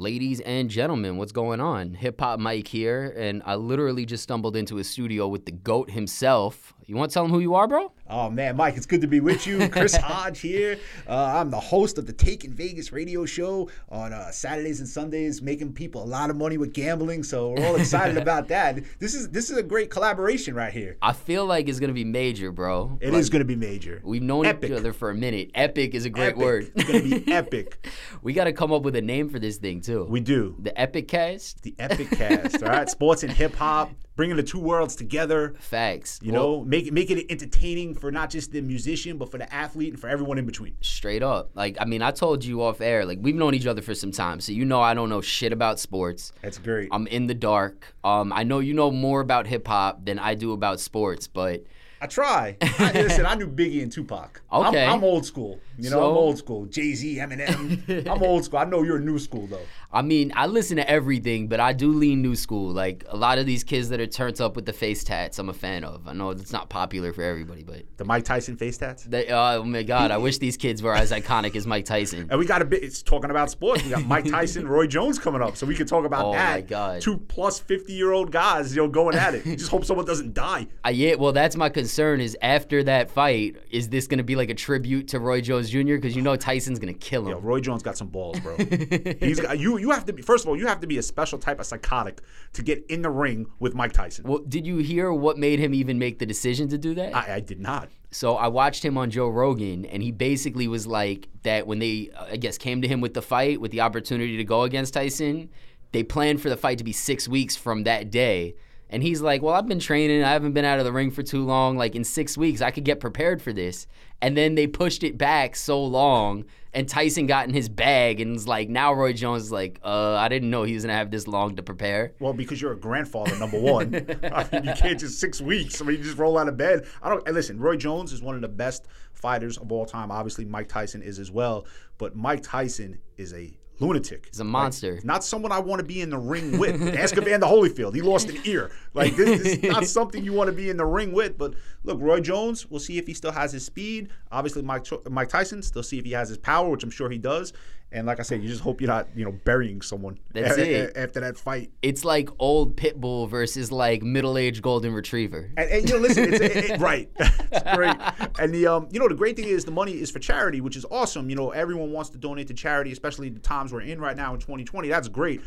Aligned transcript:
Ladies 0.00 0.38
and 0.42 0.70
gentlemen, 0.70 1.16
what's 1.16 1.32
going 1.32 1.60
on? 1.60 1.94
Hip 1.94 2.20
Hop 2.20 2.38
Mike 2.38 2.68
here, 2.68 3.12
and 3.16 3.42
I 3.44 3.56
literally 3.56 4.06
just 4.06 4.22
stumbled 4.22 4.54
into 4.54 4.78
a 4.78 4.84
studio 4.84 5.26
with 5.26 5.44
the 5.44 5.50
GOAT 5.50 5.90
himself. 5.90 6.72
You 6.86 6.94
want 6.94 7.10
to 7.10 7.14
tell 7.14 7.24
him 7.24 7.32
who 7.32 7.40
you 7.40 7.56
are, 7.56 7.66
bro? 7.66 7.92
Oh 8.08 8.30
man, 8.30 8.56
Mike, 8.56 8.76
it's 8.76 8.86
good 8.86 9.00
to 9.00 9.08
be 9.08 9.18
with 9.18 9.44
you. 9.44 9.68
Chris 9.68 9.94
Hodge 10.02 10.40
here. 10.40 10.78
Uh, 11.06 11.34
I'm 11.36 11.50
the 11.50 11.60
host 11.60 11.98
of 11.98 12.06
the 12.06 12.12
Taking 12.12 12.54
Vegas 12.54 12.92
radio 12.92 13.26
show 13.26 13.68
on 13.90 14.12
uh, 14.12 14.30
Saturdays 14.30 14.78
and 14.78 14.88
Sundays, 14.88 15.42
making 15.42 15.74
people 15.74 16.02
a 16.02 16.06
lot 16.06 16.30
of 16.30 16.36
money 16.36 16.56
with 16.56 16.72
gambling. 16.72 17.24
So 17.24 17.50
we're 17.50 17.66
all 17.66 17.76
excited 17.76 18.16
about 18.22 18.48
that. 18.48 18.78
This 19.00 19.14
is 19.14 19.28
this 19.30 19.50
is 19.50 19.58
a 19.58 19.62
great 19.62 19.90
collaboration 19.90 20.54
right 20.54 20.72
here. 20.72 20.96
I 21.02 21.12
feel 21.12 21.44
like 21.44 21.68
it's 21.68 21.80
gonna 21.80 21.92
be 21.92 22.04
major, 22.04 22.52
bro. 22.52 22.96
It 23.02 23.12
like, 23.12 23.20
is 23.20 23.28
going 23.28 23.40
to 23.40 23.44
be 23.44 23.56
major. 23.56 24.00
We've 24.04 24.22
known 24.22 24.46
Epic. 24.46 24.70
each 24.70 24.76
other 24.76 24.92
for 24.92 25.10
a 25.10 25.14
minute. 25.14 25.50
Epic 25.54 25.94
is 25.94 26.04
a 26.04 26.10
great 26.10 26.28
Epic. 26.28 26.38
word. 26.38 26.72
It's 26.74 26.84
going 26.84 27.02
to 27.02 27.20
be 27.20 27.32
epic. 27.32 27.86
we 28.22 28.32
got 28.32 28.44
to 28.44 28.52
come 28.52 28.72
up 28.72 28.82
with 28.82 28.94
a 28.96 29.02
name 29.02 29.28
for 29.28 29.38
this 29.38 29.56
thing 29.58 29.80
too. 29.88 30.04
We 30.08 30.20
do 30.20 30.54
the 30.58 30.78
Epic 30.80 31.08
Cast. 31.08 31.62
the 31.62 31.74
epic 31.78 32.10
cast. 32.10 32.62
All 32.62 32.68
right, 32.68 32.88
sports 32.96 33.22
and 33.22 33.32
hip 33.32 33.54
hop, 33.54 33.90
bringing 34.16 34.36
the 34.36 34.42
two 34.42 34.58
worlds 34.60 34.94
together. 34.96 35.54
Facts. 35.58 36.20
You 36.22 36.32
Well, 36.32 36.42
know, 36.60 36.64
make 36.64 36.86
it 36.86 36.92
make 36.92 37.10
it 37.10 37.26
entertaining 37.30 37.94
for 37.94 38.10
not 38.12 38.30
just 38.30 38.52
the 38.52 38.60
musician, 38.60 39.16
but 39.18 39.30
for 39.30 39.38
the 39.38 39.52
athlete 39.52 39.90
and 39.94 40.00
for 40.00 40.08
everyone 40.08 40.38
in 40.38 40.46
between. 40.46 40.74
straight 40.80 41.22
up. 41.22 41.50
Like, 41.54 41.76
I 41.80 41.84
mean, 41.84 42.02
I 42.02 42.10
told 42.10 42.44
you 42.44 42.62
off 42.62 42.80
air. 42.80 43.04
Like, 43.04 43.18
we've 43.22 43.34
known 43.34 43.54
each 43.54 43.66
other 43.66 43.82
for 43.82 43.94
some 43.94 44.12
time, 44.12 44.40
so 44.40 44.52
you 44.52 44.64
know 44.64 44.80
I 44.80 44.94
don't 44.94 45.08
know 45.08 45.20
shit 45.20 45.52
about 45.52 45.80
sports. 45.80 46.32
That's 46.42 46.58
great. 46.58 46.88
I'm 46.92 47.06
in 47.06 47.26
the 47.26 47.34
dark. 47.34 47.94
Um, 48.04 48.32
I 48.32 48.42
know 48.44 48.58
you 48.58 48.74
know 48.74 48.90
more 48.90 49.20
about 49.20 49.46
hip 49.46 49.66
hop 49.66 50.04
than 50.04 50.18
I 50.18 50.34
do 50.34 50.52
about 50.52 50.80
sports, 50.80 51.26
but 51.28 51.64
I 52.00 52.06
try. 52.06 52.56
I, 52.62 52.92
listen, 52.94 53.26
I 53.26 53.34
knew 53.34 53.48
Biggie 53.48 53.82
and 53.82 53.90
Tupac. 53.90 54.40
Okay. 54.52 54.84
I'm, 54.84 54.94
I'm 54.98 55.04
old 55.04 55.24
school. 55.26 55.60
You 55.76 55.90
know, 55.90 55.96
So? 55.96 56.10
I'm 56.10 56.16
old 56.16 56.38
school. 56.38 56.66
Jay 56.66 56.94
Z, 56.94 57.16
Eminem. 57.16 58.06
I'm 58.08 58.22
old 58.22 58.44
school. 58.44 58.58
I 58.58 58.64
know 58.64 58.82
you're 58.82 58.98
new 58.98 59.18
school 59.18 59.46
though. 59.46 59.60
I 59.92 60.02
mean, 60.02 60.32
I 60.36 60.46
listen 60.46 60.76
to 60.76 60.88
everything, 60.90 61.48
but 61.48 61.60
I 61.60 61.72
do 61.72 61.90
lean 61.92 62.20
new 62.20 62.36
school. 62.36 62.70
Like 62.72 63.04
a 63.08 63.16
lot 63.16 63.38
of 63.38 63.46
these 63.46 63.64
kids 63.64 63.88
that 63.88 64.00
are 64.00 64.06
turned 64.06 64.40
up 64.40 64.54
with 64.56 64.66
the 64.66 64.72
face 64.72 65.02
tats, 65.02 65.38
I'm 65.38 65.48
a 65.48 65.54
fan 65.54 65.84
of. 65.84 66.06
I 66.06 66.12
know 66.12 66.30
it's 66.30 66.52
not 66.52 66.68
popular 66.68 67.12
for 67.12 67.22
everybody, 67.22 67.62
but 67.62 67.84
The 67.96 68.04
Mike 68.04 68.24
Tyson 68.24 68.56
face 68.56 68.76
tats. 68.76 69.04
they, 69.04 69.28
oh 69.28 69.62
my 69.64 69.82
god, 69.82 70.10
I 70.10 70.18
wish 70.18 70.38
these 70.38 70.56
kids 70.56 70.82
were 70.82 70.94
as 70.94 71.10
iconic 71.12 71.56
as 71.56 71.66
Mike 71.66 71.84
Tyson. 71.84 72.26
And 72.30 72.38
we 72.38 72.44
got 72.46 72.60
a 72.60 72.64
bit. 72.64 72.82
It's 72.82 73.02
talking 73.02 73.30
about 73.30 73.50
sports. 73.50 73.82
We 73.84 73.90
got 73.90 74.04
Mike 74.04 74.26
Tyson, 74.26 74.66
Roy 74.68 74.86
Jones 74.86 75.18
coming 75.18 75.42
up, 75.42 75.56
so 75.56 75.64
we 75.66 75.74
could 75.74 75.88
talk 75.88 76.04
about 76.04 76.26
Oh, 76.26 76.32
that. 76.32 76.50
Oh 76.50 76.54
my 76.56 76.60
God. 76.60 77.00
Two 77.00 77.16
plus 77.18 77.58
fifty 77.58 77.92
year 77.94 78.12
old 78.12 78.30
guys, 78.32 78.74
you 78.76 78.82
know, 78.82 78.88
going 78.88 79.16
at 79.16 79.34
it. 79.34 79.44
Just 79.44 79.70
hope 79.70 79.84
someone 79.84 80.04
doesn't 80.06 80.34
die. 80.34 80.66
Uh, 80.84 80.90
yeah, 80.90 81.14
well, 81.14 81.32
that's 81.32 81.56
my 81.56 81.68
concern. 81.68 81.87
Is 82.20 82.36
after 82.42 82.82
that 82.84 83.10
fight, 83.10 83.56
is 83.70 83.88
this 83.88 84.06
going 84.06 84.18
to 84.18 84.24
be 84.24 84.36
like 84.36 84.50
a 84.50 84.54
tribute 84.54 85.08
to 85.08 85.20
Roy 85.20 85.40
Jones 85.40 85.70
Jr. 85.70 85.94
Because 85.94 86.14
you 86.14 86.22
know 86.22 86.36
Tyson's 86.36 86.78
going 86.78 86.92
to 86.92 86.98
kill 86.98 87.26
him. 87.26 87.32
Yo, 87.32 87.38
Roy 87.40 87.60
Jones 87.60 87.82
got 87.82 87.96
some 87.96 88.08
balls, 88.08 88.38
bro. 88.40 88.56
He's 89.20 89.40
got 89.40 89.58
you. 89.58 89.78
You 89.78 89.90
have 89.90 90.04
to 90.06 90.12
be. 90.12 90.22
First 90.22 90.44
of 90.44 90.48
all, 90.48 90.56
you 90.56 90.66
have 90.66 90.80
to 90.80 90.86
be 90.86 90.98
a 90.98 91.02
special 91.02 91.38
type 91.38 91.60
of 91.60 91.66
psychotic 91.66 92.20
to 92.52 92.62
get 92.62 92.84
in 92.88 93.02
the 93.02 93.10
ring 93.10 93.46
with 93.58 93.74
Mike 93.74 93.92
Tyson. 93.92 94.24
Well, 94.26 94.38
did 94.38 94.66
you 94.66 94.78
hear 94.78 95.12
what 95.12 95.38
made 95.38 95.58
him 95.58 95.74
even 95.74 95.98
make 95.98 96.18
the 96.18 96.26
decision 96.26 96.68
to 96.68 96.78
do 96.78 96.94
that? 96.94 97.14
I, 97.14 97.36
I 97.36 97.40
did 97.40 97.60
not. 97.60 97.88
So 98.10 98.36
I 98.36 98.48
watched 98.48 98.84
him 98.84 98.96
on 98.96 99.10
Joe 99.10 99.28
Rogan, 99.28 99.84
and 99.84 100.02
he 100.02 100.12
basically 100.12 100.66
was 100.66 100.86
like 100.86 101.28
that 101.42 101.66
when 101.66 101.78
they, 101.78 102.10
I 102.18 102.36
guess, 102.36 102.56
came 102.56 102.80
to 102.82 102.88
him 102.88 103.00
with 103.00 103.14
the 103.14 103.22
fight, 103.22 103.60
with 103.60 103.70
the 103.70 103.82
opportunity 103.82 104.36
to 104.38 104.44
go 104.44 104.62
against 104.62 104.94
Tyson. 104.94 105.50
They 105.92 106.02
planned 106.02 106.40
for 106.40 106.48
the 106.48 106.56
fight 106.56 106.78
to 106.78 106.84
be 106.84 106.92
six 106.92 107.28
weeks 107.28 107.56
from 107.56 107.84
that 107.84 108.10
day. 108.10 108.54
And 108.90 109.02
he's 109.02 109.20
like, 109.20 109.42
Well, 109.42 109.54
I've 109.54 109.66
been 109.66 109.78
training. 109.80 110.24
I 110.24 110.32
haven't 110.32 110.52
been 110.52 110.64
out 110.64 110.78
of 110.78 110.84
the 110.84 110.92
ring 110.92 111.10
for 111.10 111.22
too 111.22 111.44
long. 111.44 111.76
Like, 111.76 111.94
in 111.94 112.04
six 112.04 112.38
weeks, 112.38 112.60
I 112.62 112.70
could 112.70 112.84
get 112.84 113.00
prepared 113.00 113.42
for 113.42 113.52
this. 113.52 113.86
And 114.20 114.36
then 114.36 114.54
they 114.54 114.66
pushed 114.66 115.04
it 115.04 115.16
back 115.16 115.54
so 115.54 115.84
long, 115.84 116.44
and 116.74 116.88
Tyson 116.88 117.26
got 117.26 117.46
in 117.46 117.54
his 117.54 117.68
bag 117.68 118.20
and 118.20 118.32
was 118.32 118.48
like, 118.48 118.68
Now 118.68 118.92
Roy 118.92 119.12
Jones 119.12 119.44
is 119.44 119.52
like, 119.52 119.78
Uh, 119.84 120.14
I 120.14 120.28
didn't 120.28 120.50
know 120.50 120.62
he 120.62 120.74
was 120.74 120.84
going 120.84 120.92
to 120.92 120.96
have 120.96 121.10
this 121.10 121.26
long 121.26 121.56
to 121.56 121.62
prepare. 121.62 122.14
Well, 122.18 122.32
because 122.32 122.60
you're 122.60 122.72
a 122.72 122.78
grandfather, 122.78 123.36
number 123.38 123.58
one. 123.60 123.94
I 124.32 124.48
mean, 124.52 124.64
you 124.64 124.74
can't 124.74 124.98
just 124.98 125.20
six 125.20 125.40
weeks. 125.40 125.80
I 125.80 125.84
mean, 125.84 125.98
you 125.98 126.02
just 126.02 126.18
roll 126.18 126.38
out 126.38 126.48
of 126.48 126.56
bed. 126.56 126.86
I 127.02 127.08
don't. 127.08 127.26
And 127.26 127.34
listen, 127.34 127.58
Roy 127.58 127.76
Jones 127.76 128.12
is 128.12 128.22
one 128.22 128.34
of 128.34 128.40
the 128.40 128.48
best 128.48 128.86
fighters 129.12 129.58
of 129.58 129.70
all 129.72 129.84
time. 129.84 130.10
Obviously, 130.10 130.44
Mike 130.44 130.68
Tyson 130.68 131.02
is 131.02 131.18
as 131.18 131.30
well. 131.30 131.66
But 131.98 132.16
Mike 132.16 132.42
Tyson 132.42 132.98
is 133.16 133.34
a 133.34 133.57
lunatic. 133.80 134.26
He's 134.30 134.40
a 134.40 134.44
monster. 134.44 135.00
Not 135.04 135.24
someone 135.24 135.52
I 135.52 135.58
want 135.58 135.80
to 135.80 135.84
be 135.84 136.00
in 136.00 136.10
the 136.10 136.18
ring 136.18 136.58
with. 136.58 136.96
Ask 136.96 137.16
Evander 137.16 137.46
Holyfield. 137.46 137.94
He 137.94 138.02
lost 138.02 138.28
an 138.28 138.38
ear. 138.44 138.70
Like 138.94 139.16
this, 139.16 139.42
this 139.42 139.58
is 139.58 139.62
not 139.70 139.86
something 139.86 140.24
you 140.24 140.32
want 140.32 140.48
to 140.48 140.56
be 140.56 140.70
in 140.70 140.76
the 140.76 140.86
ring 140.86 141.12
with. 141.12 141.38
But 141.38 141.54
look, 141.84 141.98
Roy 142.00 142.20
Jones. 142.20 142.68
We'll 142.70 142.80
see 142.80 142.98
if 142.98 143.06
he 143.06 143.14
still 143.14 143.32
has 143.32 143.52
his 143.52 143.64
speed. 143.64 144.10
Obviously, 144.32 144.62
Mike 144.62 144.86
Mike 145.08 145.28
Tyson. 145.28 145.62
Still 145.62 145.82
see 145.82 145.98
if 145.98 146.04
he 146.04 146.12
has 146.12 146.28
his 146.28 146.38
power, 146.38 146.68
which 146.68 146.82
I'm 146.82 146.90
sure 146.90 147.10
he 147.10 147.18
does. 147.18 147.52
And 147.90 148.06
like 148.06 148.20
I 148.20 148.22
said, 148.22 148.42
you 148.42 148.48
just 148.50 148.60
hope 148.60 148.82
you're 148.82 148.88
not, 148.88 149.08
you 149.16 149.24
know, 149.24 149.32
burying 149.32 149.80
someone 149.80 150.18
That's 150.34 150.58
a- 150.58 150.70
it. 150.88 150.90
a- 150.96 151.00
after 151.00 151.20
that 151.20 151.38
fight. 151.38 151.70
It's 151.80 152.04
like 152.04 152.28
old 152.38 152.76
pit 152.76 153.00
bull 153.00 153.26
versus 153.26 153.72
like 153.72 154.02
middle 154.02 154.36
aged 154.36 154.60
golden 154.60 154.92
retriever. 154.92 155.50
And, 155.56 155.70
and 155.70 155.88
you 155.88 155.94
know, 155.94 156.00
listen, 156.02 156.34
it's, 156.34 156.40
it, 156.40 156.70
it- 156.72 156.80
right, 156.80 157.10
it's 157.18 157.74
great. 157.76 157.96
And 158.38 158.52
the 158.54 158.66
um, 158.66 158.88
you 158.92 159.00
know, 159.00 159.08
the 159.08 159.14
great 159.14 159.36
thing 159.36 159.46
is 159.46 159.64
the 159.64 159.70
money 159.70 159.92
is 159.92 160.10
for 160.10 160.18
charity, 160.18 160.60
which 160.60 160.76
is 160.76 160.84
awesome. 160.90 161.28
You 161.30 161.36
know, 161.36 161.50
everyone 161.50 161.90
wants 161.90 162.10
to 162.10 162.18
donate 162.18 162.46
to 162.48 162.54
charity, 162.54 162.92
especially 162.92 163.30
the 163.30 163.40
times 163.40 163.72
we're 163.72 163.80
in 163.80 164.00
right 164.00 164.16
now 164.16 164.34
in 164.34 164.38
2020. 164.40 164.88
That's 164.88 165.08
great. 165.08 165.40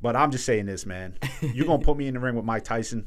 But 0.00 0.16
I'm 0.16 0.30
just 0.32 0.44
saying 0.46 0.66
this, 0.66 0.84
man. 0.86 1.16
You're 1.42 1.66
gonna 1.66 1.84
put 1.84 1.96
me 1.96 2.08
in 2.08 2.14
the 2.14 2.20
ring 2.20 2.34
with 2.34 2.44
Mike 2.44 2.64
Tyson. 2.64 3.06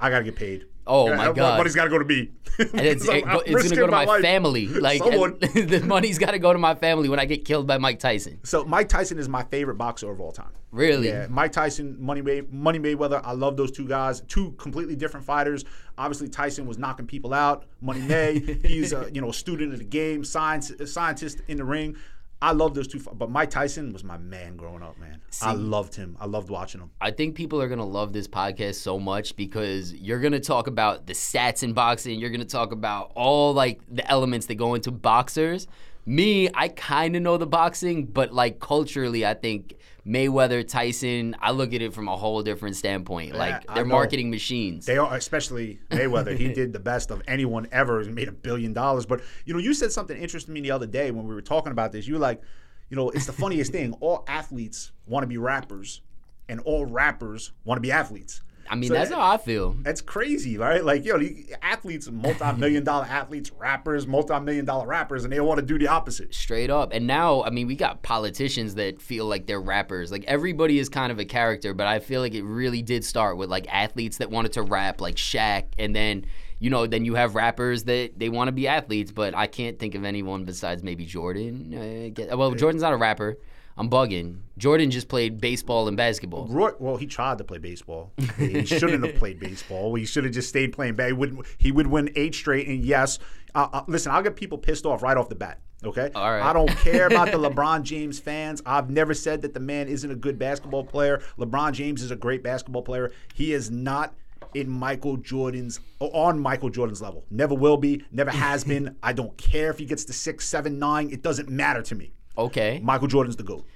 I 0.00 0.10
gotta 0.10 0.24
get 0.24 0.36
paid. 0.36 0.66
Oh, 0.86 1.14
my 1.14 1.26
that 1.26 1.36
God. 1.36 1.58
Money's 1.58 1.74
gotta 1.74 1.90
go 1.90 1.98
to 1.98 2.04
me. 2.04 2.30
And 2.58 2.68
it's, 2.80 3.06
it 3.06 3.24
go- 3.24 3.42
it's 3.46 3.62
gonna 3.62 3.76
go 3.76 3.86
to 3.86 3.92
my, 3.92 4.04
life. 4.04 4.22
family. 4.22 4.66
Like 4.66 5.02
the 5.04 5.82
money's 5.84 6.18
got 6.18 6.32
to 6.32 6.38
go 6.38 6.52
to 6.52 6.58
my 6.58 6.74
family 6.74 7.08
when 7.08 7.20
I 7.20 7.26
get 7.26 7.44
killed 7.44 7.66
by 7.66 7.78
Mike 7.78 8.00
Tyson. 8.00 8.40
So 8.44 8.64
Mike 8.64 8.88
Tyson 8.88 9.18
is 9.18 9.28
my 9.28 9.44
favorite 9.44 9.76
boxer 9.76 10.10
of 10.10 10.20
all 10.20 10.32
time. 10.32 10.50
Really? 10.72 11.08
Yeah, 11.08 11.26
Mike 11.28 11.52
Tyson, 11.52 11.96
Money, 12.00 12.22
May- 12.22 12.42
Money 12.50 12.78
Mayweather. 12.78 13.20
I 13.24 13.32
love 13.32 13.56
those 13.56 13.70
two 13.70 13.86
guys. 13.86 14.22
Two 14.22 14.52
completely 14.52 14.96
different 14.96 15.26
fighters. 15.26 15.64
Obviously, 15.98 16.28
Tyson 16.28 16.66
was 16.66 16.78
knocking 16.78 17.06
people 17.06 17.34
out. 17.34 17.66
Money 17.80 18.00
May, 18.00 18.38
he's 18.64 18.92
a 18.92 19.10
you 19.12 19.20
know 19.20 19.30
a 19.30 19.34
student 19.34 19.72
of 19.72 19.78
the 19.78 19.84
game, 19.84 20.24
science, 20.24 20.72
scientist 20.86 21.40
in 21.46 21.56
the 21.56 21.64
ring. 21.64 21.96
I 22.42 22.52
love 22.52 22.74
those 22.74 22.88
two, 22.88 23.00
but 23.00 23.30
Mike 23.30 23.50
Tyson 23.50 23.92
was 23.92 24.02
my 24.02 24.16
man 24.16 24.56
growing 24.56 24.82
up, 24.82 24.98
man. 24.98 25.20
I 25.42 25.52
loved 25.52 25.94
him. 25.94 26.16
I 26.18 26.24
loved 26.24 26.48
watching 26.48 26.80
him. 26.80 26.90
I 27.00 27.10
think 27.10 27.34
people 27.34 27.60
are 27.60 27.68
gonna 27.68 27.84
love 27.84 28.14
this 28.14 28.26
podcast 28.26 28.76
so 28.76 28.98
much 28.98 29.36
because 29.36 29.92
you're 29.92 30.20
gonna 30.20 30.40
talk 30.40 30.66
about 30.66 31.06
the 31.06 31.12
stats 31.12 31.62
in 31.62 31.74
boxing. 31.74 32.18
You're 32.18 32.30
gonna 32.30 32.46
talk 32.46 32.72
about 32.72 33.12
all 33.14 33.52
like 33.52 33.80
the 33.90 34.08
elements 34.10 34.46
that 34.46 34.54
go 34.54 34.74
into 34.74 34.90
boxers. 34.90 35.66
Me, 36.06 36.48
I 36.54 36.68
kind 36.68 37.14
of 37.14 37.20
know 37.20 37.36
the 37.36 37.46
boxing, 37.46 38.06
but 38.06 38.32
like 38.32 38.58
culturally, 38.58 39.26
I 39.26 39.34
think 39.34 39.74
Mayweather, 40.06 40.66
Tyson. 40.66 41.36
I 41.40 41.50
look 41.50 41.74
at 41.74 41.82
it 41.82 41.92
from 41.92 42.08
a 42.08 42.16
whole 42.16 42.42
different 42.42 42.76
standpoint. 42.76 43.34
Like 43.34 43.64
I 43.68 43.74
they're 43.74 43.84
marketing 43.84 44.30
machines. 44.30 44.86
They 44.86 44.98
are, 44.98 45.14
especially 45.14 45.80
Mayweather. 45.90 46.36
he 46.36 46.52
did 46.52 46.72
the 46.72 46.80
best 46.80 47.10
of 47.10 47.22
anyone 47.28 47.68
ever 47.72 48.00
and 48.00 48.14
made 48.14 48.28
a 48.28 48.32
billion 48.32 48.72
dollars. 48.72 49.06
But 49.06 49.20
you 49.44 49.52
know, 49.52 49.60
you 49.60 49.74
said 49.74 49.92
something 49.92 50.16
interesting 50.16 50.54
to 50.54 50.60
me 50.60 50.66
the 50.66 50.72
other 50.74 50.86
day 50.86 51.10
when 51.10 51.26
we 51.26 51.34
were 51.34 51.42
talking 51.42 51.72
about 51.72 51.92
this. 51.92 52.06
You 52.06 52.14
were 52.14 52.20
like, 52.20 52.40
you 52.88 52.96
know, 52.96 53.10
it's 53.10 53.26
the 53.26 53.32
funniest 53.32 53.72
thing. 53.72 53.92
All 54.00 54.24
athletes 54.26 54.92
want 55.06 55.22
to 55.22 55.26
be 55.28 55.38
rappers, 55.38 56.00
and 56.48 56.60
all 56.60 56.86
rappers 56.86 57.52
want 57.64 57.76
to 57.76 57.82
be 57.82 57.92
athletes. 57.92 58.42
I 58.70 58.76
mean, 58.76 58.88
So 58.88 58.94
that's 58.94 59.10
that- 59.10 59.18
how 59.18 59.32
I 59.32 59.36
feel. 59.36 59.74
That's 59.82 60.00
crazy, 60.00 60.56
right? 60.56 60.84
Like, 60.84 61.04
yo, 61.04 61.20
athletes, 61.60 62.08
multi-million 62.10 62.84
dollar 62.84 63.04
athletes, 63.04 63.50
rappers, 63.58 64.06
multi-million 64.06 64.64
dollar 64.64 64.86
rappers, 64.86 65.24
and 65.24 65.32
they 65.32 65.40
want 65.40 65.58
to 65.58 65.66
do 65.66 65.76
the 65.78 65.88
opposite. 65.88 66.32
Straight 66.34 66.70
up. 66.70 66.92
And 66.92 67.06
now, 67.06 67.42
I 67.42 67.50
mean, 67.50 67.66
we 67.66 67.74
got 67.74 68.02
politicians 68.02 68.76
that 68.76 69.02
feel 69.02 69.26
like 69.26 69.46
they're 69.46 69.60
rappers. 69.60 70.12
Like 70.12 70.24
everybody 70.26 70.78
is 70.78 70.88
kind 70.88 71.10
of 71.10 71.18
a 71.18 71.24
character, 71.24 71.74
but 71.74 71.88
I 71.88 71.98
feel 71.98 72.20
like 72.20 72.34
it 72.34 72.44
really 72.44 72.80
did 72.80 73.04
start 73.04 73.36
with 73.36 73.50
like 73.50 73.66
athletes 73.74 74.18
that 74.18 74.30
wanted 74.30 74.52
to 74.52 74.62
rap, 74.62 75.00
like 75.00 75.16
Shaq, 75.16 75.64
and 75.78 75.94
then 75.94 76.24
you 76.60 76.68
know, 76.68 76.86
then 76.86 77.06
you 77.06 77.14
have 77.14 77.34
rappers 77.34 77.84
that 77.84 78.18
they 78.18 78.28
want 78.28 78.48
to 78.48 78.52
be 78.52 78.68
athletes, 78.68 79.10
but 79.10 79.34
I 79.34 79.46
can't 79.46 79.78
think 79.78 79.94
of 79.94 80.04
anyone 80.04 80.44
besides 80.44 80.82
maybe 80.82 81.06
Jordan. 81.06 82.14
Uh, 82.30 82.36
well, 82.36 82.52
Jordan's 82.52 82.82
not 82.82 82.92
a 82.92 82.96
rapper. 82.98 83.38
I'm 83.80 83.88
bugging. 83.88 84.40
Jordan 84.58 84.90
just 84.90 85.08
played 85.08 85.40
baseball 85.40 85.88
and 85.88 85.96
basketball. 85.96 86.46
Roy, 86.48 86.72
well, 86.78 86.98
he 86.98 87.06
tried 87.06 87.38
to 87.38 87.44
play 87.44 87.56
baseball. 87.56 88.12
He 88.36 88.66
shouldn't 88.66 89.02
have 89.06 89.16
played 89.16 89.40
baseball. 89.40 89.94
He 89.94 90.04
should 90.04 90.24
have 90.24 90.34
just 90.34 90.50
stayed 90.50 90.74
playing. 90.74 90.98
He 90.98 91.12
would, 91.14 91.46
he 91.56 91.72
would 91.72 91.86
win 91.86 92.10
eight 92.14 92.34
straight. 92.34 92.68
And 92.68 92.84
yes, 92.84 93.18
uh, 93.54 93.68
uh, 93.72 93.84
listen, 93.86 94.12
I'll 94.12 94.22
get 94.22 94.36
people 94.36 94.58
pissed 94.58 94.84
off 94.84 95.02
right 95.02 95.16
off 95.16 95.30
the 95.30 95.34
bat. 95.34 95.60
Okay, 95.82 96.10
All 96.14 96.30
right. 96.30 96.42
I 96.42 96.52
don't 96.52 96.68
care 96.68 97.06
about 97.06 97.30
the 97.30 97.38
LeBron 97.48 97.82
James 97.82 98.18
fans. 98.18 98.60
I've 98.66 98.90
never 98.90 99.14
said 99.14 99.40
that 99.40 99.54
the 99.54 99.60
man 99.60 99.88
isn't 99.88 100.10
a 100.10 100.14
good 100.14 100.38
basketball 100.38 100.84
player. 100.84 101.22
LeBron 101.38 101.72
James 101.72 102.02
is 102.02 102.10
a 102.10 102.16
great 102.16 102.42
basketball 102.42 102.82
player. 102.82 103.12
He 103.32 103.54
is 103.54 103.70
not 103.70 104.14
in 104.52 104.68
Michael 104.68 105.16
Jordan's 105.16 105.80
on 106.00 106.38
Michael 106.38 106.68
Jordan's 106.68 107.00
level. 107.00 107.24
Never 107.30 107.54
will 107.54 107.78
be. 107.78 108.04
Never 108.12 108.30
has 108.30 108.62
been. 108.62 108.96
I 109.02 109.14
don't 109.14 109.38
care 109.38 109.70
if 109.70 109.78
he 109.78 109.86
gets 109.86 110.04
to 110.04 110.12
six, 110.12 110.46
seven, 110.46 110.78
nine. 110.78 111.08
It 111.10 111.22
doesn't 111.22 111.48
matter 111.48 111.80
to 111.80 111.94
me. 111.94 112.12
Okay. 112.40 112.80
Michael 112.82 113.08
Jordan's 113.08 113.36
the 113.36 113.42
goat. 113.42 113.66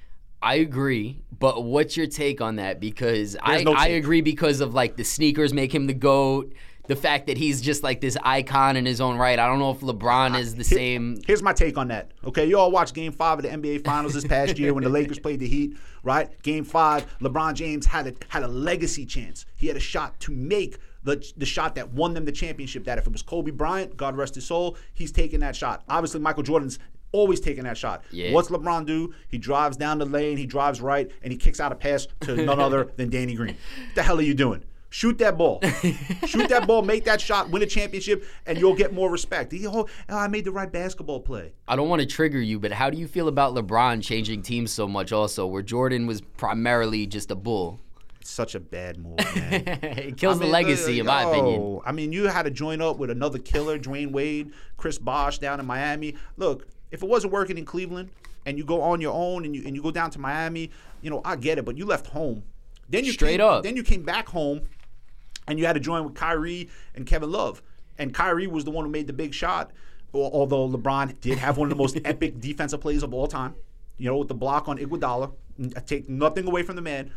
I 0.42 0.56
agree, 0.56 1.22
but 1.38 1.64
what's 1.64 1.96
your 1.96 2.06
take 2.06 2.42
on 2.42 2.56
that? 2.56 2.78
Because 2.78 3.34
I, 3.42 3.62
no 3.62 3.72
I 3.72 3.88
agree 3.88 4.20
because 4.20 4.60
of 4.60 4.74
like 4.74 4.96
the 4.96 5.04
sneakers 5.04 5.54
make 5.54 5.74
him 5.74 5.86
the 5.86 5.94
goat. 5.94 6.52
the 6.86 6.96
fact 6.96 7.28
that 7.28 7.38
he's 7.38 7.62
just 7.62 7.82
like 7.82 8.00
this 8.00 8.16
icon 8.22 8.76
in 8.76 8.84
his 8.84 9.00
own 9.00 9.16
right. 9.16 9.38
I 9.38 9.46
don't 9.46 9.58
know 9.58 9.70
if 9.70 9.80
LeBron 9.80 10.38
is 10.38 10.54
the 10.54 10.64
same. 10.64 11.18
Here's 11.26 11.42
my 11.42 11.52
take 11.52 11.78
on 11.78 11.88
that. 11.88 12.10
Okay, 12.24 12.44
you 12.44 12.58
all 12.58 12.70
watched 12.70 12.94
Game 12.94 13.12
Five 13.12 13.38
of 13.38 13.42
the 13.42 13.48
NBA 13.48 13.84
Finals 13.84 14.12
this 14.14 14.26
past 14.26 14.58
year 14.58 14.74
when 14.74 14.84
the 14.84 14.90
Lakers 14.90 15.18
played 15.18 15.40
the 15.40 15.48
Heat, 15.48 15.76
right? 16.02 16.30
Game 16.42 16.64
Five, 16.64 17.06
LeBron 17.20 17.54
James 17.54 17.86
had 17.86 18.06
a 18.06 18.14
had 18.28 18.42
a 18.42 18.48
legacy 18.48 19.06
chance. 19.06 19.46
He 19.56 19.66
had 19.66 19.76
a 19.76 19.80
shot 19.80 20.20
to 20.20 20.32
make 20.32 20.78
the, 21.04 21.24
the 21.36 21.46
shot 21.46 21.74
that 21.76 21.92
won 21.92 22.12
them 22.14 22.24
the 22.24 22.32
championship. 22.32 22.84
That 22.84 22.98
if 22.98 23.06
it 23.06 23.12
was 23.12 23.22
Kobe 23.22 23.50
Bryant, 23.50 23.96
God 23.96 24.16
rest 24.16 24.34
his 24.34 24.46
soul, 24.46 24.76
he's 24.92 25.12
taking 25.12 25.40
that 25.40 25.56
shot. 25.56 25.84
Obviously, 25.88 26.20
Michael 26.20 26.42
Jordan's 26.42 26.78
always 27.14 27.40
taking 27.40 27.64
that 27.64 27.78
shot. 27.78 28.04
Yeah. 28.10 28.32
What's 28.32 28.48
LeBron 28.48 28.84
do? 28.86 29.14
He 29.28 29.38
drives 29.38 29.76
down 29.76 29.98
the 29.98 30.04
lane, 30.04 30.36
he 30.36 30.46
drives 30.46 30.80
right, 30.80 31.10
and 31.22 31.32
he 31.32 31.38
kicks 31.38 31.60
out 31.60 31.72
a 31.72 31.76
pass 31.76 32.08
to 32.22 32.36
none 32.44 32.60
other 32.60 32.90
than 32.96 33.08
Danny 33.08 33.34
Green. 33.34 33.56
What 33.86 33.94
the 33.94 34.02
hell 34.02 34.18
are 34.18 34.22
you 34.22 34.34
doing? 34.34 34.64
Shoot 34.90 35.18
that 35.18 35.36
ball. 35.36 35.60
Shoot 36.26 36.48
that 36.50 36.68
ball, 36.68 36.82
make 36.82 37.04
that 37.06 37.20
shot, 37.20 37.50
win 37.50 37.62
a 37.62 37.66
championship, 37.66 38.24
and 38.46 38.56
you'll 38.56 38.76
get 38.76 38.92
more 38.92 39.10
respect. 39.10 39.50
He, 39.50 39.66
oh, 39.66 39.88
I 40.08 40.28
made 40.28 40.44
the 40.44 40.52
right 40.52 40.70
basketball 40.70 41.18
play. 41.18 41.52
I 41.66 41.74
don't 41.74 41.88
want 41.88 42.00
to 42.00 42.06
trigger 42.06 42.40
you, 42.40 42.60
but 42.60 42.70
how 42.70 42.90
do 42.90 42.96
you 42.96 43.08
feel 43.08 43.26
about 43.26 43.56
LeBron 43.56 44.04
changing 44.04 44.42
teams 44.42 44.70
so 44.70 44.86
much 44.86 45.10
also, 45.10 45.46
where 45.46 45.62
Jordan 45.62 46.06
was 46.06 46.20
primarily 46.20 47.08
just 47.08 47.32
a 47.32 47.34
bull? 47.34 47.80
Such 48.22 48.54
a 48.54 48.60
bad 48.60 48.96
move, 48.96 49.18
man. 49.34 49.62
it 49.82 50.16
kills 50.16 50.36
I 50.36 50.40
mean, 50.40 50.48
the 50.48 50.52
legacy, 50.52 50.98
uh, 50.98 51.00
in 51.00 51.06
my 51.06 51.22
yo, 51.22 51.30
opinion. 51.30 51.80
I 51.84 51.90
mean, 51.90 52.12
you 52.12 52.28
had 52.28 52.44
to 52.44 52.50
join 52.50 52.80
up 52.80 52.96
with 52.96 53.10
another 53.10 53.38
killer, 53.38 53.78
Dwyane 53.80 54.12
Wade, 54.12 54.52
Chris 54.76 54.98
Bosh 54.98 55.38
down 55.38 55.58
in 55.58 55.66
Miami. 55.66 56.14
Look, 56.36 56.68
if 56.94 57.02
it 57.02 57.08
wasn't 57.08 57.32
working 57.32 57.58
in 57.58 57.64
Cleveland 57.64 58.10
and 58.46 58.56
you 58.56 58.64
go 58.64 58.80
on 58.80 59.00
your 59.00 59.12
own 59.12 59.44
and 59.44 59.54
you 59.54 59.62
and 59.66 59.74
you 59.74 59.82
go 59.82 59.90
down 59.90 60.10
to 60.12 60.18
Miami, 60.18 60.70
you 61.02 61.10
know, 61.10 61.20
I 61.24 61.36
get 61.36 61.58
it, 61.58 61.64
but 61.64 61.76
you 61.76 61.84
left 61.84 62.06
home. 62.06 62.44
Then 62.88 63.04
you 63.04 63.12
Straight 63.12 63.38
came, 63.38 63.46
up. 63.46 63.64
Then 63.64 63.76
you 63.76 63.82
came 63.82 64.02
back 64.02 64.28
home 64.28 64.62
and 65.48 65.58
you 65.58 65.66
had 65.66 65.74
to 65.74 65.80
join 65.80 66.04
with 66.04 66.14
Kyrie 66.14 66.70
and 66.94 67.04
Kevin 67.06 67.32
Love. 67.32 67.62
And 67.98 68.14
Kyrie 68.14 68.46
was 68.46 68.64
the 68.64 68.70
one 68.70 68.84
who 68.84 68.90
made 68.90 69.06
the 69.06 69.12
big 69.12 69.34
shot, 69.34 69.72
although 70.12 70.68
LeBron 70.68 71.20
did 71.20 71.38
have 71.38 71.58
one 71.58 71.66
of 71.66 71.70
the 71.70 71.82
most 71.82 71.98
epic 72.04 72.40
defensive 72.40 72.80
plays 72.80 73.02
of 73.02 73.12
all 73.12 73.26
time. 73.26 73.54
You 73.98 74.10
know, 74.10 74.18
with 74.18 74.28
the 74.28 74.34
block 74.34 74.68
on 74.68 74.78
Iguodala. 74.78 75.32
I 75.76 75.80
take 75.80 76.08
nothing 76.08 76.46
away 76.46 76.62
from 76.62 76.76
the 76.76 76.82
man. 76.82 77.12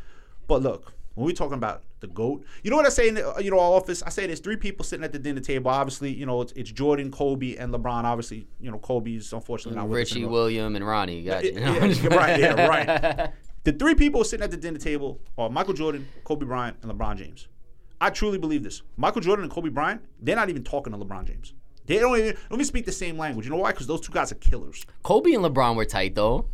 But 0.48 0.62
look, 0.62 0.94
when 1.18 1.26
we're 1.26 1.34
talking 1.34 1.56
about 1.56 1.82
the 2.00 2.06
GOAT, 2.06 2.46
you 2.62 2.70
know 2.70 2.78
what 2.78 2.86
I 2.86 2.90
say 2.90 3.08
in 3.08 3.16
the, 3.16 3.36
uh, 3.36 3.40
you 3.40 3.50
know, 3.50 3.60
our 3.60 3.74
office? 3.74 4.04
I 4.04 4.10
say 4.10 4.28
there's 4.28 4.40
three 4.40 4.56
people 4.56 4.86
sitting 4.86 5.04
at 5.04 5.12
the 5.12 5.18
dinner 5.18 5.42
table. 5.42 5.72
Obviously, 5.72 6.14
you 6.14 6.28
know, 6.28 6.42
it's, 6.42 6.52
it's 6.52 6.72
Jordan, 6.72 7.10
Kobe, 7.10 7.56
and 7.56 7.74
LeBron. 7.74 8.04
Obviously, 8.04 8.48
you 8.60 8.70
know, 8.70 8.78
Kobe's 8.78 9.34
unfortunately 9.34 9.80
not 9.80 9.90
Richie. 9.90 10.26
William, 10.26 10.76
and 10.76 10.86
Ronnie. 10.86 11.24
Got 11.24 11.44
you. 11.44 11.54
Yeah, 11.56 11.86
yeah, 11.86 12.16
right, 12.16 12.40
yeah, 12.40 12.68
right. 12.68 13.34
The 13.64 13.74
three 13.74 13.96
people 13.96 14.24
sitting 14.24 14.46
at 14.46 14.52
the 14.52 14.56
dinner 14.56 14.78
table 14.78 15.20
are 15.38 15.50
Michael 15.50 15.74
Jordan, 15.74 16.08
Kobe 16.24 16.46
Bryant, 16.46 16.78
and 16.84 16.92
LeBron 16.92 17.18
James. 17.18 17.50
I 18.00 18.12
truly 18.12 18.38
believe 18.38 18.64
this. 18.64 18.82
Michael 18.96 19.20
Jordan 19.20 19.44
and 19.44 19.52
Kobe 19.52 19.68
Bryant, 19.68 20.06
they're 20.22 20.38
not 20.38 20.50
even 20.50 20.64
talking 20.64 20.94
to 20.94 21.00
LeBron 21.00 21.26
James. 21.26 21.54
They 21.86 22.00
don't 22.00 22.18
even, 22.18 22.38
let 22.50 22.60
me 22.60 22.64
speak 22.64 22.86
the 22.86 22.94
same 22.94 23.18
language. 23.18 23.46
You 23.46 23.52
know 23.52 23.58
why? 23.58 23.72
Because 23.72 23.88
those 23.88 24.00
two 24.00 24.14
guys 24.14 24.32
are 24.32 24.36
killers. 24.36 24.86
Kobe 25.04 25.34
and 25.34 25.44
LeBron 25.44 25.76
were 25.76 25.84
tight 25.84 26.16
though. 26.16 26.46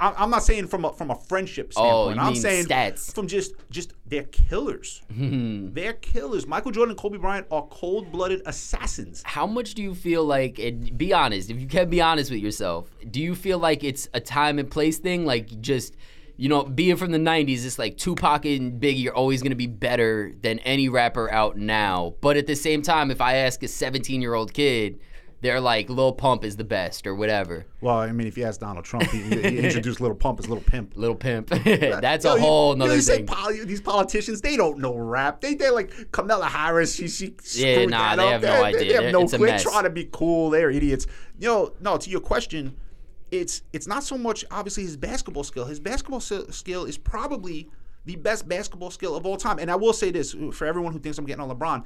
I'm 0.00 0.30
not 0.30 0.42
saying 0.42 0.66
from 0.68 0.84
a, 0.84 0.92
from 0.92 1.10
a 1.10 1.14
friendship 1.14 1.72
Oh, 1.76 2.10
standpoint. 2.10 2.16
you 2.16 2.22
I'm 2.22 2.34
saying 2.34 2.66
stats. 2.66 3.14
from 3.14 3.26
just 3.26 3.52
just 3.70 3.92
they're 4.06 4.24
killers. 4.24 5.02
Hmm. 5.14 5.72
they're 5.72 5.92
killers. 5.94 6.46
Michael 6.46 6.70
Jordan 6.72 6.92
and 6.92 6.98
Kobe 6.98 7.18
Bryant 7.18 7.46
are 7.50 7.62
cold-blooded 7.70 8.42
assassins. 8.46 9.22
How 9.24 9.46
much 9.46 9.74
do 9.74 9.82
you 9.82 9.94
feel 9.94 10.24
like? 10.24 10.58
And 10.58 10.96
be 10.96 11.12
honest, 11.12 11.50
if 11.50 11.60
you 11.60 11.66
can 11.66 11.88
be 11.90 12.00
honest 12.00 12.30
with 12.30 12.40
yourself, 12.40 12.90
do 13.10 13.20
you 13.20 13.34
feel 13.34 13.58
like 13.58 13.84
it's 13.84 14.08
a 14.14 14.20
time 14.20 14.58
and 14.58 14.70
place 14.70 14.98
thing? 14.98 15.24
Like 15.26 15.60
just, 15.60 15.94
you 16.36 16.48
know, 16.48 16.64
being 16.64 16.96
from 16.96 17.10
the 17.12 17.18
'90s, 17.18 17.64
it's 17.66 17.78
like 17.78 17.96
Tupac 17.96 18.44
and 18.46 18.80
Biggie 18.80 19.08
are 19.08 19.14
always 19.14 19.42
gonna 19.42 19.54
be 19.54 19.66
better 19.66 20.32
than 20.40 20.58
any 20.60 20.88
rapper 20.88 21.30
out 21.30 21.56
now. 21.56 22.14
But 22.20 22.36
at 22.36 22.46
the 22.46 22.56
same 22.56 22.82
time, 22.82 23.10
if 23.10 23.20
I 23.20 23.34
ask 23.36 23.62
a 23.62 23.66
17-year-old 23.66 24.52
kid, 24.54 25.00
they're 25.40 25.60
like 25.60 25.88
Lil 25.88 26.12
Pump 26.12 26.44
is 26.44 26.56
the 26.56 26.64
best 26.64 27.06
or 27.06 27.14
whatever. 27.14 27.64
Well, 27.80 27.96
I 27.98 28.10
mean, 28.12 28.26
if 28.26 28.36
you 28.36 28.44
ask 28.44 28.58
Donald 28.60 28.84
Trump, 28.84 29.04
he, 29.10 29.20
he 29.22 29.58
introduced 29.58 30.00
Little 30.00 30.16
Pump 30.16 30.40
as 30.40 30.48
Little 30.48 30.64
Pimp. 30.64 30.94
Lil 30.96 31.14
Pimp. 31.14 31.48
That's 31.64 32.24
Yo, 32.24 32.32
a 32.32 32.36
you- 32.36 32.40
whole 32.40 32.72
you 32.72 32.78
nother 32.78 32.94
you 32.96 33.00
say 33.00 33.18
thing. 33.18 33.26
poli- 33.26 33.64
these 33.64 33.80
politicians, 33.80 34.40
they 34.40 34.56
don't 34.56 34.78
know 34.78 34.96
rap. 34.96 35.40
They 35.40 35.54
they 35.54 35.70
like 35.70 36.10
Kamala 36.12 36.46
Harris. 36.46 36.94
She 36.94 37.06
she 37.08 37.34
Yeah, 37.54 37.84
nah, 37.86 38.16
they 38.16 38.26
have 38.26 38.42
no 38.42 38.64
idea. 38.64 38.80
They, 38.80 39.04
have 39.04 39.12
no 39.12 39.26
clue. 39.26 39.46
They're 39.46 39.58
trying 39.58 39.84
to 39.84 39.90
be 39.90 40.08
cool. 40.10 40.50
They're 40.50 40.70
idiots. 40.70 41.06
You 41.38 41.48
know, 41.48 41.72
no. 41.80 41.96
To 41.96 42.10
your 42.10 42.20
question, 42.20 42.76
it's 43.30 43.62
it's 43.72 43.86
not 43.86 44.02
so 44.02 44.18
much 44.18 44.44
obviously 44.50 44.82
his 44.82 44.96
basketball 44.96 45.44
skill. 45.44 45.66
His 45.66 45.78
basketball 45.78 46.20
skill 46.20 46.84
is 46.84 46.98
probably 46.98 47.68
the 48.06 48.16
best 48.16 48.48
basketball 48.48 48.90
skill 48.90 49.14
of 49.14 49.26
all 49.26 49.36
time. 49.36 49.58
And 49.58 49.70
I 49.70 49.76
will 49.76 49.92
say 49.92 50.10
this 50.10 50.34
for 50.52 50.66
everyone 50.66 50.92
who 50.92 50.98
thinks 50.98 51.18
I'm 51.18 51.26
getting 51.26 51.42
on 51.42 51.50
LeBron. 51.56 51.84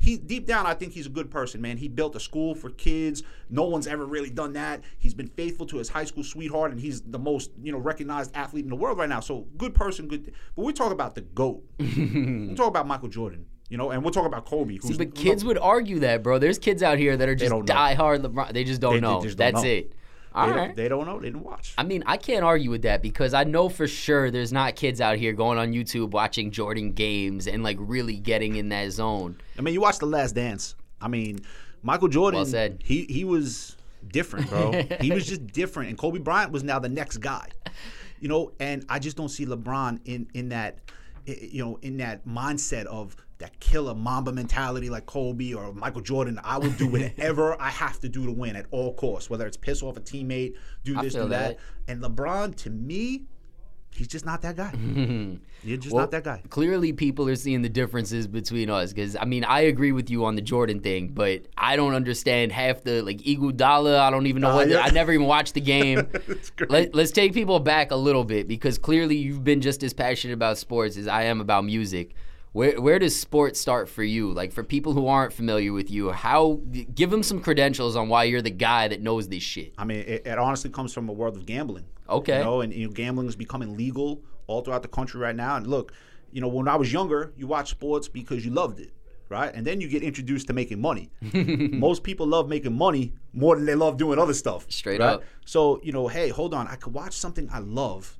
He 0.00 0.16
deep 0.16 0.46
down, 0.46 0.64
I 0.66 0.72
think 0.74 0.94
he's 0.94 1.06
a 1.06 1.10
good 1.10 1.30
person, 1.30 1.60
man. 1.60 1.76
He 1.76 1.86
built 1.86 2.16
a 2.16 2.20
school 2.20 2.54
for 2.54 2.70
kids. 2.70 3.22
No 3.50 3.64
one's 3.64 3.86
ever 3.86 4.06
really 4.06 4.30
done 4.30 4.54
that. 4.54 4.80
He's 4.98 5.12
been 5.12 5.28
faithful 5.28 5.66
to 5.66 5.76
his 5.76 5.90
high 5.90 6.04
school 6.04 6.24
sweetheart, 6.24 6.70
and 6.72 6.80
he's 6.80 7.02
the 7.02 7.18
most 7.18 7.50
you 7.62 7.70
know 7.70 7.78
recognized 7.78 8.30
athlete 8.34 8.64
in 8.64 8.70
the 8.70 8.76
world 8.76 8.96
right 8.98 9.08
now. 9.10 9.20
So 9.20 9.46
good 9.58 9.74
person, 9.74 10.08
good. 10.08 10.32
But 10.56 10.64
we 10.64 10.72
talk 10.72 10.90
about 10.90 11.14
the 11.14 11.20
goat. 11.20 11.62
we 11.78 12.54
talk 12.56 12.68
about 12.68 12.86
Michael 12.86 13.08
Jordan, 13.08 13.44
you 13.68 13.76
know, 13.76 13.90
and 13.90 14.02
we'll 14.02 14.12
talk 14.12 14.24
about 14.26 14.46
Kobe. 14.46 14.78
Who's, 14.82 14.96
But 14.96 15.14
kids 15.14 15.44
would 15.44 15.58
argue 15.58 15.98
that, 16.00 16.22
bro. 16.22 16.38
There's 16.38 16.58
kids 16.58 16.82
out 16.82 16.96
here 16.98 17.18
that 17.18 17.28
are 17.28 17.34
just 17.34 17.50
know. 17.52 17.62
diehard 17.62 18.24
LeBron. 18.24 18.52
They 18.54 18.64
just 18.64 18.80
don't 18.80 18.94
They- 18.94 19.00
they 19.00 19.06
know. 19.06 19.20
just 19.22 19.36
don't 19.36 19.52
That's 19.52 19.64
know. 19.64 19.70
it. 19.70 19.92
They, 20.32 20.40
All 20.40 20.46
don't, 20.48 20.56
right. 20.56 20.76
they 20.76 20.88
don't 20.88 21.06
know. 21.06 21.18
They 21.18 21.26
didn't 21.26 21.42
watch. 21.42 21.74
I 21.76 21.82
mean, 21.82 22.04
I 22.06 22.16
can't 22.16 22.44
argue 22.44 22.70
with 22.70 22.82
that 22.82 23.02
because 23.02 23.34
I 23.34 23.44
know 23.44 23.68
for 23.68 23.88
sure 23.88 24.30
there's 24.30 24.52
not 24.52 24.76
kids 24.76 25.00
out 25.00 25.16
here 25.16 25.32
going 25.32 25.58
on 25.58 25.72
YouTube 25.72 26.10
watching 26.10 26.50
Jordan 26.50 26.92
games 26.92 27.46
and 27.48 27.62
like 27.64 27.76
really 27.80 28.16
getting 28.16 28.56
in 28.56 28.68
that 28.68 28.92
zone. 28.92 29.36
I 29.58 29.62
mean, 29.62 29.74
you 29.74 29.80
watch 29.80 29.98
The 29.98 30.06
Last 30.06 30.36
Dance. 30.36 30.76
I 31.00 31.08
mean, 31.08 31.40
Michael 31.82 32.08
Jordan. 32.08 32.38
Well 32.38 32.46
said. 32.46 32.82
He 32.84 33.04
he 33.04 33.24
was 33.24 33.76
different, 34.06 34.48
bro. 34.48 34.72
he 35.00 35.10
was 35.10 35.26
just 35.26 35.46
different, 35.52 35.88
and 35.90 35.98
Kobe 35.98 36.18
Bryant 36.18 36.52
was 36.52 36.62
now 36.62 36.78
the 36.78 36.88
next 36.88 37.18
guy. 37.18 37.48
You 38.20 38.28
know, 38.28 38.52
and 38.60 38.84
I 38.88 38.98
just 38.98 39.16
don't 39.16 39.30
see 39.30 39.46
LeBron 39.46 40.00
in 40.04 40.28
in 40.34 40.50
that, 40.50 40.78
you 41.26 41.64
know, 41.64 41.78
in 41.82 41.96
that 41.98 42.26
mindset 42.26 42.84
of 42.86 43.16
that 43.40 43.58
killer 43.60 43.94
Mamba 43.94 44.32
mentality 44.32 44.88
like 44.88 45.06
Kobe 45.06 45.52
or 45.52 45.72
Michael 45.74 46.00
Jordan. 46.02 46.38
I 46.44 46.58
will 46.58 46.70
do 46.70 46.86
whatever 46.90 47.60
I 47.60 47.68
have 47.70 47.98
to 48.00 48.08
do 48.08 48.24
to 48.26 48.32
win 48.32 48.54
at 48.56 48.66
all 48.70 48.94
costs, 48.94 49.28
whether 49.28 49.46
it's 49.46 49.56
piss 49.56 49.82
off 49.82 49.96
a 49.96 50.00
teammate, 50.00 50.54
do 50.84 50.94
this, 51.02 51.14
do 51.14 51.20
that. 51.28 51.28
that. 51.28 51.58
And 51.88 52.02
LeBron, 52.02 52.54
to 52.56 52.70
me, 52.70 53.24
he's 53.92 54.06
just 54.08 54.24
not 54.24 54.42
that 54.42 54.56
guy. 54.56 54.72
You're 55.62 55.76
just 55.76 55.94
Well, 55.94 56.02
not 56.04 56.10
that 56.12 56.24
guy. 56.24 56.42
Clearly, 56.48 56.92
people 56.92 57.28
are 57.28 57.34
seeing 57.34 57.60
the 57.62 57.68
differences 57.68 58.26
between 58.26 58.70
us 58.70 58.92
because 58.92 59.16
I 59.16 59.24
mean, 59.24 59.44
I 59.44 59.60
agree 59.62 59.92
with 59.92 60.08
you 60.10 60.24
on 60.24 60.34
the 60.36 60.42
Jordan 60.42 60.80
thing, 60.80 61.08
but 61.08 61.42
I 61.58 61.76
don't 61.76 61.94
understand 61.94 62.52
half 62.52 62.82
the 62.82 63.02
like 63.02 63.18
Iguodala. 63.18 63.98
I 63.98 64.10
don't 64.10 64.26
even 64.26 64.40
know 64.42 64.50
Nah, 64.50 64.56
what. 64.56 64.68
Uh, 64.68 64.72
yeah. 64.72 64.80
I 64.80 64.90
never 64.90 65.12
even 65.12 65.26
watched 65.26 65.54
the 65.54 65.60
game. 65.74 66.06
Let, 66.68 66.94
let's 66.94 67.10
take 67.10 67.34
people 67.34 67.58
back 67.60 67.90
a 67.90 67.96
little 67.96 68.24
bit 68.24 68.48
because 68.48 68.78
clearly 68.78 69.16
you've 69.16 69.44
been 69.44 69.60
just 69.60 69.82
as 69.82 69.92
passionate 69.92 70.34
about 70.34 70.56
sports 70.58 70.96
as 70.96 71.06
I 71.08 71.24
am 71.24 71.40
about 71.40 71.64
music. 71.64 72.14
Where 72.52 72.80
where 72.80 72.98
does 72.98 73.18
sports 73.18 73.60
start 73.60 73.88
for 73.88 74.02
you? 74.02 74.32
Like 74.32 74.52
for 74.52 74.64
people 74.64 74.92
who 74.92 75.06
aren't 75.06 75.32
familiar 75.32 75.72
with 75.72 75.90
you, 75.90 76.10
how 76.10 76.60
give 76.94 77.10
them 77.10 77.22
some 77.22 77.40
credentials 77.40 77.94
on 77.94 78.08
why 78.08 78.24
you're 78.24 78.42
the 78.42 78.50
guy 78.50 78.88
that 78.88 79.00
knows 79.00 79.28
this 79.28 79.42
shit. 79.42 79.72
I 79.78 79.84
mean, 79.84 80.00
it, 80.00 80.26
it 80.26 80.38
honestly 80.38 80.70
comes 80.70 80.92
from 80.92 81.08
a 81.08 81.12
world 81.12 81.36
of 81.36 81.46
gambling. 81.46 81.84
Okay. 82.08 82.38
You 82.38 82.44
know, 82.44 82.60
and 82.60 82.72
you 82.72 82.86
know, 82.86 82.92
gambling 82.92 83.28
is 83.28 83.36
becoming 83.36 83.76
legal 83.76 84.22
all 84.48 84.62
throughout 84.62 84.82
the 84.82 84.88
country 84.88 85.20
right 85.20 85.36
now. 85.36 85.56
And 85.56 85.66
look, 85.66 85.92
you 86.32 86.40
know, 86.40 86.48
when 86.48 86.66
I 86.66 86.76
was 86.76 86.92
younger, 86.92 87.32
you 87.36 87.46
watch 87.46 87.70
sports 87.70 88.08
because 88.08 88.44
you 88.44 88.50
loved 88.50 88.80
it, 88.80 88.92
right? 89.28 89.54
And 89.54 89.64
then 89.64 89.80
you 89.80 89.88
get 89.88 90.02
introduced 90.02 90.48
to 90.48 90.52
making 90.52 90.80
money. 90.80 91.10
Most 91.32 92.02
people 92.02 92.26
love 92.26 92.48
making 92.48 92.76
money 92.76 93.12
more 93.32 93.54
than 93.54 93.64
they 93.64 93.76
love 93.76 93.96
doing 93.96 94.18
other 94.18 94.34
stuff. 94.34 94.66
Straight 94.68 95.00
right? 95.00 95.14
up. 95.14 95.22
So, 95.44 95.80
you 95.84 95.92
know, 95.92 96.08
hey, 96.08 96.30
hold 96.30 96.52
on. 96.52 96.66
I 96.66 96.74
could 96.74 96.92
watch 96.92 97.14
something 97.14 97.48
I 97.52 97.60
love 97.60 98.18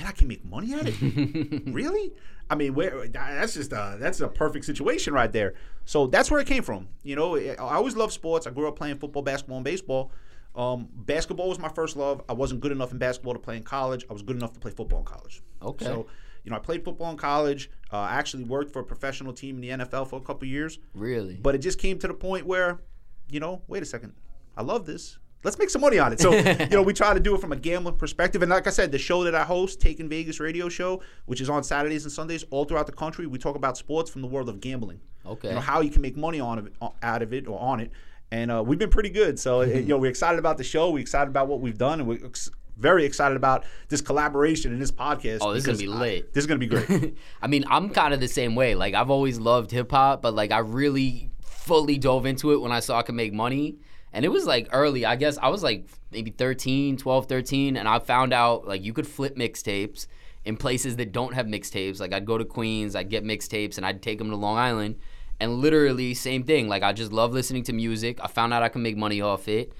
and 0.00 0.08
I 0.08 0.12
can 0.12 0.28
make 0.28 0.42
money 0.46 0.72
at 0.72 0.86
it. 0.86 1.62
really? 1.66 2.14
I 2.48 2.54
mean, 2.54 2.72
where 2.74 3.06
that's 3.06 3.52
just 3.52 3.70
a, 3.72 3.98
that's 4.00 4.20
a 4.20 4.28
perfect 4.28 4.64
situation 4.64 5.12
right 5.12 5.30
there. 5.30 5.54
So 5.84 6.06
that's 6.06 6.30
where 6.30 6.40
it 6.40 6.46
came 6.46 6.62
from. 6.62 6.88
You 7.02 7.16
know, 7.16 7.36
I 7.36 7.56
always 7.56 7.96
loved 7.96 8.14
sports. 8.14 8.46
I 8.46 8.50
grew 8.50 8.66
up 8.66 8.76
playing 8.76 8.96
football, 8.96 9.22
basketball, 9.22 9.58
and 9.58 9.64
baseball. 9.64 10.10
Um, 10.56 10.88
basketball 10.94 11.50
was 11.50 11.58
my 11.58 11.68
first 11.68 11.96
love. 11.96 12.22
I 12.30 12.32
wasn't 12.32 12.60
good 12.60 12.72
enough 12.72 12.92
in 12.92 12.98
basketball 12.98 13.34
to 13.34 13.38
play 13.38 13.58
in 13.58 13.62
college. 13.62 14.06
I 14.08 14.14
was 14.14 14.22
good 14.22 14.36
enough 14.36 14.54
to 14.54 14.58
play 14.58 14.70
football 14.70 15.00
in 15.00 15.04
college. 15.04 15.42
Okay. 15.62 15.84
So, 15.84 16.06
you 16.44 16.50
know, 16.50 16.56
I 16.56 16.60
played 16.60 16.82
football 16.82 17.10
in 17.10 17.18
college. 17.18 17.70
Uh, 17.92 17.98
I 17.98 18.14
actually 18.14 18.44
worked 18.44 18.72
for 18.72 18.80
a 18.80 18.84
professional 18.84 19.34
team 19.34 19.56
in 19.56 19.60
the 19.60 19.84
NFL 19.84 20.08
for 20.08 20.16
a 20.16 20.22
couple 20.22 20.48
years. 20.48 20.78
Really? 20.94 21.34
But 21.34 21.54
it 21.54 21.58
just 21.58 21.78
came 21.78 21.98
to 21.98 22.08
the 22.08 22.14
point 22.14 22.46
where, 22.46 22.80
you 23.28 23.38
know, 23.38 23.60
wait 23.68 23.82
a 23.82 23.86
second, 23.86 24.14
I 24.56 24.62
love 24.62 24.86
this. 24.86 25.18
Let's 25.42 25.58
make 25.58 25.70
some 25.70 25.80
money 25.80 25.98
on 25.98 26.12
it. 26.12 26.20
So, 26.20 26.32
you 26.34 26.66
know, 26.66 26.82
we 26.82 26.92
try 26.92 27.14
to 27.14 27.20
do 27.20 27.34
it 27.34 27.40
from 27.40 27.52
a 27.52 27.56
gambling 27.56 27.96
perspective. 27.96 28.42
And 28.42 28.50
like 28.50 28.66
I 28.66 28.70
said, 28.70 28.92
the 28.92 28.98
show 28.98 29.24
that 29.24 29.34
I 29.34 29.44
host, 29.44 29.80
Taking 29.80 30.08
Vegas 30.08 30.38
Radio 30.38 30.68
Show, 30.68 31.02
which 31.26 31.40
is 31.40 31.48
on 31.48 31.62
Saturdays 31.64 32.04
and 32.04 32.12
Sundays 32.12 32.44
all 32.50 32.64
throughout 32.64 32.86
the 32.86 32.92
country, 32.92 33.26
we 33.26 33.38
talk 33.38 33.56
about 33.56 33.76
sports 33.76 34.10
from 34.10 34.20
the 34.20 34.28
world 34.28 34.48
of 34.48 34.60
gambling. 34.60 35.00
Okay. 35.24 35.48
You 35.48 35.54
know, 35.54 35.60
how 35.60 35.80
you 35.80 35.90
can 35.90 36.02
make 36.02 36.16
money 36.16 36.40
on 36.40 36.58
it, 36.58 36.72
out 37.02 37.22
of 37.22 37.32
it 37.32 37.46
or 37.46 37.58
on 37.58 37.80
it. 37.80 37.90
And 38.30 38.50
uh, 38.50 38.62
we've 38.64 38.78
been 38.78 38.90
pretty 38.90 39.10
good. 39.10 39.38
So, 39.38 39.60
you 39.62 39.82
know, 39.82 39.98
we're 39.98 40.10
excited 40.10 40.38
about 40.38 40.58
the 40.58 40.64
show. 40.64 40.90
We're 40.90 41.00
excited 41.00 41.28
about 41.28 41.48
what 41.48 41.60
we've 41.60 41.78
done. 41.78 42.00
And 42.00 42.08
we're 42.08 42.24
ex- 42.24 42.50
very 42.76 43.04
excited 43.04 43.36
about 43.36 43.64
this 43.88 44.00
collaboration 44.00 44.72
and 44.72 44.80
this 44.80 44.90
podcast. 44.90 45.38
Oh, 45.40 45.52
this 45.52 45.66
is 45.66 45.66
gonna 45.66 45.78
be 45.78 45.88
I- 45.88 46.00
lit. 46.00 46.34
this 46.34 46.42
is 46.42 46.46
going 46.46 46.60
to 46.60 46.66
be 46.66 46.84
great. 46.84 47.16
I 47.42 47.46
mean, 47.46 47.64
I'm 47.68 47.90
kind 47.90 48.12
of 48.14 48.20
the 48.20 48.28
same 48.28 48.54
way. 48.54 48.74
Like 48.74 48.94
I've 48.94 49.10
always 49.10 49.38
loved 49.38 49.70
hip 49.70 49.90
hop, 49.90 50.22
but 50.22 50.34
like 50.34 50.50
I 50.52 50.58
really 50.58 51.30
fully 51.42 51.98
dove 51.98 52.26
into 52.26 52.52
it 52.52 52.60
when 52.60 52.72
I 52.72 52.80
saw 52.80 52.98
I 52.98 53.02
could 53.02 53.14
make 53.14 53.32
money. 53.32 53.76
And 54.12 54.24
it 54.24 54.28
was 54.28 54.44
like 54.46 54.68
early, 54.72 55.04
I 55.04 55.16
guess 55.16 55.38
I 55.38 55.48
was 55.48 55.62
like 55.62 55.86
maybe 56.10 56.30
13, 56.30 56.96
12, 56.96 57.26
13. 57.26 57.76
And 57.76 57.88
I 57.88 57.98
found 57.98 58.32
out 58.32 58.66
like 58.66 58.82
you 58.82 58.92
could 58.92 59.06
flip 59.06 59.36
mixtapes 59.36 60.06
in 60.44 60.56
places 60.56 60.96
that 60.96 61.12
don't 61.12 61.34
have 61.34 61.46
mixtapes. 61.46 62.00
Like 62.00 62.12
I'd 62.12 62.26
go 62.26 62.38
to 62.38 62.44
Queens, 62.44 62.96
I'd 62.96 63.10
get 63.10 63.24
mixtapes, 63.24 63.76
and 63.76 63.86
I'd 63.86 64.02
take 64.02 64.18
them 64.18 64.30
to 64.30 64.36
Long 64.36 64.58
Island. 64.58 64.96
And 65.38 65.54
literally, 65.54 66.12
same 66.14 66.42
thing. 66.42 66.68
Like 66.68 66.82
I 66.82 66.92
just 66.92 67.12
love 67.12 67.32
listening 67.32 67.62
to 67.64 67.72
music. 67.72 68.18
I 68.22 68.26
found 68.26 68.52
out 68.52 68.62
I 68.62 68.68
can 68.68 68.82
make 68.82 68.96
money 68.96 69.20
off 69.20 69.48
it. 69.48 69.72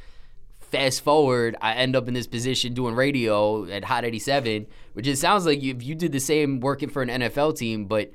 Fast 0.60 1.02
forward, 1.02 1.56
I 1.60 1.74
end 1.74 1.96
up 1.96 2.06
in 2.06 2.14
this 2.14 2.28
position 2.28 2.74
doing 2.74 2.94
radio 2.94 3.68
at 3.68 3.84
Hot 3.84 4.04
87, 4.04 4.68
which 4.92 5.08
it 5.08 5.16
sounds 5.16 5.44
like 5.44 5.60
you, 5.60 5.76
you 5.80 5.96
did 5.96 6.12
the 6.12 6.20
same 6.20 6.60
working 6.60 6.88
for 6.88 7.02
an 7.02 7.08
NFL 7.08 7.58
team, 7.58 7.86
but 7.86 8.12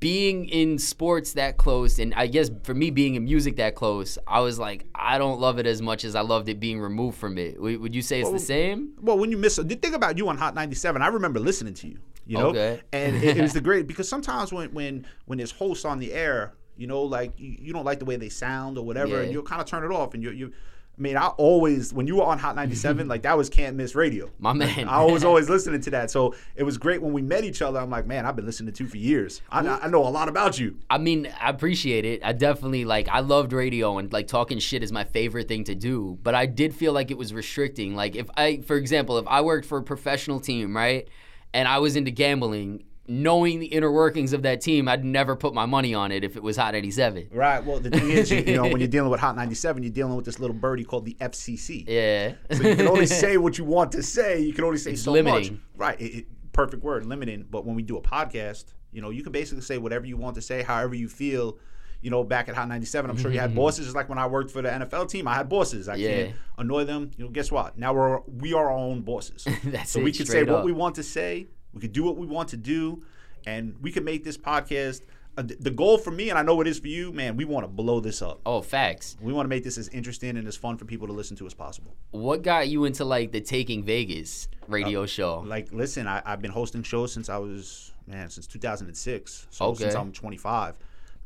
being 0.00 0.48
in 0.48 0.78
sports 0.78 1.32
that 1.34 1.56
close, 1.56 1.98
and 1.98 2.12
I 2.14 2.26
guess 2.26 2.50
for 2.64 2.74
me 2.74 2.90
being 2.90 3.14
in 3.14 3.24
music 3.24 3.56
that 3.56 3.74
close, 3.74 4.18
I 4.26 4.40
was 4.40 4.58
like, 4.58 4.84
I 4.94 5.18
don't 5.18 5.40
love 5.40 5.58
it 5.58 5.66
as 5.66 5.80
much 5.82 6.04
as 6.04 6.14
I 6.14 6.20
loved 6.20 6.48
it 6.48 6.60
being 6.60 6.80
removed 6.80 7.18
from 7.18 7.38
it. 7.38 7.60
Would 7.60 7.94
you 7.94 8.02
say 8.02 8.20
it's 8.20 8.26
Well, 8.26 8.32
the 8.34 8.38
same? 8.44 8.92
Well, 9.00 9.18
when 9.18 9.30
you 9.30 9.36
miss, 9.36 9.56
the 9.56 9.64
thing 9.76 9.94
about 9.94 10.18
you 10.18 10.28
on 10.28 10.36
Hot 10.38 10.54
97, 10.54 11.00
I 11.02 11.06
remember 11.08 11.40
listening 11.40 11.74
to 11.74 11.88
you. 11.88 11.98
You 12.24 12.38
know, 12.38 12.48
Okay. 12.50 12.80
and 12.92 13.16
it, 13.16 13.36
it 13.36 13.40
was 13.42 13.52
the 13.52 13.60
great 13.68 13.88
because 13.88 14.08
sometimes 14.08 14.52
when 14.52 14.72
when 14.72 15.06
when 15.26 15.38
there's 15.38 15.50
hosts 15.50 15.84
on 15.84 15.98
the 15.98 16.12
air, 16.12 16.54
you 16.76 16.86
know, 16.86 17.02
like 17.02 17.32
you, 17.38 17.56
you 17.60 17.72
don't 17.72 17.84
like 17.84 17.98
the 17.98 18.04
way 18.04 18.14
they 18.16 18.28
sound 18.28 18.78
or 18.78 18.84
whatever, 18.84 19.22
and 19.22 19.32
you'll 19.32 19.42
kind 19.42 19.60
of 19.60 19.66
turn 19.66 19.82
it 19.84 19.92
off, 19.94 20.14
and 20.14 20.22
you 20.22 20.30
you. 20.30 20.52
I 20.98 21.00
mean, 21.00 21.16
I 21.16 21.28
always 21.28 21.92
when 21.92 22.06
you 22.06 22.16
were 22.16 22.24
on 22.24 22.38
Hot 22.38 22.54
97, 22.54 23.08
like 23.08 23.22
that 23.22 23.36
was 23.36 23.48
can't 23.48 23.76
miss 23.76 23.94
radio. 23.94 24.30
My 24.38 24.52
man. 24.52 24.88
I 24.88 25.04
was 25.04 25.24
always 25.24 25.48
listening 25.50 25.80
to 25.82 25.90
that, 25.90 26.10
so 26.10 26.34
it 26.54 26.64
was 26.64 26.76
great 26.76 27.00
when 27.00 27.12
we 27.12 27.22
met 27.22 27.44
each 27.44 27.62
other. 27.62 27.80
I'm 27.80 27.90
like, 27.90 28.06
man, 28.06 28.26
I've 28.26 28.36
been 28.36 28.44
listening 28.44 28.74
to 28.74 28.84
you 28.84 28.90
for 28.90 28.98
years. 28.98 29.40
I, 29.50 29.66
I 29.66 29.88
know 29.88 30.06
a 30.06 30.10
lot 30.10 30.28
about 30.28 30.58
you. 30.58 30.78
I 30.90 30.98
mean, 30.98 31.32
I 31.40 31.48
appreciate 31.48 32.04
it. 32.04 32.20
I 32.22 32.32
definitely 32.32 32.84
like 32.84 33.08
I 33.08 33.20
loved 33.20 33.52
radio 33.52 33.98
and 33.98 34.12
like 34.12 34.26
talking 34.26 34.58
shit 34.58 34.82
is 34.82 34.92
my 34.92 35.04
favorite 35.04 35.48
thing 35.48 35.64
to 35.64 35.74
do, 35.74 36.18
but 36.22 36.34
I 36.34 36.46
did 36.46 36.74
feel 36.74 36.92
like 36.92 37.10
it 37.10 37.16
was 37.16 37.32
restricting. 37.32 37.94
Like 37.96 38.14
if 38.14 38.28
I 38.36 38.58
for 38.58 38.76
example, 38.76 39.18
if 39.18 39.26
I 39.26 39.40
worked 39.40 39.66
for 39.66 39.78
a 39.78 39.82
professional 39.82 40.40
team, 40.40 40.76
right? 40.76 41.08
And 41.54 41.68
I 41.68 41.78
was 41.78 41.96
into 41.96 42.10
gambling, 42.10 42.84
knowing 43.12 43.60
the 43.60 43.66
inner 43.66 43.90
workings 43.92 44.32
of 44.32 44.42
that 44.42 44.60
team, 44.60 44.88
I'd 44.88 45.04
never 45.04 45.36
put 45.36 45.52
my 45.54 45.66
money 45.66 45.94
on 45.94 46.10
it 46.12 46.24
if 46.24 46.36
it 46.36 46.42
was 46.42 46.56
Hot 46.56 46.74
87. 46.74 47.28
Right. 47.32 47.64
Well, 47.64 47.78
the 47.80 47.90
thing 47.90 48.10
is, 48.10 48.30
you, 48.30 48.38
you 48.40 48.56
know, 48.56 48.62
when 48.62 48.78
you're 48.78 48.88
dealing 48.88 49.10
with 49.10 49.20
Hot 49.20 49.36
97, 49.36 49.82
you're 49.82 49.92
dealing 49.92 50.16
with 50.16 50.24
this 50.24 50.38
little 50.40 50.54
birdie 50.56 50.84
called 50.84 51.04
the 51.04 51.14
FCC. 51.20 51.84
Yeah. 51.86 52.34
So 52.50 52.62
you 52.68 52.76
can 52.76 52.88
only 52.88 53.06
say 53.06 53.36
what 53.36 53.58
you 53.58 53.64
want 53.64 53.92
to 53.92 54.02
say. 54.02 54.40
You 54.40 54.52
can 54.52 54.64
only 54.64 54.78
say 54.78 54.92
It's 54.92 55.02
so 55.02 55.12
limiting. 55.12 55.52
much. 55.54 55.60
Right. 55.76 56.00
It, 56.00 56.04
it- 56.18 56.26
perfect 56.52 56.82
word, 56.82 57.06
limiting. 57.06 57.46
But 57.50 57.64
when 57.64 57.74
we 57.74 57.82
do 57.82 57.96
a 57.96 58.02
podcast, 58.02 58.74
you 58.92 59.00
know, 59.00 59.08
you 59.10 59.22
can 59.22 59.32
basically 59.32 59.62
say 59.62 59.78
whatever 59.78 60.04
you 60.04 60.16
want 60.18 60.34
to 60.34 60.42
say, 60.42 60.62
however 60.62 60.94
you 60.94 61.08
feel. 61.08 61.58
You 62.02 62.10
know, 62.10 62.24
back 62.24 62.48
at 62.48 62.56
Hot 62.56 62.66
97, 62.66 63.08
I'm 63.10 63.16
sure 63.16 63.30
you 63.30 63.38
had 63.38 63.54
bosses. 63.54 63.84
Just 63.86 63.94
like 63.94 64.08
when 64.08 64.18
I 64.18 64.26
worked 64.26 64.50
for 64.50 64.60
the 64.60 64.68
NFL 64.68 65.08
team, 65.08 65.28
I 65.28 65.34
had 65.34 65.48
bosses. 65.48 65.88
I 65.88 65.92
Mm-hmm. 65.94 66.02
Yeah. 66.02 66.24
can't 66.24 66.36
annoy 66.58 66.82
them. 66.84 67.12
You 67.16 67.24
know, 67.26 67.30
guess 67.30 67.52
what? 67.52 67.78
Now 67.78 67.94
we're 67.94 68.18
we 68.26 68.52
are 68.54 68.70
our 68.72 68.76
own 68.76 69.02
bosses. 69.02 69.46
That's 69.64 69.92
so 69.92 70.00
we 70.02 70.10
can 70.10 70.26
say 70.26 70.30
straight 70.42 70.48
what 70.48 70.64
we 70.64 70.72
want 70.72 70.96
to 70.96 71.04
say. 71.04 71.46
We 71.74 71.80
could 71.80 71.92
do 71.92 72.02
what 72.02 72.16
we 72.16 72.26
want 72.26 72.48
to 72.50 72.56
do, 72.56 73.02
and 73.46 73.76
we 73.80 73.92
can 73.92 74.04
make 74.04 74.24
this 74.24 74.36
podcast. 74.36 75.02
Uh, 75.34 75.42
the 75.60 75.70
goal 75.70 75.96
for 75.96 76.10
me, 76.10 76.28
and 76.28 76.38
I 76.38 76.42
know 76.42 76.60
it 76.60 76.66
is 76.66 76.78
for 76.78 76.88
you, 76.88 77.10
man. 77.10 77.38
We 77.38 77.46
want 77.46 77.64
to 77.64 77.68
blow 77.68 78.00
this 78.00 78.20
up. 78.20 78.42
Oh, 78.44 78.60
facts. 78.60 79.16
We 79.18 79.32
want 79.32 79.46
to 79.46 79.48
make 79.48 79.64
this 79.64 79.78
as 79.78 79.88
interesting 79.88 80.36
and 80.36 80.46
as 80.46 80.56
fun 80.56 80.76
for 80.76 80.84
people 80.84 81.06
to 81.06 81.14
listen 81.14 81.38
to 81.38 81.46
as 81.46 81.54
possible. 81.54 81.96
What 82.10 82.42
got 82.42 82.68
you 82.68 82.84
into 82.84 83.06
like 83.06 83.32
the 83.32 83.40
Taking 83.40 83.82
Vegas 83.82 84.48
radio 84.68 85.06
show? 85.06 85.40
Like, 85.40 85.72
listen, 85.72 86.06
I, 86.06 86.20
I've 86.26 86.42
been 86.42 86.50
hosting 86.50 86.82
shows 86.82 87.14
since 87.14 87.30
I 87.30 87.38
was 87.38 87.92
man 88.06 88.28
since 88.28 88.46
2006. 88.46 89.46
So 89.48 89.72
since 89.72 89.94
I'm 89.94 90.12
25, 90.12 90.78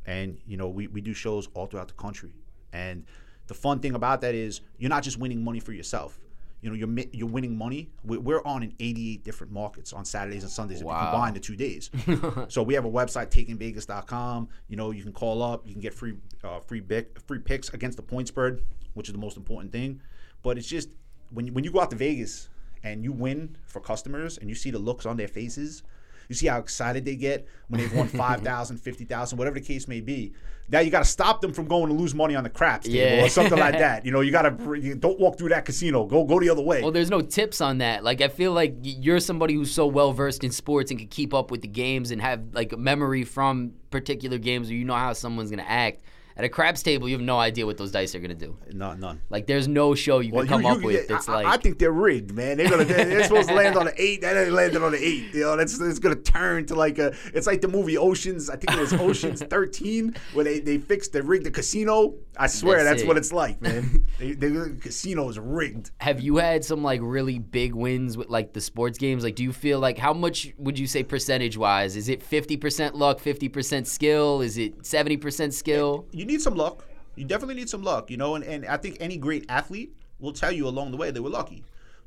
and 0.06 0.38
you 0.46 0.56
know 0.56 0.68
we 0.68 0.86
we 0.86 1.00
do 1.00 1.12
shows 1.12 1.48
all 1.54 1.66
throughout 1.66 1.88
the 1.88 1.94
country. 1.94 2.30
And 2.72 3.04
the 3.48 3.54
fun 3.54 3.80
thing 3.80 3.94
about 3.94 4.20
that 4.20 4.36
is 4.36 4.60
you're 4.78 4.88
not 4.90 5.02
just 5.02 5.18
winning 5.18 5.42
money 5.42 5.58
for 5.58 5.72
yourself. 5.72 6.18
You 6.62 6.70
know, 6.70 6.74
you're 6.74 6.88
you're 7.12 7.28
winning 7.28 7.56
money. 7.56 7.90
We- 8.02 8.18
We're 8.18 8.42
on 8.44 8.62
in 8.62 8.72
88 8.80 9.22
different 9.24 9.52
markets 9.52 9.92
on 9.92 10.04
Saturdays 10.04 10.42
and 10.42 10.50
Sundays 10.50 10.78
if 10.80 10.84
you 10.84 10.88
combine 11.12 11.34
the 11.34 11.40
two 11.40 11.54
days. 11.56 11.90
so 12.48 12.62
we 12.62 12.74
have 12.74 12.84
a 12.84 12.90
website, 12.90 13.28
takingvegas.com. 13.30 14.48
You 14.68 14.76
know, 14.76 14.90
you 14.90 15.02
can 15.02 15.12
call 15.12 15.42
up, 15.42 15.66
you 15.66 15.72
can 15.72 15.82
get 15.82 15.94
free 15.94 16.14
uh, 16.44 16.60
free 16.60 16.80
pick, 16.80 17.20
free 17.20 17.38
picks 17.38 17.68
against 17.70 17.96
the 17.96 18.02
point 18.02 18.28
spread, 18.28 18.60
which 18.94 19.08
is 19.08 19.12
the 19.12 19.18
most 19.18 19.36
important 19.36 19.72
thing. 19.72 20.00
But 20.42 20.58
it's 20.58 20.66
just 20.66 20.90
when 21.30 21.46
you, 21.46 21.52
when 21.52 21.64
you 21.64 21.70
go 21.70 21.80
out 21.80 21.90
to 21.90 21.96
Vegas 21.96 22.48
and 22.82 23.02
you 23.04 23.12
win 23.12 23.56
for 23.66 23.80
customers 23.80 24.38
and 24.38 24.48
you 24.48 24.54
see 24.54 24.70
the 24.70 24.78
looks 24.78 25.06
on 25.06 25.16
their 25.16 25.28
faces, 25.28 25.82
you 26.28 26.34
see 26.34 26.46
how 26.46 26.58
excited 26.58 27.04
they 27.04 27.16
get 27.16 27.46
when 27.68 27.80
they've 27.80 27.92
won 27.94 28.08
5,000, 28.08 28.76
50,000, 28.78 29.38
whatever 29.38 29.54
the 29.58 29.64
case 29.64 29.86
may 29.88 30.00
be. 30.00 30.32
Now 30.68 30.80
you 30.80 30.90
got 30.90 30.98
to 31.04 31.08
stop 31.08 31.40
them 31.40 31.52
from 31.52 31.66
going 31.66 31.86
to 31.88 31.94
lose 31.94 32.12
money 32.12 32.34
on 32.34 32.42
the 32.42 32.50
craps 32.50 32.86
table 32.88 32.98
Yeah. 32.98 33.24
or 33.24 33.28
something 33.28 33.56
like 33.58 33.78
that. 33.78 34.04
You 34.04 34.10
know, 34.10 34.20
you 34.20 34.32
got 34.32 34.42
to 34.42 34.94
don't 34.96 35.20
walk 35.20 35.38
through 35.38 35.50
that 35.50 35.64
casino. 35.64 36.04
Go 36.06 36.24
go 36.24 36.40
the 36.40 36.50
other 36.50 36.62
way. 36.62 36.82
Well, 36.82 36.90
there's 36.90 37.10
no 37.10 37.20
tips 37.20 37.60
on 37.60 37.78
that. 37.78 38.02
Like, 38.02 38.20
I 38.20 38.26
feel 38.26 38.50
like 38.52 38.74
you're 38.82 39.20
somebody 39.20 39.54
who's 39.54 39.70
so 39.72 39.86
well 39.86 40.12
versed 40.12 40.42
in 40.42 40.50
sports 40.50 40.90
and 40.90 40.98
can 40.98 41.08
keep 41.08 41.32
up 41.32 41.52
with 41.52 41.60
the 41.62 41.68
games 41.68 42.10
and 42.10 42.20
have 42.20 42.42
like 42.52 42.72
a 42.72 42.76
memory 42.76 43.22
from 43.22 43.74
particular 43.90 44.38
games 44.38 44.66
where 44.68 44.76
you 44.76 44.84
know 44.84 44.94
how 44.94 45.12
someone's 45.12 45.50
gonna 45.50 45.62
act. 45.66 46.00
At 46.38 46.44
a 46.44 46.50
craps 46.50 46.82
table, 46.82 47.08
you 47.08 47.14
have 47.14 47.24
no 47.24 47.38
idea 47.38 47.64
what 47.64 47.78
those 47.78 47.90
dice 47.90 48.14
are 48.14 48.20
gonna 48.20 48.34
do. 48.34 48.58
no, 48.72 48.92
none. 48.92 49.22
Like, 49.30 49.46
there's 49.46 49.68
no 49.68 49.94
show 49.94 50.18
you 50.18 50.32
can 50.32 50.46
come 50.46 50.66
up 50.66 50.82
with 50.82 51.08
that's 51.08 51.30
I, 51.30 51.32
like. 51.32 51.46
I 51.46 51.56
think 51.56 51.78
they're 51.78 51.90
rigged, 51.90 52.32
man. 52.32 52.58
They're 52.58 52.68
gonna 52.68 52.84
they're, 52.84 53.24
supposed 53.24 53.48
to 53.48 53.54
land 53.54 53.76
on 53.76 53.88
an 53.88 53.94
eight. 53.96 54.20
That 54.20 54.36
ain't 54.36 54.52
landed 54.52 54.82
on 54.82 54.92
an 54.92 55.00
eight. 55.02 55.32
You 55.32 55.40
know, 55.40 55.56
that's 55.56 55.80
it's 55.80 55.98
gonna 55.98 56.16
turn 56.16 56.66
to 56.66 56.74
like 56.74 56.98
a. 56.98 57.14
It's 57.32 57.46
like 57.46 57.62
the 57.62 57.68
movie 57.68 57.96
Oceans. 57.96 58.50
I 58.50 58.56
think 58.56 58.72
it 58.72 58.78
was 58.78 58.92
Oceans 58.92 59.42
Thirteen, 59.50 60.14
where 60.34 60.44
they 60.44 60.60
they 60.60 60.76
fixed 60.76 61.14
they 61.14 61.22
rigged 61.22 61.46
the 61.46 61.50
casino. 61.50 62.14
I 62.38 62.46
swear 62.48 62.84
That's 62.84 62.98
that's, 63.02 63.08
what 63.08 63.16
it's 63.16 63.32
like, 63.32 63.60
man. 63.62 64.06
they, 64.18 64.32
they, 64.32 64.48
the 64.48 64.76
casino 64.80 65.28
is 65.28 65.38
rigged. 65.38 65.90
have 65.98 66.20
you 66.20 66.36
had 66.36 66.64
some 66.64 66.82
like 66.82 67.00
really 67.02 67.38
big 67.38 67.74
wins 67.74 68.16
with 68.16 68.28
like 68.28 68.52
the 68.52 68.60
sports 68.60 68.98
games? 68.98 69.24
Like, 69.24 69.34
do 69.36 69.42
you 69.42 69.52
feel 69.52 69.78
like 69.80 69.98
how 69.98 70.12
much 70.12 70.52
would 70.58 70.78
you 70.78 70.86
say 70.86 71.02
percentage 71.02 71.56
wise? 71.56 71.96
Is 71.96 72.08
it 72.08 72.20
50% 72.28 72.94
luck, 72.94 73.18
50% 73.20 73.86
skill? 73.86 74.40
Is 74.42 74.58
it 74.58 74.82
70% 74.82 75.52
skill? 75.52 76.06
You 76.12 76.24
need 76.26 76.40
some 76.42 76.54
luck. 76.54 76.84
You 77.14 77.24
definitely 77.24 77.54
need 77.54 77.70
some 77.70 77.82
luck, 77.82 78.10
you 78.10 78.16
know. 78.18 78.34
And, 78.34 78.44
and 78.44 78.66
I 78.66 78.76
think 78.76 78.98
any 79.00 79.16
great 79.16 79.46
athlete 79.48 79.94
will 80.18 80.32
tell 80.32 80.52
you 80.52 80.68
along 80.68 80.90
the 80.90 80.96
way 80.98 81.10
they 81.10 81.20
were 81.20 81.30
lucky, 81.30 81.64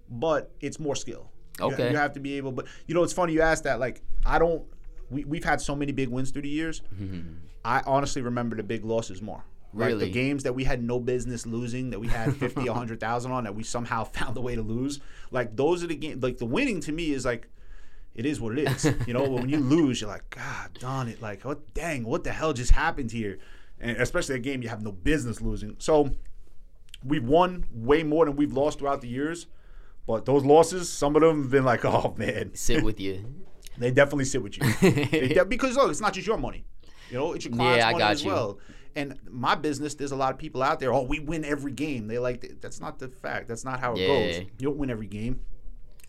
but 0.10 0.52
it's 0.62 0.80
more 0.80 0.96
skill. 0.96 1.32
You- 1.60 1.66
Okay. 1.66 1.92
you 1.92 1.98
have 1.98 2.14
to 2.14 2.20
be 2.22 2.36
able. 2.38 2.52
But 2.54 2.68
you 2.88 2.96
know, 2.96 3.04
it's 3.04 3.12
funny 3.14 3.34
you 3.34 3.42
asked 3.42 3.66
that. 3.66 3.80
Like, 3.80 4.02
I 4.26 4.40
don't. 4.40 4.64
We, 5.10 5.26
we've 5.26 5.44
had 5.44 5.60
so 5.60 5.76
many 5.76 5.92
big 5.92 6.08
wins 6.08 6.32
through 6.32 6.44
the 6.44 6.50
years. 6.50 6.82
Mm-hmm. 6.96 7.34
I 7.66 7.82
honestly 7.86 8.22
remember 8.22 8.56
the 8.56 8.64
big 8.64 8.86
losses 8.86 9.22
more. 9.22 9.44
Like 9.74 9.90
Really? 9.90 10.06
the 10.06 10.12
games 10.12 10.44
that 10.44 10.54
we 10.54 10.64
had 10.64 10.84
no 10.84 11.00
business 11.00 11.46
losing, 11.46 11.92
that 11.92 12.00
we 12.00 12.08
had 12.08 12.36
50, 12.38 12.62
100,000 12.68 13.32
on, 13.32 13.44
that 13.44 13.54
we 13.56 13.64
somehow 13.64 14.04
found 14.18 14.36
a 14.38 14.42
way 14.42 14.56
to 14.56 14.62
lose. 14.62 15.00
Like 15.32 15.56
those 15.56 15.84
are 15.84 15.88
the 15.88 15.96
games. 15.96 16.24
Like 16.24 16.38
the 16.38 16.46
winning 16.46 16.80
to 16.82 16.92
me 16.92 17.12
is 17.12 17.26
like, 17.26 17.48
it 18.16 18.26
is 18.26 18.42
what 18.42 18.58
it 18.58 18.68
is. 18.68 18.94
You 19.08 19.14
know, 19.14 19.30
when 19.30 19.48
you 19.50 19.60
lose, 19.60 20.02
you're 20.02 20.10
like, 20.10 20.30
God 20.32 20.78
darn 20.80 21.08
it. 21.08 21.22
Like, 21.22 21.44
what, 21.46 21.74
dang, 21.74 22.04
what 22.04 22.24
the 22.24 22.32
hell 22.32 22.54
just 22.54 22.72
happened 22.72 23.12
here? 23.12 23.38
And 23.80 23.96
especially 23.98 24.36
a 24.36 24.40
game 24.40 24.62
you 24.64 24.70
have 24.70 24.82
no 24.82 24.92
business 24.92 25.40
losing. 25.42 25.76
So 25.80 26.12
we've 27.04 27.24
won 27.24 27.66
way 27.72 28.04
more 28.04 28.26
than 28.26 28.36
we've 28.36 28.52
lost 28.52 28.80
throughout 28.80 29.02
the 29.02 29.08
years. 29.08 29.48
But 30.08 30.26
those 30.26 30.44
losses, 30.44 30.92
some 30.92 31.16
of 31.16 31.22
them 31.22 31.44
have 31.44 31.52
been 31.52 31.64
like, 31.64 31.86
oh 31.86 32.16
man, 32.18 32.52
Sit 32.56 32.84
with 32.84 33.00
you. 33.00 33.24
they 33.78 33.92
definitely 33.92 34.26
sit 34.26 34.42
with 34.42 34.58
you. 34.58 34.64
De- 35.30 35.46
because 35.46 35.76
look, 35.78 35.92
it's 35.92 36.02
not 36.02 36.14
just 36.14 36.26
your 36.28 36.38
money. 36.38 36.66
You 37.12 37.18
know, 37.20 37.34
it's 37.34 37.46
your 37.46 37.54
client's 37.54 37.78
Yeah, 37.84 37.88
I 37.88 37.92
money 37.92 38.04
got 38.04 38.12
as 38.14 38.24
you. 38.24 38.32
well. 38.32 38.60
And 38.96 39.18
my 39.30 39.56
business, 39.56 39.94
there's 39.96 40.12
a 40.12 40.16
lot 40.16 40.34
of 40.34 40.40
people 40.40 40.64
out 40.64 40.80
there. 40.80 40.94
Oh, 40.94 41.04
we 41.04 41.20
win 41.20 41.46
every 41.46 41.72
game. 41.72 42.08
They 42.08 42.18
like 42.20 42.60
that's 42.62 42.82
not 42.82 43.00
the 43.00 43.08
fact. 43.08 43.48
That's 43.48 43.64
not 43.64 43.80
how 43.80 43.94
it 43.94 44.00
Yeah. 44.00 44.08
goes. 44.08 44.40
You 44.58 44.68
don't 44.68 44.78
win 44.78 44.90
every 44.90 45.08
game. 45.08 45.40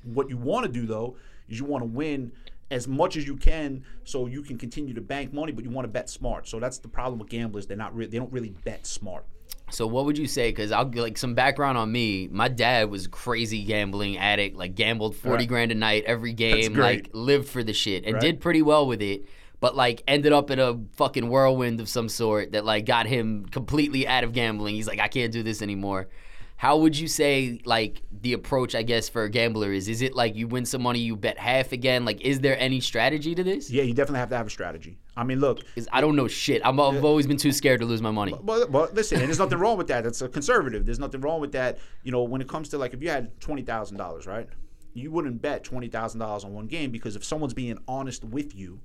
What 0.05 0.31
you 0.31 0.37
want 0.39 0.67
to 0.67 0.73
do 0.73 0.87
though 0.87 1.17
is 1.49 1.59
you 1.59 1.67
want 1.67 1.83
to 1.83 1.89
win 1.91 2.33
as 2.71 2.87
much 2.89 3.17
as 3.17 3.27
you 3.27 3.37
can, 3.37 3.85
so 4.05 4.27
you 4.27 4.43
can 4.43 4.57
continue 4.57 4.95
to 4.95 5.01
bank 5.01 5.33
money. 5.33 5.53
But 5.53 5.65
you 5.65 5.71
want 5.71 5.85
to 5.85 5.91
bet 5.91 6.09
smart. 6.09 6.49
So 6.49 6.59
that's 6.61 6.79
the 6.79 6.89
problem 6.89 7.19
with 7.19 7.29
gamblers. 7.29 7.67
They're 7.67 7.77
not. 7.77 7.95
Re- 7.95 8.07
they 8.07 8.19
don't 8.19 8.33
really 8.33 8.51
bet 8.65 8.87
smart. 8.87 9.27
So 9.73 9.87
what 9.87 10.05
would 10.07 10.19
you 10.19 10.27
say? 10.27 10.51
Because 10.51 10.73
I'll 10.73 10.91
like 10.95 11.19
some 11.19 11.35
background 11.35 11.79
on 11.79 11.93
me. 11.93 12.29
My 12.29 12.49
dad 12.49 12.91
was 12.91 13.07
a 13.07 13.09
crazy 13.09 13.63
gambling 13.65 14.17
addict. 14.19 14.57
Like 14.57 14.75
gambled 14.75 15.15
forty 15.17 15.43
Right. 15.43 15.49
grand 15.49 15.73
a 15.73 15.75
night 15.75 16.05
every 16.07 16.33
game. 16.33 16.75
Like 16.75 17.11
lived 17.13 17.49
for 17.49 17.63
the 17.63 17.73
shit 17.75 18.05
and 18.05 18.15
Right. 18.15 18.23
did 18.23 18.41
pretty 18.41 18.63
well 18.63 18.87
with 18.87 19.03
it. 19.03 19.27
But 19.61 19.76
like 19.76 20.02
ended 20.09 20.33
up 20.33 20.50
in 20.50 20.59
a 20.59 20.79
fucking 20.97 21.29
whirlwind 21.29 21.81
of 21.81 21.88
some 21.88 22.09
sort 22.09 22.52
that 22.52 22.64
like 22.64 22.87
got 22.87 23.07
him 23.07 23.47
completely 23.47 24.07
out 24.07 24.25
of 24.25 24.33
gambling. 24.33 24.75
He's 24.75 24.88
like, 24.88 25.00
I 25.00 25.09
can't 25.09 25.33
do 25.33 25.43
this 25.43 25.62
anymore. 25.62 26.09
How 26.57 26.76
would 26.76 26.99
you 26.99 27.09
say 27.09 27.59
like 27.64 28.02
the 28.11 28.35
approach? 28.35 28.75
I 28.75 28.83
guess 28.83 29.09
for 29.09 29.25
a 29.25 29.31
gambler 29.31 29.73
is 29.73 29.88
is 29.88 30.02
it 30.02 30.14
like 30.14 30.37
you 30.37 30.47
win 30.47 30.67
some 30.67 30.83
money, 30.83 30.99
you 30.99 31.17
bet 31.17 31.38
half 31.38 31.73
again? 31.73 32.05
Like, 32.05 32.21
is 32.21 32.40
there 32.40 32.59
any 32.59 32.81
strategy 32.81 33.35
to 33.35 33.43
this? 33.43 33.71
Yeah, 33.71 33.83
you 33.83 33.95
definitely 33.95 34.19
have 34.21 34.29
to 34.29 34.37
have 34.37 34.47
a 34.47 34.50
strategy. 34.50 34.99
I 35.17 35.25
mean, 35.25 35.40
look, 35.40 35.61
I 35.90 36.02
don't 36.02 36.17
know 36.17 36.29
shit. 36.29 36.61
I'm, 36.62 36.79
I've 36.79 37.02
always 37.02 37.26
been 37.26 37.38
too 37.38 37.52
scared 37.52 37.81
to 37.81 37.87
lose 37.87 38.02
my 38.02 38.11
money. 38.11 38.35
But, 38.43 38.71
but 38.71 38.95
listen, 38.95 39.21
and 39.21 39.29
there's 39.29 39.38
nothing 39.38 39.59
wrong 39.59 39.79
with 39.79 39.87
that. 39.87 40.05
That's 40.05 40.21
a 40.21 40.29
conservative. 40.29 40.85
There's 40.85 40.99
nothing 40.99 41.23
wrong 41.23 41.40
with 41.40 41.52
that. 41.52 41.79
You 42.02 42.12
know, 42.12 42.25
when 42.25 42.43
it 42.43 42.49
comes 42.49 42.69
to 42.71 42.79
like 42.79 42.93
if 42.93 43.02
you 43.02 43.09
had 43.09 43.40
twenty 43.40 43.62
thousand 43.62 43.97
dollars, 43.97 44.26
right? 44.26 44.47
You 44.93 45.11
wouldn't 45.11 45.40
bet 45.40 45.64
twenty 45.64 45.88
thousand 45.88 46.21
dollars 46.21 46.45
on 46.45 46.52
one 46.52 46.67
game 46.67 46.90
because 46.90 47.17
if 47.17 47.25
someone's 47.25 47.55
being 47.55 47.79
honest 47.88 48.23
with 48.23 48.55
you, 48.55 48.81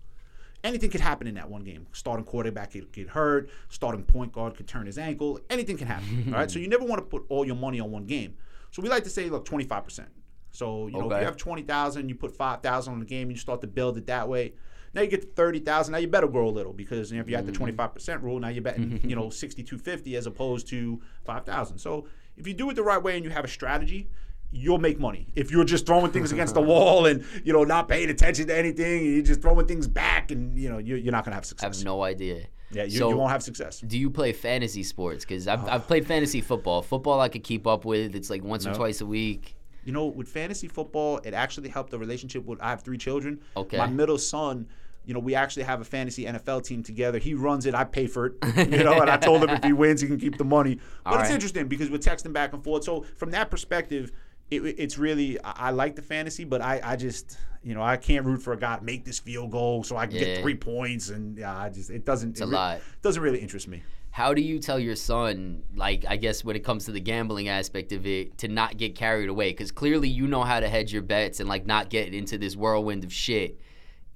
anything 0.65 0.89
could 0.89 1.01
happen 1.01 1.27
in 1.27 1.35
that 1.35 1.49
one 1.49 1.63
game. 1.63 1.87
Starting 1.93 2.25
quarterback 2.25 2.71
could 2.71 2.91
get 2.91 3.07
hurt. 3.09 3.49
Starting 3.69 4.03
point 4.03 4.31
guard 4.33 4.55
could 4.55 4.67
turn 4.67 4.85
his 4.85 4.97
ankle. 4.97 5.39
Anything 5.49 5.77
can 5.77 5.87
happen. 5.87 6.25
all 6.27 6.39
right. 6.39 6.51
So 6.51 6.59
you 6.59 6.67
never 6.67 6.83
want 6.83 6.99
to 6.99 7.05
put 7.05 7.23
all 7.29 7.45
your 7.45 7.55
money 7.55 7.79
on 7.79 7.91
one 7.91 8.05
game. 8.05 8.35
So 8.71 8.81
we 8.81 8.89
like 8.89 9.03
to 9.05 9.09
say, 9.09 9.29
look, 9.29 9.45
25%. 9.45 10.07
So, 10.51 10.87
you 10.87 10.93
know, 10.93 11.11
if 11.11 11.19
you 11.21 11.25
have 11.25 11.37
20,000, 11.37 12.09
you 12.09 12.15
put 12.15 12.31
5,000 12.35 12.93
on 12.93 12.99
the 12.99 13.05
game, 13.05 13.29
you 13.29 13.37
start 13.37 13.61
to 13.61 13.67
build 13.67 13.97
it 13.97 14.07
that 14.07 14.27
way. 14.27 14.53
Now 14.93 15.01
you 15.01 15.07
get 15.07 15.21
to 15.21 15.27
30,000. 15.27 15.91
Now 15.91 15.97
you 15.97 16.07
better 16.07 16.27
grow 16.27 16.47
a 16.47 16.49
little 16.51 16.71
because 16.73 17.11
you 17.11 17.17
know, 17.17 17.21
if 17.21 17.29
you're 17.29 17.37
at 17.39 17.45
the 17.45 17.51
Mm-hmm. 17.51 17.81
25% 17.81 18.21
rule, 18.21 18.39
now 18.39 18.47
you're 18.47 18.63
betting, 18.63 19.01
you 19.03 19.15
know, 19.15 19.29
6250 19.29 20.15
as 20.15 20.25
opposed 20.25 20.67
to 20.69 21.01
5,000. 21.25 21.77
So 21.77 22.07
if 22.37 22.47
you 22.47 22.53
do 22.53 22.69
it 22.69 22.75
the 22.75 22.83
right 22.83 23.01
way 23.01 23.15
and 23.17 23.25
you 23.25 23.31
have 23.31 23.43
a 23.43 23.49
strategy, 23.49 24.09
you'll 24.55 24.77
make 24.79 24.99
money. 24.99 25.27
If 25.35 25.51
you're 25.51 25.65
just 25.65 25.85
throwing 25.85 26.11
things 26.11 26.31
against 26.31 26.53
the 26.53 26.61
wall 26.61 27.05
and, 27.05 27.25
you 27.43 27.51
know, 27.53 27.63
not 27.63 27.87
paying 27.89 28.09
attention 28.09 28.47
to 28.47 28.57
anything, 28.57 29.05
you're 29.05 29.21
just 29.23 29.41
throwing 29.41 29.67
things 29.67 29.87
back 29.87 30.31
and, 30.31 30.57
you 30.57 30.69
know, 30.69 30.77
you're, 30.77 30.97
you're 30.97 31.11
not 31.11 31.25
going 31.25 31.31
to 31.31 31.35
have 31.35 31.43
I 31.43 31.47
success. 31.47 31.77
have 31.79 31.85
no 31.85 32.03
idea. 32.03 32.45
yeah, 32.71 32.83
you, 32.83 32.97
so- 32.97 33.09
you 33.09 33.17
won't 33.17 33.31
have 33.31 33.43
success. 33.43 33.81
Do 33.81 33.97
you 33.97 34.09
play 34.09 34.31
fantasy 34.31 34.83
sports? 34.83 35.25
Because 35.25 35.47
I've, 35.47 35.63
Oh. 35.65 35.67
I've 35.71 35.85
played 35.87 36.07
fantasy 36.07 36.39
football. 36.41 36.81
Football 36.81 37.19
I 37.19 37.27
could 37.29 37.43
keep 37.43 37.67
up 37.67 37.83
with. 37.85 38.15
It's 38.15 38.29
like 38.29 38.43
once 38.43 38.65
or 38.65 38.73
twice 38.73 39.01
a 39.01 39.05
week. 39.05 39.55
You 39.83 39.91
know, 39.91 40.05
with 40.05 40.27
fantasy 40.29 40.67
football, 40.67 41.19
it 41.23 41.33
actually 41.33 41.69
helped 41.69 41.91
the 41.91 41.99
relationship 41.99 42.43
with. 42.45 42.59
I 42.61 42.69
have 42.69 42.81
three 42.81 42.97
children. 42.97 43.41
Okay. 43.55 43.77
My 43.77 43.85
middle 43.87 44.17
son, 44.17 44.67
you 45.05 45.13
know, 45.13 45.19
we 45.19 45.35
actually 45.35 45.61
have 45.61 45.79
a 45.79 45.83
fantasy 45.83 46.25
NFL 46.25 46.63
team 46.63 46.81
together. 46.81 47.19
He 47.19 47.35
runs 47.35 47.67
it. 47.67 47.75
I 47.75 47.83
pay 47.83 48.07
for 48.07 48.25
it. 48.25 48.33
You 48.71 48.83
know, 48.83 48.99
and 48.99 49.11
I 49.11 49.17
told 49.17 49.43
him 49.43 49.51
if 49.51 49.63
he 49.63 49.73
wins, 49.73 50.01
he 50.01 50.07
can 50.07 50.17
keep 50.19 50.39
the 50.39 50.43
money. 50.43 50.79
But 51.03 51.13
All 51.13 51.19
it's 51.19 51.29
right. 51.29 51.35
interesting 51.35 51.67
because 51.67 51.91
we're 51.91 51.99
texting 51.99 52.33
back 52.33 52.53
and 52.53 52.63
forth. 52.63 52.83
So 52.83 53.05
from 53.17 53.29
that 53.31 53.51
perspective, 53.51 54.11
it, 54.51 54.59
it's 54.63 54.97
really 54.97 55.39
I, 55.43 55.51
I 55.67 55.69
like 55.71 55.95
the 55.95 56.01
fantasy, 56.01 56.43
but 56.43 56.61
I, 56.61 56.79
I 56.83 56.95
just 56.95 57.37
you 57.63 57.73
know 57.73 57.81
I 57.81 57.97
can't 57.97 58.25
root 58.25 58.41
for 58.41 58.53
a 58.53 58.57
guy 58.57 58.77
to 58.77 58.83
make 58.83 59.05
this 59.05 59.19
field 59.19 59.51
goal 59.51 59.83
so 59.83 59.97
I 59.97 60.07
can 60.07 60.15
Yeah. 60.17 60.25
get 60.25 60.41
three 60.41 60.55
points 60.55 61.09
and 61.09 61.37
yeah, 61.37 61.57
I 61.57 61.69
just 61.69 61.89
it 61.89 62.05
doesn't. 62.05 62.31
It's 62.31 62.41
a 62.41 62.45
lot. 62.45 62.81
Doesn't 63.01 63.21
really 63.21 63.39
interest 63.39 63.67
me. 63.67 63.83
How 64.11 64.33
do 64.33 64.41
you 64.41 64.59
tell 64.59 64.79
your 64.79 64.95
son, 64.95 65.63
like, 65.75 66.05
I 66.07 66.15
guess 66.15 66.41
when 66.45 66.55
it 66.55 66.63
comes 66.63 66.85
to 66.85 66.93
the 66.93 67.01
gambling 67.01 67.49
aspect 67.49 67.91
of 67.91 68.07
it, 68.07 68.37
to 68.37 68.47
not 68.47 68.77
get 68.77 68.95
carried 68.95 69.27
away? 69.27 69.49
Because 69.51 69.71
clearly 69.73 70.07
you 70.07 70.25
know 70.25 70.43
how 70.43 70.61
to 70.61 70.69
hedge 70.69 70.93
your 70.93 71.01
bets 71.01 71.41
and, 71.41 71.49
like, 71.49 71.65
not 71.65 71.89
get 71.89 72.13
into 72.13 72.37
this 72.37 72.55
whirlwind 72.55 73.03
of 73.03 73.11
shit. 73.11 73.59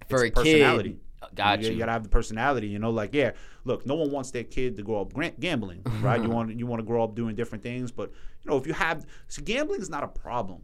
For 0.08 0.24
It's 0.24 0.32
a 0.40 0.42
personality. 0.42 0.90
kid, 0.92 1.00
got 1.36 1.62
you, 1.62 1.72
you. 1.72 1.78
gotta 1.78 1.92
have 1.92 2.04
the 2.04 2.10
personality, 2.10 2.68
you 2.68 2.80
know. 2.80 2.90
Like, 2.90 3.14
yeah, 3.14 3.32
look, 3.66 3.86
no 3.86 3.96
one 3.96 4.12
wants 4.12 4.32
their 4.32 4.44
kid 4.44 4.76
to 4.78 4.84
grow 4.84 5.02
up 5.02 5.14
gambling, 5.40 5.82
right? 6.02 6.22
you 6.22 6.30
want 6.30 6.58
you 6.58 6.66
want 6.66 6.80
to 6.80 6.86
grow 6.86 7.04
up 7.04 7.16
doing 7.16 7.36
different 7.36 7.64
things, 7.64 7.92
but 7.92 8.12
you 8.44 8.52
know, 8.52 8.58
if 8.58 8.66
you 8.66 8.74
have, 8.74 9.06
so 9.28 9.42
gambling 9.42 9.82
is 9.82 9.90
not 9.90 10.04
a 10.04 10.08
problem. 10.08 10.62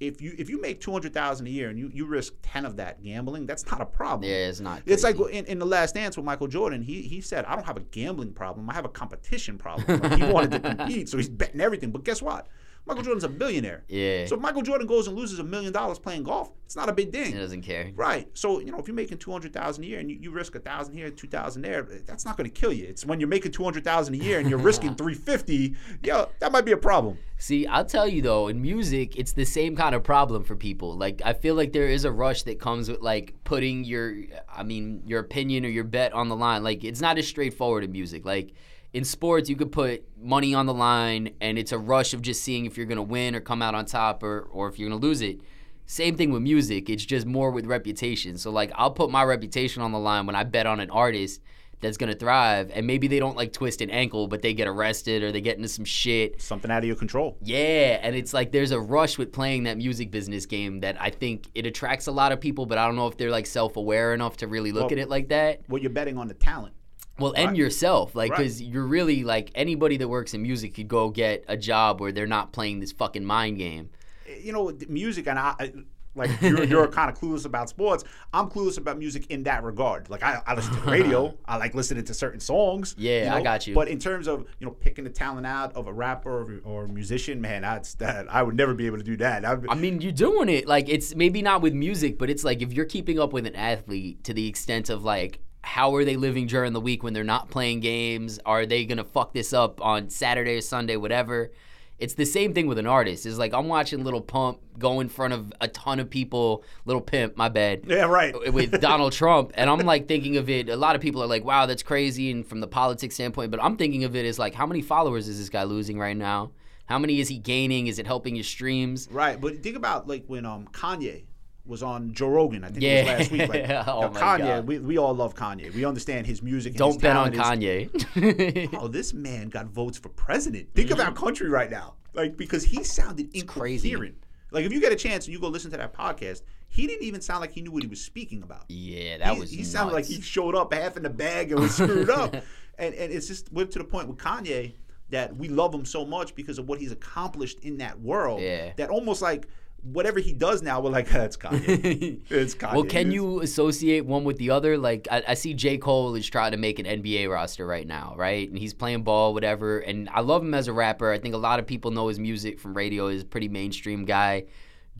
If 0.00 0.20
you 0.20 0.34
if 0.36 0.50
you 0.50 0.60
make 0.60 0.80
two 0.80 0.90
hundred 0.90 1.14
thousand 1.14 1.46
a 1.46 1.50
year 1.50 1.68
and 1.68 1.78
you, 1.78 1.88
you 1.94 2.06
risk 2.06 2.34
ten 2.42 2.64
of 2.64 2.76
that 2.76 3.02
gambling, 3.04 3.46
that's 3.46 3.70
not 3.70 3.80
a 3.80 3.86
problem. 3.86 4.28
Yeah, 4.28 4.48
it's 4.48 4.58
not. 4.58 4.82
It's 4.84 5.04
like 5.04 5.16
in, 5.30 5.44
in 5.44 5.60
the 5.60 5.66
Last 5.66 5.94
Dance 5.94 6.16
with 6.16 6.26
Michael 6.26 6.48
Jordan. 6.48 6.82
He 6.82 7.02
he 7.02 7.20
said, 7.20 7.44
"I 7.44 7.54
don't 7.54 7.66
have 7.66 7.76
a 7.76 7.82
gambling 7.82 8.32
problem. 8.32 8.68
I 8.68 8.74
have 8.74 8.84
a 8.84 8.88
competition 8.88 9.58
problem." 9.58 10.00
Like, 10.02 10.18
he 10.18 10.24
wanted 10.24 10.50
to 10.52 10.60
compete, 10.60 11.08
so 11.08 11.18
he's 11.18 11.28
betting 11.28 11.60
everything. 11.60 11.92
But 11.92 12.02
guess 12.02 12.20
what? 12.20 12.48
Michael 12.84 13.04
Jordan's 13.04 13.24
a 13.24 13.28
billionaire. 13.28 13.84
Yeah. 13.88 14.26
So 14.26 14.34
if 14.34 14.40
Michael 14.40 14.62
Jordan 14.62 14.88
goes 14.88 15.06
and 15.06 15.16
loses 15.16 15.38
a 15.38 15.44
million 15.44 15.72
dollars 15.72 16.00
playing 16.00 16.24
golf, 16.24 16.50
it's 16.64 16.74
not 16.74 16.88
a 16.88 16.92
big 16.92 17.12
thing. 17.12 17.32
he 17.32 17.38
doesn't 17.38 17.62
care. 17.62 17.92
Right. 17.94 18.28
So 18.34 18.58
you 18.58 18.72
know, 18.72 18.78
if 18.78 18.88
you're 18.88 18.94
making 18.94 19.18
two 19.18 19.30
hundred 19.30 19.52
thousand 19.52 19.84
a 19.84 19.86
year 19.86 20.00
and 20.00 20.10
you, 20.10 20.18
you 20.20 20.30
risk 20.32 20.54
a 20.56 20.58
thousand 20.58 20.94
here, 20.94 21.08
two 21.10 21.28
thousand 21.28 21.62
there, 21.62 21.82
that's 21.82 22.24
not 22.24 22.36
going 22.36 22.50
to 22.50 22.60
kill 22.60 22.72
you. 22.72 22.86
It's 22.86 23.06
when 23.06 23.20
you're 23.20 23.28
making 23.28 23.52
two 23.52 23.62
hundred 23.62 23.84
thousand 23.84 24.14
a 24.14 24.18
year 24.18 24.40
and 24.40 24.50
you're 24.50 24.58
risking 24.58 24.94
three 24.96 25.14
fifty. 25.14 25.76
Yeah, 26.02 26.24
that 26.40 26.50
might 26.50 26.64
be 26.64 26.72
a 26.72 26.76
problem. 26.76 27.18
See, 27.38 27.66
I'll 27.66 27.84
tell 27.84 28.08
you 28.08 28.22
though, 28.22 28.48
in 28.48 28.60
music, 28.60 29.16
it's 29.16 29.32
the 29.32 29.44
same 29.44 29.76
kind 29.76 29.94
of 29.94 30.02
problem 30.02 30.42
for 30.42 30.56
people. 30.56 30.96
Like, 30.96 31.22
I 31.24 31.32
feel 31.32 31.54
like 31.54 31.72
there 31.72 31.88
is 31.88 32.04
a 32.04 32.12
rush 32.12 32.42
that 32.44 32.58
comes 32.58 32.88
with 32.90 33.00
like 33.00 33.34
putting 33.44 33.84
your, 33.84 34.14
I 34.48 34.62
mean, 34.62 35.02
your 35.06 35.20
opinion 35.20 35.64
or 35.64 35.68
your 35.68 35.84
bet 35.84 36.12
on 36.12 36.28
the 36.28 36.36
line. 36.36 36.62
Like, 36.62 36.84
it's 36.84 37.00
not 37.00 37.18
as 37.18 37.26
straightforward 37.28 37.84
in 37.84 37.92
music. 37.92 38.24
Like, 38.24 38.54
in 38.92 39.04
sports, 39.04 39.48
you 39.48 39.56
could 39.56 39.72
put 39.72 40.04
money 40.20 40.54
on 40.54 40.66
the 40.66 40.74
line, 40.74 41.30
and 41.40 41.58
it's 41.58 41.72
a 41.72 41.78
rush 41.78 42.12
of 42.14 42.22
just 42.22 42.42
seeing 42.42 42.66
if 42.66 42.76
you're 42.76 42.86
gonna 42.86 43.02
win 43.02 43.34
or 43.34 43.40
come 43.40 43.62
out 43.62 43.74
on 43.74 43.86
top, 43.86 44.22
or 44.22 44.48
or 44.52 44.68
if 44.68 44.78
you're 44.78 44.88
gonna 44.88 45.00
lose 45.00 45.22
it. 45.22 45.40
Same 45.86 46.16
thing 46.16 46.30
with 46.30 46.42
music. 46.42 46.88
It's 46.88 47.04
just 47.04 47.26
more 47.26 47.50
with 47.50 47.66
reputation. 47.66 48.38
So 48.38 48.50
like, 48.50 48.70
I'll 48.76 48.92
put 48.92 49.10
my 49.10 49.24
reputation 49.24 49.82
on 49.82 49.92
the 49.92 49.98
line 49.98 50.26
when 50.26 50.36
I 50.36 50.44
bet 50.44 50.66
on 50.66 50.78
an 50.80 50.90
artist 50.90 51.40
that's 51.80 51.96
gonna 51.96 52.14
thrive, 52.14 52.70
and 52.72 52.86
maybe 52.86 53.08
they 53.08 53.18
don't 53.18 53.36
like 53.36 53.52
twist 53.52 53.80
an 53.80 53.90
ankle, 53.90 54.28
but 54.28 54.40
they 54.40 54.54
get 54.54 54.68
arrested 54.68 55.22
or 55.24 55.32
they 55.32 55.40
get 55.40 55.56
into 55.56 55.68
some 55.68 55.84
shit. 55.84 56.40
Something 56.40 56.70
out 56.70 56.78
of 56.78 56.84
your 56.84 56.94
control. 56.94 57.36
Yeah, 57.42 57.98
and 58.00 58.14
it's 58.14 58.32
like 58.32 58.52
there's 58.52 58.70
a 58.70 58.78
rush 58.80 59.18
with 59.18 59.32
playing 59.32 59.64
that 59.64 59.76
music 59.78 60.10
business 60.12 60.46
game 60.46 60.80
that 60.80 60.96
I 61.00 61.10
think 61.10 61.48
it 61.56 61.66
attracts 61.66 62.06
a 62.06 62.12
lot 62.12 62.30
of 62.30 62.40
people, 62.40 62.66
but 62.66 62.78
I 62.78 62.86
don't 62.86 62.94
know 62.94 63.08
if 63.08 63.16
they're 63.16 63.32
like 63.32 63.46
self-aware 63.46 64.14
enough 64.14 64.36
to 64.38 64.46
really 64.46 64.70
look 64.70 64.90
Well- 64.90 64.92
at 64.92 64.98
it 64.98 65.08
like 65.08 65.28
that. 65.30 65.62
Well, 65.68 65.82
you're 65.82 65.90
betting 65.90 66.18
on 66.18 66.28
the 66.28 66.34
talent. 66.34 66.74
Well, 67.18 67.32
and 67.36 67.48
Right. 67.48 67.56
yourself, 67.56 68.14
like, 68.14 68.30
Right. 68.32 68.38
because 68.38 68.62
you're 68.62 68.86
really 68.86 69.22
like 69.24 69.50
anybody 69.54 69.96
that 69.98 70.08
works 70.08 70.34
in 70.34 70.42
music 70.42 70.74
could 70.74 70.88
go 70.88 71.10
get 71.10 71.44
a 71.48 71.56
job 71.56 72.00
where 72.00 72.12
they're 72.12 72.26
not 72.26 72.52
playing 72.52 72.80
this 72.80 72.92
fucking 72.92 73.24
mind 73.24 73.58
game. 73.58 73.90
Eh, 74.26 74.38
you 74.42 74.52
know, 74.52 74.72
music 74.88 75.26
and 75.28 75.38
I. 75.38 75.54
I 75.58 75.72
like 76.14 76.42
you're, 76.42 76.64
you're 76.64 76.88
kind 76.88 77.10
of 77.10 77.18
clueless 77.18 77.46
about 77.46 77.70
sports. 77.70 78.04
I'm 78.34 78.50
clueless 78.50 78.76
about 78.76 78.98
music 78.98 79.30
in 79.30 79.44
that 79.44 79.62
regard. 79.64 80.10
Like 80.10 80.22
I, 80.22 80.42
I 80.46 80.54
listen 80.54 80.74
to 80.74 80.80
the 80.80 80.90
radio. 80.90 81.34
I 81.46 81.56
like 81.56 81.74
listening 81.74 82.04
to 82.04 82.12
certain 82.12 82.38
songs. 82.38 82.94
Yeah, 82.98 83.32
you 83.32 83.38
I 83.38 83.42
got 83.42 83.66
you. 83.66 83.74
But 83.74 83.88
in 83.88 83.98
terms 83.98 84.26
of 84.28 84.40
you 84.58 84.66
know 84.66 84.72
picking 84.72 85.04
the 85.04 85.10
talent 85.10 85.46
out 85.46 85.74
of 85.74 85.86
a 85.86 85.92
rapper 85.92 86.60
or, 86.66 86.82
or 86.82 86.86
musician, 86.86 87.40
man, 87.40 87.62
that's 87.62 87.94
that. 87.94 88.26
I 88.30 88.42
would 88.42 88.56
never 88.56 88.74
be 88.74 88.84
able 88.84 88.98
to 88.98 89.02
do 89.04 89.16
that. 89.18 89.46
I'd 89.46 89.66
I 89.68 89.74
mean, 89.74 90.02
you're 90.02 90.12
doing 90.12 90.50
it. 90.50 90.66
Like, 90.68 90.90
it's 90.90 91.14
maybe 91.14 91.40
not 91.40 91.62
with 91.62 91.72
music, 91.72 92.18
but 92.18 92.28
it's 92.28 92.44
like 92.44 92.60
if 92.60 92.74
you're 92.74 92.84
keeping 92.84 93.18
up 93.18 93.32
with 93.32 93.46
an 93.46 93.56
athlete 93.56 94.22
to 94.24 94.34
the 94.34 94.46
extent 94.46 94.90
of 94.90 95.04
like, 95.04 95.38
how 95.62 95.94
are 95.94 96.04
they 96.04 96.16
living 96.16 96.46
during 96.46 96.72
the 96.72 96.80
week 96.80 97.02
when 97.02 97.12
they're 97.12 97.24
not 97.24 97.50
playing 97.50 97.80
games? 97.80 98.38
Are 98.44 98.66
they 98.66 98.84
gonna 98.84 99.04
fuck 99.04 99.32
this 99.32 99.52
up 99.52 99.80
on 99.80 100.10
Saturday 100.10 100.56
or 100.56 100.60
Sunday, 100.60 100.96
whatever? 100.96 101.52
It's 101.98 102.14
the 102.14 102.26
same 102.26 102.52
thing 102.52 102.66
with 102.66 102.78
an 102.78 102.86
artist. 102.86 103.26
It's 103.26 103.38
like 103.38 103.54
I'm 103.54 103.68
watching 103.68 104.02
Little 104.02 104.20
Pump 104.20 104.58
go 104.76 104.98
in 104.98 105.08
front 105.08 105.34
of 105.34 105.52
a 105.60 105.68
ton 105.68 106.00
of 106.00 106.10
people. 106.10 106.64
Little 106.84 107.00
Pimp, 107.00 107.36
my 107.36 107.48
bad 107.48 107.84
yeah, 107.86 108.04
right. 108.06 108.52
with 108.52 108.80
Donald 108.80 109.12
Trump, 109.14 109.52
and 109.54 109.70
I'm 109.70 109.78
like 109.80 110.08
thinking 110.08 110.36
of 110.36 110.50
it. 110.50 110.68
A 110.68 110.76
lot 110.76 110.96
of 110.96 111.00
people 111.00 111.22
are 111.22 111.28
like, 111.28 111.44
"Wow, 111.44 111.66
that's 111.66 111.84
crazy," 111.84 112.30
and 112.30 112.44
from 112.44 112.60
the 112.60 112.66
politics 112.66 113.14
standpoint, 113.14 113.52
but 113.52 113.62
I'm 113.62 113.76
thinking 113.76 114.02
of 114.02 114.16
it 114.16 114.26
as 114.26 114.38
like, 114.38 114.54
how 114.54 114.66
many 114.66 114.82
followers 114.82 115.28
is 115.28 115.38
this 115.38 115.48
guy 115.48 115.62
losing 115.62 115.98
right 115.98 116.16
now? 116.16 116.50
How 116.86 116.98
many 116.98 117.20
is 117.20 117.28
he 117.28 117.38
gaining? 117.38 117.86
Is 117.86 118.00
it 118.00 118.06
helping 118.06 118.34
his 118.34 118.48
streams? 118.48 119.08
Right, 119.10 119.40
but 119.40 119.62
think 119.62 119.76
about 119.76 120.08
like 120.08 120.24
when 120.26 120.44
um 120.44 120.66
Kanye 120.72 121.22
was 121.64 121.82
on 121.82 122.12
Joe 122.12 122.28
Rogan. 122.28 122.64
I 122.64 122.68
think 122.68 122.82
it 122.82 123.04
was 123.04 123.18
last 123.18 123.30
week. 123.30 123.48
Like, 123.48 123.70
Oh 123.86 124.10
Kanye, 124.10 124.64
we, 124.64 124.78
we 124.78 124.98
all 124.98 125.14
love 125.14 125.34
Kanye. 125.34 125.72
We 125.74 125.84
understand 125.84 126.26
his 126.26 126.42
music. 126.42 126.74
Don't 126.74 126.94
his 126.94 127.02
bet 127.02 127.16
on 127.16 127.32
Kanye. 127.32 128.68
Oh, 128.78 128.88
this 128.88 129.14
man 129.14 129.48
got 129.48 129.66
votes 129.66 129.98
for 129.98 130.08
president. 130.10 130.74
Think 130.74 130.90
of 130.90 131.00
our 131.00 131.06
mm-hmm. 131.06 131.24
country 131.24 131.48
right 131.48 131.70
now, 131.70 131.94
like 132.14 132.36
because 132.36 132.64
he 132.64 132.82
sounded 132.84 133.30
crazy. 133.46 133.90
incoherent. 133.90 134.16
Like 134.50 134.64
if 134.64 134.72
you 134.72 134.80
get 134.80 134.92
a 134.92 134.96
chance 134.96 135.26
and 135.26 135.32
you 135.32 135.40
go 135.40 135.48
listen 135.48 135.70
to 135.70 135.76
that 135.76 135.94
podcast, 135.94 136.42
he 136.68 136.86
didn't 136.86 137.04
even 137.04 137.20
sound 137.20 137.40
like 137.40 137.52
he 137.52 137.62
knew 137.62 137.70
what 137.70 137.82
he 137.82 137.88
was 137.88 138.00
speaking 138.00 138.42
about. 138.42 138.64
yeah, 138.68 139.18
that 139.18 139.34
he, 139.34 139.40
was. 139.40 139.50
he 139.50 139.64
sounded 139.64 139.94
like 139.94 140.04
he 140.04 140.20
showed 140.20 140.54
up 140.54 140.72
half 140.72 140.96
in 140.96 141.02
the 141.02 141.10
bag 141.10 141.52
and 141.52 141.60
was 141.60 141.74
screwed 141.74 142.10
up. 142.10 142.36
And 142.78 142.94
and 142.94 143.12
it's 143.12 143.28
just 143.28 143.52
we're 143.52 143.66
to 143.66 143.78
the 143.78 143.84
point 143.84 144.08
with 144.08 144.16
Kanye 144.16 144.72
that 145.10 145.36
we 145.36 145.48
love 145.48 145.74
him 145.74 145.84
so 145.84 146.06
much 146.06 146.34
because 146.34 146.58
of 146.58 146.66
what 146.66 146.80
he's 146.80 146.90
accomplished 146.90 147.60
in 147.60 147.76
that 147.78 148.00
world. 148.00 148.40
Yeah. 148.40 148.72
That 148.76 148.88
almost 148.88 149.20
like 149.20 149.46
whatever 149.82 150.20
he 150.20 150.32
does 150.32 150.62
now, 150.62 150.80
we're 150.80 150.90
like, 150.90 151.08
that's 151.10 151.36
Kanye. 151.36 152.20
it's 152.30 152.54
Kanye. 152.54 152.74
Well, 152.74 152.84
can 152.84 153.10
you 153.10 153.40
associate 153.40 154.06
one 154.06 154.24
with 154.24 154.38
the 154.38 154.50
other? 154.50 154.78
Like, 154.78 155.08
I, 155.10 155.22
I 155.28 155.34
see 155.34 155.54
J. 155.54 155.78
Cole 155.78 156.14
is 156.14 156.28
trying 156.28 156.52
to 156.52 156.56
make 156.56 156.78
an 156.78 156.86
NBA 156.86 157.30
roster 157.30 157.66
right 157.66 157.86
now, 157.86 158.14
right? 158.16 158.48
And 158.48 158.58
he's 158.58 158.74
playing 158.74 159.02
ball, 159.02 159.34
whatever. 159.34 159.78
And 159.80 160.08
I 160.10 160.20
love 160.20 160.42
him 160.42 160.54
as 160.54 160.68
a 160.68 160.72
rapper. 160.72 161.10
I 161.10 161.18
think 161.18 161.34
a 161.34 161.38
lot 161.38 161.58
of 161.58 161.66
people 161.66 161.90
know 161.90 162.08
his 162.08 162.18
music 162.18 162.60
from 162.60 162.74
radio. 162.74 163.08
He's 163.08 163.22
a 163.22 163.26
pretty 163.26 163.48
mainstream 163.48 164.04
guy. 164.04 164.44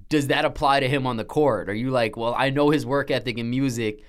Does 0.09 0.27
that 0.27 0.45
apply 0.45 0.81
to 0.81 0.89
him 0.89 1.07
on 1.07 1.17
the 1.17 1.25
court? 1.25 1.71
Are 1.71 1.75
you 1.75 1.91
like, 1.91 2.17
well, 2.17 2.35
I 2.37 2.51
know 2.51 2.71
his 2.71 2.85
work 2.85 3.11
ethic 3.11 3.39
and 3.39 3.49
music. 3.49 4.05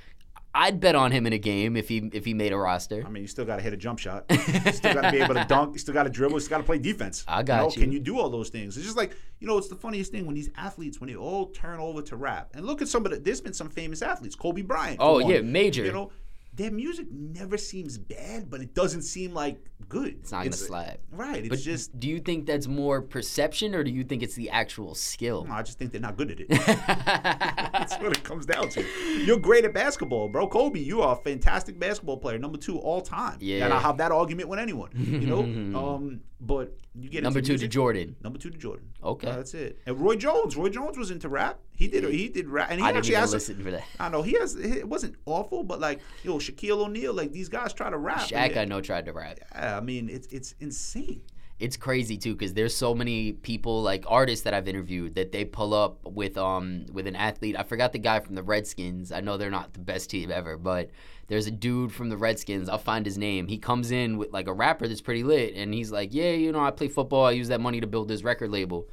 I'd 0.55 0.79
bet 0.79 0.95
on 0.95 1.11
him 1.11 1.25
in 1.25 1.33
a 1.33 1.39
game 1.39 1.75
if 1.75 1.87
he 1.89 2.09
if 2.13 2.25
he 2.25 2.33
made 2.33 2.53
a 2.53 2.57
roster. 2.57 3.03
I 3.05 3.09
mean, 3.09 3.23
you 3.23 3.27
still 3.27 3.45
got 3.45 3.55
to 3.55 3.63
hit 3.63 3.73
a 3.73 3.77
jump 3.77 3.99
shot. 3.99 4.25
You 4.53 4.71
still 4.71 4.93
got 4.93 5.01
to 5.01 5.11
be 5.11 5.19
able 5.19 5.33
to 5.33 5.45
dunk. 5.45 5.73
You 5.73 5.79
still 5.79 5.93
got 5.93 6.03
to 6.03 6.09
dribble. 6.09 6.35
You 6.35 6.39
still 6.41 6.51
got 6.51 6.57
to 6.59 6.63
play 6.63 6.77
defense. 6.77 7.25
I 7.27 7.41
got 7.41 7.61
know? 7.61 7.69
you. 7.69 7.81
Can 7.81 7.91
you 7.91 7.99
do 7.99 8.19
all 8.19 8.29
those 8.29 8.49
things? 8.49 8.77
It's 8.77 8.85
just 8.85 8.97
like 8.97 9.17
you 9.39 9.47
know, 9.47 9.57
it's 9.57 9.67
the 9.67 9.75
funniest 9.75 10.11
thing 10.11 10.25
when 10.25 10.35
these 10.35 10.49
athletes 10.55 11.01
when 11.01 11.09
they 11.09 11.15
all 11.15 11.47
turn 11.47 11.79
over 11.79 12.01
to 12.03 12.15
rap. 12.15 12.51
And 12.53 12.65
look 12.65 12.81
at 12.81 12.87
some 12.87 13.05
of 13.05 13.11
the. 13.11 13.19
There's 13.19 13.41
been 13.41 13.53
some 13.53 13.69
famous 13.69 14.01
athletes. 14.01 14.35
Kobe 14.35 14.61
Bryant. 14.61 14.97
Oh 14.99 15.19
yeah, 15.19 15.41
major. 15.41 15.85
You 15.85 15.91
know, 15.91 16.11
their 16.53 16.71
music 16.71 17.07
never 17.11 17.57
seems 17.57 17.97
bad, 17.97 18.49
but 18.49 18.61
it 18.61 18.75
doesn't 18.75 19.01
seem 19.01 19.33
like 19.33 19.59
good. 19.89 20.17
It's 20.21 20.31
not 20.31 20.43
gonna 20.43 20.53
slap. 20.53 20.99
Right. 21.11 21.39
It's 21.39 21.49
But 21.49 21.59
just 21.59 21.99
do 21.99 22.07
you 22.07 22.19
think 22.19 22.45
that's 22.45 22.67
more 22.67 23.01
perception 23.01 23.75
or 23.75 23.83
do 23.83 23.91
you 23.91 24.03
think 24.03 24.23
it's 24.23 24.35
the 24.35 24.49
actual 24.49 24.95
skill? 24.95 25.47
I 25.49 25.61
just 25.63 25.79
think 25.79 25.91
they're 25.91 26.01
not 26.01 26.17
good 26.17 26.31
at 26.31 26.39
it. 26.39 26.49
That's 27.73 27.95
what 27.95 28.15
it 28.17 28.23
comes 28.23 28.45
down 28.45 28.69
to. 28.69 28.85
You're 29.25 29.39
great 29.39 29.65
at 29.65 29.73
basketball, 29.73 30.29
bro. 30.29 30.47
Kobe, 30.47 30.79
you 30.79 31.01
are 31.01 31.13
a 31.13 31.21
fantastic 31.21 31.79
basketball 31.79 32.17
player, 32.17 32.37
number 32.37 32.57
two 32.57 32.77
all 32.79 33.01
time. 33.01 33.37
Yeah. 33.41 33.65
And 33.65 33.73
I 33.73 33.79
have 33.79 33.97
that 33.97 34.11
argument 34.11 34.49
with 34.49 34.59
anyone. 34.59 34.89
You 34.95 35.27
know? 35.27 35.39
um, 35.79 36.21
but 36.45 36.77
you 36.93 37.09
get 37.09 37.23
Number 37.23 37.41
two 37.41 37.57
to 37.57 37.67
Jordan. 37.67 38.15
Number 38.21 38.37
two 38.37 38.49
to 38.49 38.57
Jordan. 38.57 38.89
Okay. 39.03 39.27
Uh, 39.27 39.37
that's 39.37 39.53
it. 39.53 39.79
And 39.85 39.99
Roy 39.99 40.15
Jones. 40.15 40.57
Roy 40.57 40.69
Jones 40.69 40.97
was 40.97 41.09
into 41.09 41.29
rap. 41.29 41.59
He 41.75 41.87
did. 41.87 42.03
He 42.03 42.27
did 42.27 42.49
rap, 42.49 42.67
and 42.69 42.79
he 42.79 42.85
I 42.85 42.89
didn't 42.89 42.97
actually 42.97 43.11
even 43.13 43.21
has. 43.21 43.33
listen 43.33 43.63
for 43.63 43.71
that. 43.71 43.83
I 43.99 44.09
know 44.09 44.21
he 44.21 44.33
has. 44.33 44.55
It 44.55 44.87
wasn't 44.87 45.15
awful, 45.25 45.63
but 45.63 45.79
like 45.79 46.01
yo, 46.23 46.37
Shaquille 46.37 46.85
O'Neal, 46.85 47.13
like 47.13 47.31
these 47.31 47.49
guys 47.49 47.73
try 47.73 47.89
to 47.89 47.97
rap. 47.97 48.19
Shaq, 48.19 48.57
I 48.57 48.65
know, 48.65 48.81
tried 48.81 49.05
to 49.05 49.13
rap. 49.13 49.39
yeah, 49.55 49.72
I 49.73 49.81
mean, 49.81 50.09
it's 50.09 50.27
it's 50.27 50.55
insane. 50.59 51.21
It's 51.59 51.77
crazy 51.77 52.17
too 52.17 52.33
because 52.33 52.53
there's 52.53 52.75
so 52.75 52.93
many 52.93 53.33
people 53.33 53.81
like 53.81 54.03
artists 54.07 54.43
that 54.43 54.53
I've 54.53 54.67
interviewed 54.67 55.15
that 55.15 55.31
they 55.31 55.45
pull 55.45 55.73
up 55.73 56.03
with 56.03 56.38
um 56.38 56.86
with 56.91 57.07
an 57.07 57.15
athlete. 57.15 57.55
I 57.57 57.63
forgot 57.63 57.93
the 57.93 57.99
guy 57.99 58.19
from 58.19 58.36
the 58.36 58.43
Redskins. 58.43 59.12
I 59.12 59.21
know 59.21 59.38
they're 59.38 59.49
not 59.51 59.73
the 59.73 59.79
best 59.79 60.09
team 60.09 60.31
ever, 60.31 60.57
but 60.57 60.89
there's 61.27 61.47
a 61.47 61.51
dude 61.51 61.91
from 61.91 62.09
the 62.09 62.17
Redskins. 62.17 62.69
I'll 62.69 62.77
find 62.77 63.05
his 63.05 63.17
name. 63.17 63.47
He 63.47 63.57
comes 63.57 63.91
in 63.91 64.17
with 64.17 64.33
like 64.33 64.47
a 64.47 64.53
rapper 64.53 64.88
that's 64.88 65.01
pretty 65.01 65.23
lit, 65.23 65.53
and 65.55 65.73
he's 65.73 65.91
like, 65.91 66.13
"Yeah, 66.13 66.31
you 66.31 66.51
know, 66.51 66.59
I 66.59 66.71
play 66.71 66.88
football. 66.88 67.25
I 67.25 67.31
use 67.31 67.47
that 67.47 67.62
money 67.62 67.79
to 67.81 67.88
build 67.88 68.07
this 68.07 68.23
record 68.23 68.51
label." 68.51 68.89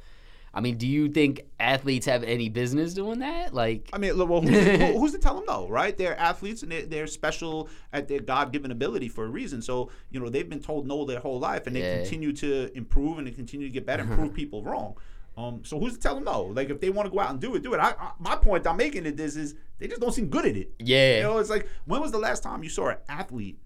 I 0.53 0.59
mean, 0.59 0.77
do 0.77 0.85
you 0.85 1.07
think 1.07 1.45
athletes 1.61 2.05
have 2.07 2.23
any 2.23 2.49
business 2.49 2.93
doing 2.93 3.19
that? 3.19 3.53
Like, 3.53 3.89
I 3.93 3.97
mean, 3.97 4.17
well, 4.17 4.41
who's, 4.41 4.51
to, 4.51 4.85
who's 4.99 5.11
to 5.13 5.17
tell 5.17 5.35
them 5.35 5.45
no, 5.47 5.69
right? 5.69 5.97
They're 5.97 6.19
athletes 6.19 6.61
and 6.61 6.71
they're, 6.71 6.85
they're 6.85 7.07
special 7.07 7.69
at 7.93 8.09
their 8.09 8.19
God-given 8.19 8.69
ability 8.69 9.07
for 9.07 9.23
a 9.23 9.29
reason. 9.29 9.61
So, 9.61 9.91
you 10.09 10.19
know, 10.19 10.27
they've 10.29 10.49
been 10.49 10.61
told 10.61 10.85
no 10.87 11.05
their 11.05 11.19
whole 11.21 11.39
life, 11.39 11.67
and 11.67 11.75
they 11.75 11.79
Yeah. 11.81 12.01
continue 12.01 12.33
to 12.33 12.69
improve 12.75 13.17
and 13.17 13.25
they 13.27 13.31
continue 13.31 13.67
to 13.67 13.73
get 13.73 13.85
better 13.85 14.03
and 14.03 14.11
prove 14.11 14.33
people 14.41 14.61
wrong. 14.63 14.95
Um, 15.37 15.61
so 15.63 15.79
who's 15.79 15.93
to 15.93 15.99
tell 15.99 16.15
them 16.15 16.25
no? 16.25 16.41
Like, 16.43 16.69
if 16.69 16.81
they 16.81 16.89
want 16.89 17.05
to 17.05 17.11
go 17.11 17.21
out 17.21 17.29
and 17.31 17.39
do 17.39 17.55
it, 17.55 17.63
do 17.63 17.73
it. 17.73 17.79
I, 17.79 17.91
I, 17.91 18.11
my 18.19 18.35
point 18.35 18.67
I'm 18.67 18.75
making 18.75 19.05
it 19.05 19.17
is, 19.17 19.37
is 19.37 19.55
they 19.79 19.87
just 19.87 20.01
don't 20.01 20.11
seem 20.11 20.27
good 20.27 20.45
at 20.45 20.57
it. 20.57 20.73
yeah, 20.79 21.17
You 21.17 21.23
know, 21.23 21.37
it's 21.37 21.49
like 21.49 21.69
when 21.85 22.01
was 22.01 22.11
the 22.11 22.19
last 22.19 22.43
time 22.43 22.61
you 22.61 22.69
saw 22.69 22.89
an 22.89 22.97
athlete 23.07 23.57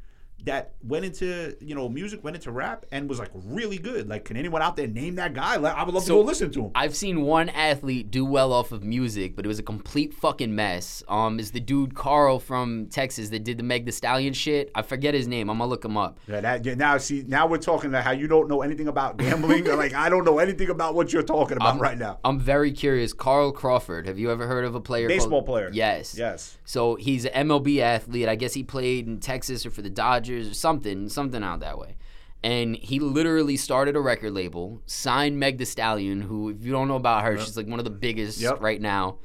that 0.45 0.73
went 0.83 1.05
into 1.05 1.55
you 1.59 1.75
know 1.75 1.89
music, 1.89 2.23
went 2.23 2.35
into 2.35 2.51
rap, 2.51 2.85
and 2.91 3.09
was 3.09 3.19
like 3.19 3.31
really 3.33 3.77
good? 3.77 4.07
Like, 4.07 4.25
can 4.25 4.37
anyone 4.37 4.61
out 4.61 4.75
there 4.75 4.87
name 4.87 5.15
that 5.15 5.33
guy? 5.33 5.57
Like, 5.57 5.75
I 5.75 5.83
would 5.83 5.93
love 5.93 6.03
So- 6.03 6.15
to 6.17 6.21
go 6.21 6.27
listen 6.27 6.51
to 6.51 6.65
him. 6.65 6.71
I've 6.75 6.95
seen 6.95 7.21
one 7.23 7.49
athlete 7.49 8.11
do 8.11 8.23
well 8.25 8.53
off 8.53 8.71
of 8.71 8.83
music, 8.83 9.35
but 9.35 9.45
it 9.45 9.47
was 9.47 9.59
a 9.59 9.63
complete 9.63 10.13
fucking 10.13 10.53
mess. 10.55 11.03
Um, 11.07 11.39
is 11.39 11.51
the 11.51 11.59
dude 11.59 11.95
Carl 11.95 12.39
from 12.39 12.87
Texas 12.87 13.29
that 13.29 13.43
did 13.43 13.57
the 13.57 13.63
Meg 13.63 13.85
the 13.85 13.91
Stallion 13.91 14.33
shit? 14.33 14.71
I 14.75 14.81
forget 14.81 15.13
his 15.13 15.27
name. 15.27 15.49
I'm 15.49 15.57
gonna 15.57 15.69
look 15.69 15.83
him 15.83 15.97
up. 15.97 16.19
Yeah, 16.27 16.41
that 16.41 16.65
yeah, 16.65 16.75
now 16.75 16.97
see 16.97 17.23
now 17.27 17.47
we're 17.47 17.57
talking 17.57 17.89
about 17.89 18.03
how 18.03 18.11
you 18.11 18.27
don't 18.27 18.47
know 18.47 18.61
anything 18.61 18.87
about 18.87 19.17
gambling. 19.17 19.65
like 19.77 19.93
I 19.93 20.09
don't 20.09 20.25
know 20.25 20.39
anything 20.39 20.69
about 20.69 20.95
what 20.95 21.11
you're 21.11 21.23
talking 21.23 21.57
about 21.57 21.79
right 21.79 21.97
now. 21.97 22.19
I'm 22.23 22.39
very 22.39 22.71
curious. 22.71 23.13
Carl 23.13 23.51
Crawford. 23.51 24.07
Have 24.07 24.19
you 24.19 24.31
ever 24.31 24.47
heard 24.47 24.65
of 24.65 24.75
a 24.75 24.81
player? 24.81 25.07
Baseball 25.07 25.29
called- 25.41 25.45
player. 25.45 25.69
Yes. 25.73 26.15
Yes. 26.17 26.57
So 26.65 26.95
he's 26.95 27.25
an 27.25 27.47
MLB 27.47 27.79
athlete. 27.79 28.27
I 28.27 28.35
guess 28.35 28.53
he 28.53 28.63
played 28.63 29.07
in 29.07 29.19
Texas 29.19 29.65
or 29.65 29.71
for 29.71 29.81
the 29.81 29.89
Dodgers 29.89 30.34
or 30.35 30.53
something, 30.53 31.09
something 31.09 31.43
out 31.43 31.59
that 31.61 31.77
way. 31.77 31.95
And 32.43 32.75
he 32.75 32.99
literally 32.99 33.57
started 33.57 33.95
a 33.95 34.01
record 34.01 34.31
label, 34.33 34.81
signed 34.85 35.39
Meg 35.39 35.57
The 35.57 35.65
Stallion, 35.65 36.21
who, 36.21 36.49
if 36.49 36.63
you 36.63 36.71
don't 36.71 36.87
know 36.87 36.95
about 36.95 37.23
her, 37.23 37.37
she's 37.39 37.57
like 37.57 37.67
one 37.67 37.79
of 37.79 37.85
the 37.85 37.91
biggest 37.91 38.39
Yep. 38.39 38.61
right 38.61 38.79
now. 38.79 39.17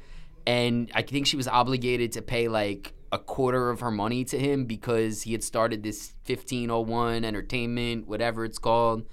And 0.47 0.91
I 0.95 1.03
think 1.03 1.27
she 1.27 1.37
was 1.37 1.47
obligated 1.47 2.13
to 2.13 2.21
pay 2.23 2.47
like 2.47 2.93
a 3.11 3.19
quarter 3.19 3.69
of 3.69 3.81
her 3.81 3.91
money 3.91 4.23
to 4.25 4.39
him 4.39 4.65
because 4.65 5.21
he 5.23 5.33
had 5.33 5.43
started 5.43 5.83
this 5.83 6.13
1501 6.25 7.23
entertainment, 7.23 8.07
whatever 8.07 8.43
it's 8.45 8.57
called. 8.57 9.05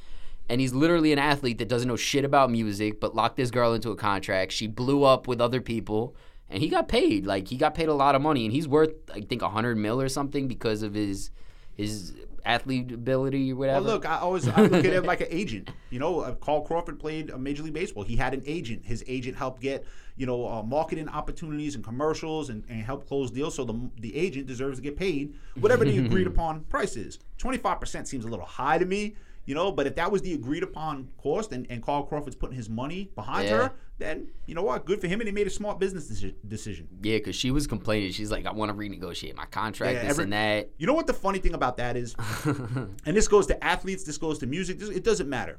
And 0.49 0.61
he's 0.61 0.73
literally 0.73 1.13
an 1.13 1.19
athlete 1.19 1.59
that 1.59 1.69
doesn't 1.69 1.89
know 1.89 1.97
shit 1.97 2.25
about 2.25 2.51
music, 2.51 3.01
but 3.01 3.15
locked 3.15 3.37
this 3.37 3.51
girl 3.51 3.75
into 3.75 3.91
a 3.91 3.97
contract. 3.97 4.53
She 4.53 4.67
blew 4.67 5.05
up 5.05 5.29
with 5.29 5.41
other 5.43 5.61
people, 5.61 6.17
and 6.49 6.63
he 6.63 6.69
got 6.71 6.89
paid. 6.89 7.27
Like 7.27 7.49
he 7.49 7.57
got 7.59 7.75
paid 7.75 7.89
a 7.91 7.95
lot 7.95 8.15
of 8.15 8.23
money, 8.23 8.47
and 8.47 8.55
he's 8.55 8.67
worth 8.67 8.93
I 9.15 9.21
think 9.21 9.43
a 9.43 9.51
hundred 9.51 9.77
mil 9.77 10.01
or 10.01 10.09
something 10.09 10.49
because 10.49 10.83
of 10.83 10.95
his 10.95 11.31
his 11.79 12.13
athlete 12.45 12.91
ability 12.93 13.53
or 13.53 13.57
whatever. 13.57 13.85
Well, 13.85 13.95
look, 13.95 14.07
I 14.07 14.19
always 14.19 14.49
I 14.49 14.63
look 14.63 14.85
at 14.85 14.93
him 14.93 15.05
like 15.05 15.21
an 15.21 15.29
agent. 15.31 15.71
You 15.91 15.99
know, 15.99 16.21
uh, 16.21 16.35
Carl 16.35 16.63
Crawford 16.63 16.99
played 16.99 17.31
uh, 17.31 17.39
Major 17.39 17.63
League 17.63 17.75
Baseball. 17.75 18.03
He 18.03 18.17
had 18.17 18.35
an 18.35 18.43
agent. 18.47 18.85
His 18.85 19.05
agent 19.07 19.37
helped 19.37 19.61
get 19.63 19.87
you 20.17 20.27
know 20.27 20.47
uh, 20.49 20.63
marketing 20.63 21.09
opportunities 21.09 21.75
and 21.77 21.85
commercials 21.85 22.51
and, 22.51 22.65
and 22.69 22.83
help 22.83 23.07
close 23.07 23.31
deals. 23.31 23.55
So 23.55 23.65
the 23.65 23.91
the 24.01 24.15
agent 24.15 24.47
deserves 24.47 24.79
to 24.79 24.83
get 24.83 24.97
paid 24.97 25.35
whatever 25.61 25.85
the 25.85 25.99
agreed 26.05 26.27
upon 26.27 26.61
price 26.65 26.97
is. 26.97 27.19
Twenty 27.39 27.59
five 27.59 27.81
percent 27.81 28.09
seems 28.09 28.25
a 28.25 28.29
little 28.29 28.47
high 28.47 28.79
to 28.79 28.85
me. 28.85 29.17
You 29.49 29.55
know, 29.55 29.73
but 29.73 29.87
if 29.87 29.95
that 29.95 30.13
was 30.13 30.21
the 30.21 30.35
agreed 30.35 30.63
upon 30.63 31.09
cost 31.17 31.53
and, 31.53 31.67
and 31.71 31.83
Carl 31.83 32.03
Crawford's 32.03 32.37
putting 32.37 32.55
his 32.55 32.69
money 32.69 33.11
behind 33.15 33.49
Yeah. 33.49 33.57
her, 33.57 33.73
then 33.97 34.29
you 34.45 34.55
know 34.55 34.63
what? 34.63 34.85
Good 34.85 35.01
for 35.01 35.07
him, 35.07 35.21
and 35.23 35.27
he 35.27 35.33
made 35.33 35.47
a 35.47 35.51
smart 35.51 35.79
business 35.81 36.11
deci- 36.11 36.35
decision. 36.47 36.87
yeah, 37.03 37.17
because 37.17 37.35
she 37.35 37.51
was 37.51 37.67
complaining. 37.67 38.13
She's 38.13 38.31
like, 38.31 38.45
I 38.45 38.53
want 38.53 38.71
to 38.71 38.77
renegotiate 38.77 39.35
my 39.37 39.47
contract, 39.47 39.95
Yeah, 39.95 40.03
this 40.03 40.11
every- 40.11 40.25
and 40.25 40.33
that. 40.35 40.69
You 40.77 40.87
know 40.87 40.93
what 40.93 41.07
the 41.07 41.15
funny 41.15 41.39
thing 41.39 41.55
about 41.55 41.79
that 41.79 41.97
is? 41.97 42.15
and 42.45 43.17
this 43.17 43.27
goes 43.27 43.47
to 43.47 43.65
athletes, 43.65 44.05
this 44.05 44.19
goes 44.19 44.39
to 44.41 44.47
music, 44.47 44.79
this, 44.81 44.91
it 44.91 45.03
doesn't 45.03 45.31
matter. 45.31 45.59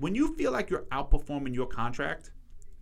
When 0.00 0.16
you 0.16 0.34
feel 0.34 0.50
like 0.50 0.68
you're 0.68 0.86
outperforming 0.90 1.54
your 1.54 1.66
contract, 1.66 2.32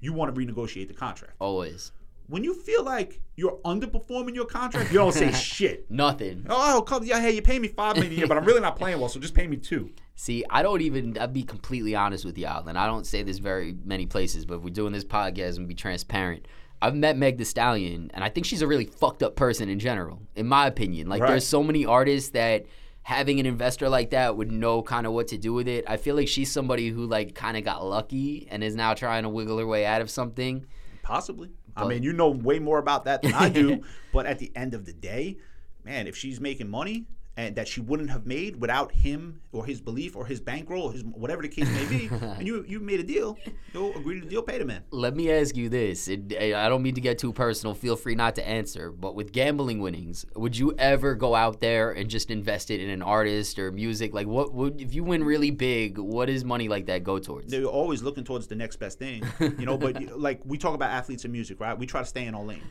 you 0.01 0.14
want 0.14 0.35
to 0.35 0.40
renegotiate 0.40 0.88
the 0.88 0.95
contract. 0.95 1.35
Always 1.38 1.92
When 2.29 2.43
you 2.45 2.55
feel 2.55 2.83
like 2.85 3.21
you're 3.37 3.59
underperforming 3.65 4.35
your 4.35 4.47
contract, 4.47 4.91
you 4.91 4.99
don't 4.99 5.12
say 5.12 5.31
shit. 5.33 5.91
nothing. 5.91 6.47
Oh, 6.49 6.79
oh, 6.79 6.83
come, 6.83 7.05
yeah, 7.05 7.21
hey, 7.21 7.33
you 7.33 7.43
pay 7.43 7.59
me 7.59 7.69
five 7.69 7.95
million 7.97 8.12
a 8.12 8.17
year, 8.17 8.27
but 8.27 8.37
I'm 8.37 8.45
really 8.45 8.61
not 8.61 8.77
playing 8.77 8.99
well, 8.99 9.09
so 9.09 9.21
just 9.21 9.35
pay 9.35 9.47
me 9.47 9.57
two. 9.57 9.91
See, 10.17 10.45
I 10.51 10.62
don't 10.62 10.81
even. 10.81 11.17
I'll 11.19 11.29
be 11.29 11.43
completely 11.43 11.95
honest 11.95 12.25
with 12.25 12.37
y'all, 12.39 12.67
and 12.67 12.79
I 12.79 12.87
don't 12.87 13.07
say 13.07 13.23
this 13.23 13.39
very 13.39 13.77
many 13.85 14.07
places, 14.07 14.45
but 14.47 14.57
if 14.57 14.62
we're 14.62 14.71
doing 14.71 14.93
this 14.93 15.05
podcast 15.05 15.59
and 15.59 15.69
be 15.69 15.75
transparent, 15.75 16.47
I've 16.83 16.95
met 16.95 17.17
Meg 17.17 17.39
The 17.39 17.45
Stallion, 17.45 18.11
and 18.15 18.25
I 18.25 18.29
think 18.29 18.47
she's 18.47 18.62
a 18.62 18.67
really 18.67 18.87
fucked 18.87 19.23
up 19.23 19.37
person 19.37 19.69
in 19.69 19.79
general, 19.79 20.21
in 20.35 20.47
my 20.47 20.67
opinion. 20.67 21.09
Like, 21.09 21.23
Right. 21.23 21.29
there's 21.31 21.47
so 21.47 21.62
many 21.62 21.87
artists 21.87 22.31
that 22.31 22.67
having 23.03 23.39
an 23.41 23.47
investor 23.47 23.89
like 23.89 24.11
that 24.11 24.37
would 24.37 24.51
know 24.51 24.83
kind 24.83 25.07
of 25.07 25.12
what 25.12 25.29
to 25.29 25.39
do 25.39 25.53
with 25.53 25.69
it. 25.69 25.85
I 25.87 25.97
feel 25.97 26.17
like 26.17 26.27
she's 26.29 26.51
somebody 26.51 26.89
who 26.89 27.07
like 27.07 27.35
kind 27.37 27.57
of 27.57 27.62
got 27.65 27.85
lucky 27.87 28.49
and 28.51 28.65
is 28.65 28.75
now 28.75 28.95
trying 28.95 29.23
to 29.23 29.29
wiggle 29.29 29.59
her 29.59 29.67
way 29.67 29.87
out 29.87 30.01
of 30.01 30.11
something. 30.11 30.67
Possibly. 31.03 31.51
I 31.77 31.87
mean, 31.87 32.03
you 32.03 32.12
know 32.12 32.31
way 32.31 32.59
more 32.59 32.79
about 32.79 33.05
that 33.05 33.23
than 33.23 33.35
I 33.35 33.49
do, 33.49 33.83
but 34.12 34.27
at 34.27 34.39
the 34.39 34.51
end 34.55 34.75
of 34.75 34.87
the 34.87 34.93
day, 34.93 35.37
man, 35.85 36.07
if 36.07 36.17
she's 36.17 36.41
making 36.41 36.69
money 36.69 37.07
and 37.37 37.55
that 37.57 37.68
she 37.68 37.81
wouldn't 37.81 38.11
have 38.11 38.27
made 38.27 38.61
without 38.61 38.92
him 38.92 39.40
or 39.53 39.64
his 39.66 39.81
belief 39.81 40.16
or 40.16 40.25
his 40.25 40.40
bankroll 40.40 40.85
or 40.85 40.92
his 40.92 41.05
whatever 41.05 41.42
the 41.42 41.49
case 41.49 41.68
may 41.68 41.87
be, 41.87 42.09
and 42.11 42.46
you 42.46 42.64
you 42.66 42.81
made 42.81 43.01
a 43.01 43.03
deal, 43.03 43.37
you'll 43.72 43.94
agree 43.96 44.14
to 44.14 44.25
the 44.25 44.31
deal, 44.31 44.42
pay 44.42 44.59
the 44.59 44.64
man. 44.64 44.83
Let 44.90 45.14
me 45.14 45.31
ask 45.31 45.57
you 45.57 45.68
this. 45.68 46.09
It, 46.09 46.35
I 46.40 46.68
don't 46.68 46.83
mean 46.83 46.94
to 46.94 47.01
get 47.01 47.18
too 47.18 47.33
personal. 47.33 47.75
Feel 47.75 47.96
free 47.96 48.14
not 48.14 48.35
to 48.37 48.49
answer. 48.49 48.90
But 48.90 49.14
with 49.14 49.33
gambling 49.33 49.81
winnings, 49.81 50.25
would 50.35 50.57
you 50.57 50.75
ever 50.79 51.14
go 51.14 51.35
out 51.35 51.61
there 51.61 51.92
and 51.92 52.09
just 52.09 52.31
invest 52.31 52.70
it 52.70 52.81
in 52.81 52.88
an 52.88 53.03
artist 53.03 53.59
or 53.59 53.70
music? 53.70 54.14
Like, 54.14 54.27
what 54.27 54.55
would 54.55 54.81
if 54.81 54.94
you 54.94 55.05
win 55.05 55.22
really 55.22 55.51
big? 55.51 55.99
What 55.99 56.27
does 56.27 56.44
money 56.44 56.68
like 56.68 56.87
that 56.87 57.05
go 57.05 57.18
towards? 57.18 57.51
They're 57.51 57.64
always 57.64 58.03
looking 58.03 58.25
towards 58.25 58.46
the 58.46 58.57
next 58.57 58.77
best 58.77 58.99
thing, 58.99 59.22
you 59.40 59.66
know. 59.66 59.77
But 59.77 60.18
like 60.18 60.40
we 60.44 60.57
talk 60.57 60.75
about 60.75 60.90
athletes 60.90 61.25
and 61.25 61.33
music, 61.33 61.61
right? 61.61 61.79
We 61.79 61.87
try 61.87 62.01
to 62.01 62.07
stay 62.07 62.25
in 62.25 62.35
our 62.35 62.44
lane. 62.44 62.62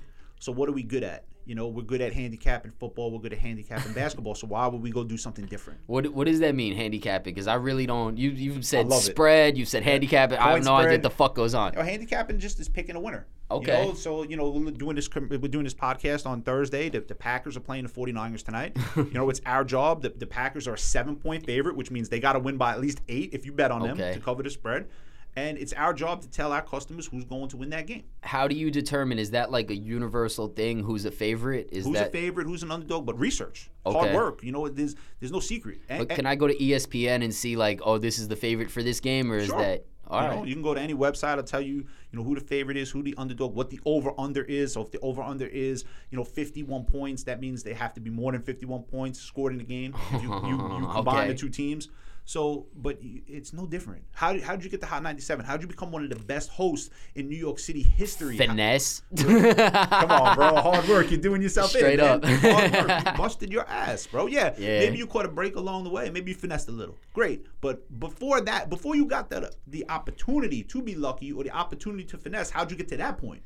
So 0.45 0.51
what 0.51 0.69
are 0.69 0.73
we 0.73 0.84
good 0.84 1.01
at? 1.01 1.25
You 1.45 1.55
know, 1.55 1.67
we're 1.67 1.81
good 1.81 2.01
at 2.01 2.13
handicapping 2.13 2.71
football. 2.79 3.10
We're 3.10 3.17
good 3.17 3.34
at 3.34 3.39
handicapping 3.39 3.93
basketball. 3.95 4.36
So 4.36 4.45
why 4.45 4.67
would 4.67 4.79
we 4.79 4.91
go 4.91 5.03
do 5.03 5.17
something 5.17 5.47
different? 5.47 5.79
What 5.88 6.05
What 6.13 6.27
does 6.27 6.39
that 6.41 6.53
mean, 6.53 6.75
handicapping? 6.75 7.34
Because 7.34 7.47
I 7.47 7.55
really 7.55 7.88
don't. 7.88 8.15
You 8.15 8.29
You've 8.29 8.63
said 8.63 8.93
spread. 8.93 9.58
You've 9.58 9.67
said 9.67 9.81
handicapping. 9.81 10.38
I 10.38 10.43
have 10.43 10.51
Point 10.53 10.65
no 10.65 10.75
idea 10.75 10.89
spread. 10.89 10.91
what 10.97 11.01
the 11.01 11.10
fuck 11.10 11.34
goes 11.34 11.55
on. 11.55 11.73
You 11.73 11.79
know, 11.79 11.86
handicapping 11.86 12.38
just 12.38 12.60
is 12.60 12.69
picking 12.69 12.95
a 12.95 12.99
winner. 12.99 13.25
Okay. 13.49 13.81
You 13.81 13.88
know, 13.88 13.93
so 13.95 14.21
you 14.21 14.38
know 14.38 14.51
we're 14.51 14.69
doing 14.69 14.95
this 14.95 15.10
we're 15.15 15.39
doing 15.39 15.63
this 15.63 15.73
podcast 15.73 16.27
on 16.27 16.43
Thursday. 16.43 16.89
The, 16.89 16.99
the 16.99 17.15
Packers 17.15 17.58
are 17.58 17.62
playing 17.62 17.88
the 17.88 17.91
49ers 17.91 18.43
tonight. 18.43 18.77
you 18.95 19.10
know, 19.13 19.31
it's 19.31 19.41
our 19.47 19.63
job. 19.63 20.03
The, 20.03 20.10
the 20.10 20.27
Packers 20.27 20.67
are 20.67 20.75
a 20.75 20.77
seven 20.77 21.15
point 21.15 21.43
favorite, 21.43 21.75
which 21.75 21.89
means 21.89 22.08
they 22.10 22.19
got 22.19 22.34
to 22.34 22.39
win 22.39 22.58
by 22.58 22.71
at 22.71 22.79
least 22.79 23.01
eight 23.10 23.31
if 23.34 23.47
you 23.47 23.51
bet 23.51 23.71
on 23.71 23.81
them 23.81 23.97
to 23.97 24.19
cover 24.19 24.43
the 24.43 24.51
spread. 24.51 24.89
And 25.38 25.58
it's 25.58 25.74
our 25.74 25.93
job 25.93 26.21
to 26.21 26.30
tell 26.30 26.54
our 26.54 26.62
customers 26.62 27.08
who's 27.08 27.26
going 27.26 27.50
to 27.50 27.58
win 27.58 27.69
that 27.71 27.88
game. 27.88 28.04
How 28.21 28.48
do 28.48 28.56
you 28.56 28.71
determine? 28.71 29.19
Is 29.19 29.32
that 29.32 29.52
like 29.52 29.69
a 29.69 29.76
universal 29.76 30.48
thing? 30.48 30.80
Who's 30.82 31.04
a 31.04 31.12
favorite? 31.12 31.69
Is 31.74 31.86
Who's 31.86 31.95
that? 31.95 32.08
a 32.08 32.12
favorite? 32.12 32.48
Who's 32.48 32.63
an 32.63 32.71
underdog? 32.71 33.06
But 33.06 33.19
research, 33.19 33.69
Okay. 33.86 33.98
hard 33.98 34.13
work. 34.15 34.43
You 34.43 34.54
know, 34.54 34.69
there's 34.69 34.95
there's 35.19 35.34
no 35.34 35.41
secret. 35.41 35.82
And- 35.89 36.08
But 36.08 36.15
can 36.15 36.26
I 36.26 36.36
go 36.36 36.48
to 36.48 36.56
ESPN 36.56 37.21
and 37.21 37.34
see 37.34 37.58
like, 37.58 37.82
oh, 37.84 37.98
this 37.98 38.17
is 38.17 38.30
the 38.30 38.36
favorite 38.38 38.71
for 38.71 38.82
this 38.82 39.00
game, 39.02 39.30
or 39.32 39.38
is 39.38 39.48
Sure. 39.48 39.60
that 39.60 39.86
all 40.08 40.21
you 40.21 40.28
right? 40.30 40.36
know, 40.38 40.43
you 40.45 40.54
can 40.54 40.62
go 40.63 40.74
to 40.74 40.80
any 40.80 40.93
website. 40.93 41.36
I'll 41.38 41.43
tell 41.43 41.60
you, 41.60 41.74
you 41.76 41.86
know, 42.13 42.24
who 42.24 42.36
the 42.36 42.41
favorite 42.41 42.78
is, 42.78 42.89
who 42.91 43.04
the 43.04 43.13
underdog, 43.17 43.54
what 43.56 43.69
the 43.71 43.80
over 43.86 44.13
under 44.17 44.43
is. 44.43 44.71
So 44.74 44.84
if 44.84 44.91
the 44.91 45.00
over 45.00 45.21
under 45.21 45.48
is, 45.48 45.84
you 46.12 46.17
know, 46.17 46.24
51 46.24 46.86
points, 46.86 47.24
that 47.24 47.41
means 47.41 47.62
they 47.63 47.74
have 47.74 47.93
to 47.95 48.00
be 48.00 48.10
more 48.10 48.32
than 48.32 48.41
51 48.41 48.84
points 48.84 49.19
scored 49.19 49.52
in 49.52 49.58
the 49.58 49.65
game. 49.65 49.93
If 50.13 50.24
you, 50.24 50.30
you, 50.34 50.48
you 50.52 50.58
combine 50.93 51.24
Okay. 51.24 51.28
the 51.30 51.34
two 51.38 51.50
teams. 51.50 51.89
So, 52.27 52.65
but 52.75 52.97
it's 53.01 53.53
no 53.53 53.67
different. 53.67 54.03
How 54.11 54.33
did, 54.33 54.41
how 54.41 54.55
did 54.55 54.63
you 54.65 54.69
get 54.71 54.81
the 54.81 54.88
Hot 54.88 55.03
97? 55.03 55.45
How 55.45 55.53
did 55.53 55.61
you 55.61 55.67
become 55.67 55.91
one 55.91 56.03
of 56.03 56.09
the 56.09 56.15
best 56.15 56.49
hosts 56.49 56.89
in 57.13 57.29
New 57.29 57.38
York 57.38 57.59
City 57.59 57.83
history? 57.83 58.35
Finesse. 58.35 59.03
Come 59.15 60.11
on, 60.11 60.35
bro. 60.35 60.55
Hard 60.55 60.88
work. 60.88 61.11
You're 61.11 61.19
doing 61.21 61.41
yourself 61.43 61.69
Straight 61.69 61.99
in, 61.99 62.05
man. 62.05 62.23
up. 62.23 62.25
Hard 62.25 62.71
work. 62.71 63.05
You 63.05 63.11
busted 63.17 63.51
your 63.53 63.67
ass, 63.67 64.07
bro. 64.07 64.25
Yeah. 64.25 64.55
Yeah. 64.57 64.79
Maybe 64.79 64.97
you 64.97 65.05
caught 65.05 65.25
a 65.25 65.29
break 65.29 65.55
along 65.55 65.83
the 65.83 65.91
way. 65.91 66.09
Maybe 66.09 66.31
you 66.31 66.35
finessed 66.35 66.67
a 66.67 66.71
little. 66.71 66.97
Great. 67.13 67.45
But 67.61 67.99
before 67.99 68.41
that, 68.41 68.69
before 68.71 68.95
you 68.95 69.05
got 69.05 69.29
the 69.29 69.43
uh, 69.47 69.49
the 69.67 69.88
opportunity 69.89 70.63
to 70.63 70.81
be 70.81 70.95
lucky 70.95 71.31
or 71.31 71.43
the 71.43 71.51
opportunity 71.51 72.05
to 72.05 72.17
finesse, 72.17 72.49
how'd 72.49 72.71
you 72.71 72.77
get 72.77 72.88
to 72.89 72.97
that 72.97 73.19
point? 73.19 73.43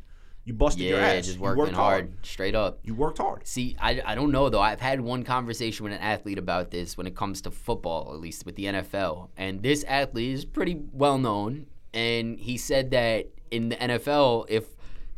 You 0.49 0.55
busted 0.55 0.81
your 0.81 0.99
yeah, 0.99 1.09
ass. 1.09 1.25
just 1.27 1.38
You 1.38 1.43
working 1.43 1.59
worked 1.59 1.75
hard. 1.75 2.25
Straight 2.25 2.55
up. 2.55 2.79
You 2.81 2.95
worked 2.95 3.19
hard. 3.19 3.45
See, 3.45 3.75
I, 3.79 4.01
I 4.03 4.15
don't 4.15 4.31
know 4.31 4.49
though. 4.49 4.59
I've 4.59 4.81
had 4.81 4.99
one 4.99 5.23
conversation 5.23 5.83
with 5.83 5.93
an 5.93 5.99
athlete 5.99 6.39
about 6.39 6.71
this 6.71 6.97
when 6.97 7.05
it 7.05 7.15
comes 7.15 7.41
to 7.41 7.51
football, 7.51 8.15
at 8.15 8.19
least 8.19 8.47
with 8.47 8.55
the 8.55 8.65
NFL. 8.65 9.29
And 9.38 9.62
this 9.62 9.83
athlete 9.83 10.33
is 10.33 10.45
pretty 10.45 10.81
well 10.91 11.19
known. 11.19 11.67
And 11.93 12.39
he 12.39 12.57
said 12.57 12.89
that 12.89 13.27
in 13.51 13.69
the 13.69 13.75
NFL, 13.75 14.47
if 14.49 14.65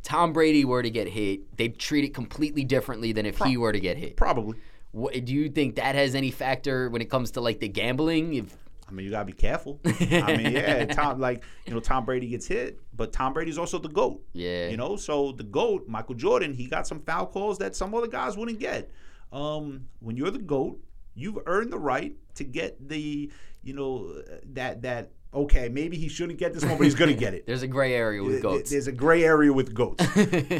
Tom 0.04 0.34
Brady 0.34 0.66
were 0.66 0.84
to 0.84 0.90
get 0.90 1.08
hit, 1.08 1.56
they'd 1.56 1.80
treat 1.80 2.04
it 2.04 2.14
completely 2.14 2.66
differently 2.66 3.14
than 3.14 3.26
if 3.26 3.38
he 3.38 3.56
were 3.56 3.72
to 3.72 3.80
get 3.80 3.96
hit. 3.96 4.18
Probably. 4.18 4.58
What, 4.92 5.14
do 5.24 5.34
you 5.34 5.48
think 5.48 5.76
that 5.76 5.96
has 5.96 6.14
any 6.14 6.32
factor 6.32 6.90
when 6.90 7.02
it 7.02 7.10
comes 7.10 7.32
to 7.32 7.42
like 7.42 7.62
the 7.62 7.70
gambling? 7.70 8.34
If 8.34 8.58
I 8.92 8.94
mean, 8.94 9.06
you 9.06 9.12
gotta 9.12 9.26
be 9.26 9.34
careful. 9.34 9.80
I 9.86 10.36
mean, 10.36 10.52
yeah, 10.52 10.86
Tom, 10.86 11.20
like 11.20 11.44
you 11.66 11.74
know, 11.74 11.80
Tom 11.80 12.04
Brady 12.04 12.28
gets 12.28 12.46
hit, 12.46 12.80
but 12.94 13.14
Tom 13.14 13.34
Brady's 13.34 13.58
also 13.58 13.80
the 13.80 13.88
goat. 13.88 14.22
Yeah. 14.34 14.68
You 14.68 14.76
know, 14.78 14.98
so 14.98 15.32
the 15.32 15.44
goat, 15.44 15.88
Michael 15.88 16.16
Jordan, 16.16 16.54
he 16.54 16.68
got 16.68 16.86
some 16.86 17.00
foul 17.02 17.26
calls 17.28 17.58
that 17.60 17.76
some 17.76 17.96
other 17.96 18.08
guys 18.08 18.36
wouldn't 18.36 18.60
get. 18.60 18.92
Um, 19.32 19.88
when 20.00 20.18
you're 20.18 20.32
the 20.32 20.40
goat, 20.40 20.84
you've 21.16 21.40
earned 21.46 21.72
the 21.72 21.80
right 21.80 22.16
to 22.36 22.44
get 22.44 22.90
the, 22.90 23.32
you 23.64 23.74
know, 23.74 24.22
that 24.54 24.82
that 24.82 25.12
okay, 25.34 25.70
maybe 25.70 25.98
he 25.98 26.08
shouldn't 26.08 26.40
get 26.40 26.54
this 26.54 26.64
one, 26.64 26.78
but 26.78 26.84
he's 26.84 26.96
gonna 26.96 27.14
get 27.14 27.34
it. 27.34 27.46
there's 27.48 27.64
a 27.64 27.68
gray 27.68 27.94
area 27.94 28.24
with 28.24 28.42
goats. 28.42 28.70
There's 28.70 28.88
a 28.88 28.92
gray 28.92 29.24
area 29.24 29.52
with 29.52 29.74
goats. 29.74 30.04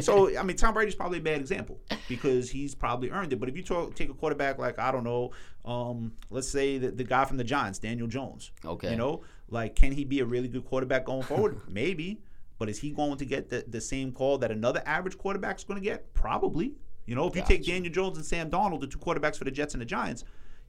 so 0.04 0.36
I 0.36 0.42
mean, 0.42 0.56
Tom 0.56 0.74
Brady's 0.74 0.94
probably 0.94 1.18
a 1.18 1.22
bad 1.22 1.40
example 1.40 1.80
because 2.08 2.50
he's 2.50 2.74
probably 2.74 3.10
earned 3.10 3.32
it. 3.32 3.40
But 3.40 3.48
if 3.48 3.56
you 3.56 3.62
talk, 3.62 3.94
take 3.94 4.10
a 4.10 4.14
quarterback 4.14 4.58
like 4.58 4.78
I 4.78 4.92
don't 4.92 5.04
know, 5.04 5.32
um, 5.64 6.12
let's 6.30 6.48
say 6.48 6.78
the, 6.78 6.90
the 6.90 7.04
guy 7.04 7.24
from 7.24 7.36
the 7.36 7.44
Giants, 7.44 7.78
Daniel 7.78 8.06
Jones. 8.06 8.52
Okay. 8.64 8.90
You 8.90 8.96
know, 8.96 9.22
like 9.48 9.74
can 9.74 9.92
he 9.92 10.04
be 10.04 10.20
a 10.20 10.24
really 10.24 10.48
good 10.48 10.64
quarterback 10.64 11.04
going 11.04 11.22
forward? 11.22 11.60
Maybe. 11.68 12.20
But 12.58 12.68
is 12.68 12.78
he 12.78 12.90
going 12.90 13.16
to 13.16 13.24
get 13.24 13.48
the, 13.48 13.64
the 13.66 13.80
same 13.80 14.12
call 14.12 14.38
that 14.38 14.52
another 14.52 14.82
average 14.86 15.18
quarterback's 15.18 15.64
going 15.64 15.80
to 15.80 15.84
get? 15.84 16.14
Probably. 16.14 16.74
You 17.06 17.16
know, 17.16 17.26
if 17.26 17.34
you 17.34 17.42
take 17.42 17.66
Daniel 17.66 17.92
Jones 17.92 18.16
and 18.16 18.24
Sam 18.24 18.48
Darnold, 18.48 18.80
the 18.80 18.86
two 18.86 18.98
quarterbacks 18.98 19.36
for 19.36 19.42
the 19.42 19.50
Jets 19.50 19.74
and 19.74 19.80
the 19.80 19.86
Giants, 19.86 20.24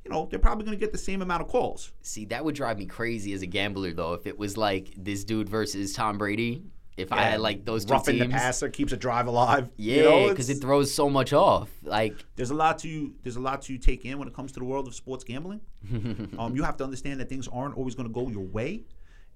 you 0.06 0.12
know, 0.12 0.28
they're 0.30 0.40
probably 0.40 0.66
going 0.66 0.78
to 0.78 0.80
get 0.80 0.92
the 0.92 0.98
same 0.98 1.22
amount 1.22 1.42
of 1.42 1.48
calls. 1.48 1.92
See, 2.02 2.26
that 2.26 2.44
would 2.44 2.56
drive 2.56 2.78
me 2.78 2.86
crazy 2.86 3.34
as 3.34 3.42
a 3.42 3.48
gambler 3.48 3.94
though. 3.94 4.14
If 4.14 4.28
it 4.28 4.38
was 4.38 4.58
like 4.58 4.94
this 4.98 5.24
dude 5.24 5.48
versus 5.48 5.94
Tom 5.94 6.18
Brady, 6.18 6.64
if 6.98 7.12
I 7.12 7.24
had 7.24 7.40
like 7.40 7.66
those 7.66 7.86
two 7.86 7.94
roughing 7.94 8.20
teams, 8.20 8.32
the 8.32 8.38
passer 8.38 8.70
keeps 8.70 8.92
a 8.94 8.98
drive 8.98 9.28
alive. 9.28 9.70
yeah, 9.78 9.96
you 9.96 10.04
know, 10.04 10.30
because 10.30 10.50
it 10.50 10.56
throws 10.56 10.94
so 10.94 11.10
much 11.10 11.34
off. 11.34 11.70
Like, 11.82 12.14
there's 12.36 12.52
a 12.52 12.56
lot 12.56 12.80
to 12.80 13.14
there's 13.24 13.36
a 13.36 13.42
lot 13.42 13.62
to 13.64 13.78
take 13.78 14.06
in 14.06 14.20
when 14.20 14.28
it 14.28 14.34
comes 14.34 14.52
to 14.54 14.60
the 14.60 14.66
world 14.66 14.88
of 14.88 14.94
sports 14.94 15.24
gambling. 15.24 15.62
um, 16.38 16.52
you 16.56 16.64
have 16.64 16.78
to 16.78 16.84
understand 16.84 17.20
that 17.20 17.30
things 17.30 17.48
aren't 17.48 17.78
always 17.78 17.96
going 17.96 18.08
to 18.08 18.14
go 18.14 18.30
your 18.30 18.44
way, 18.44 18.84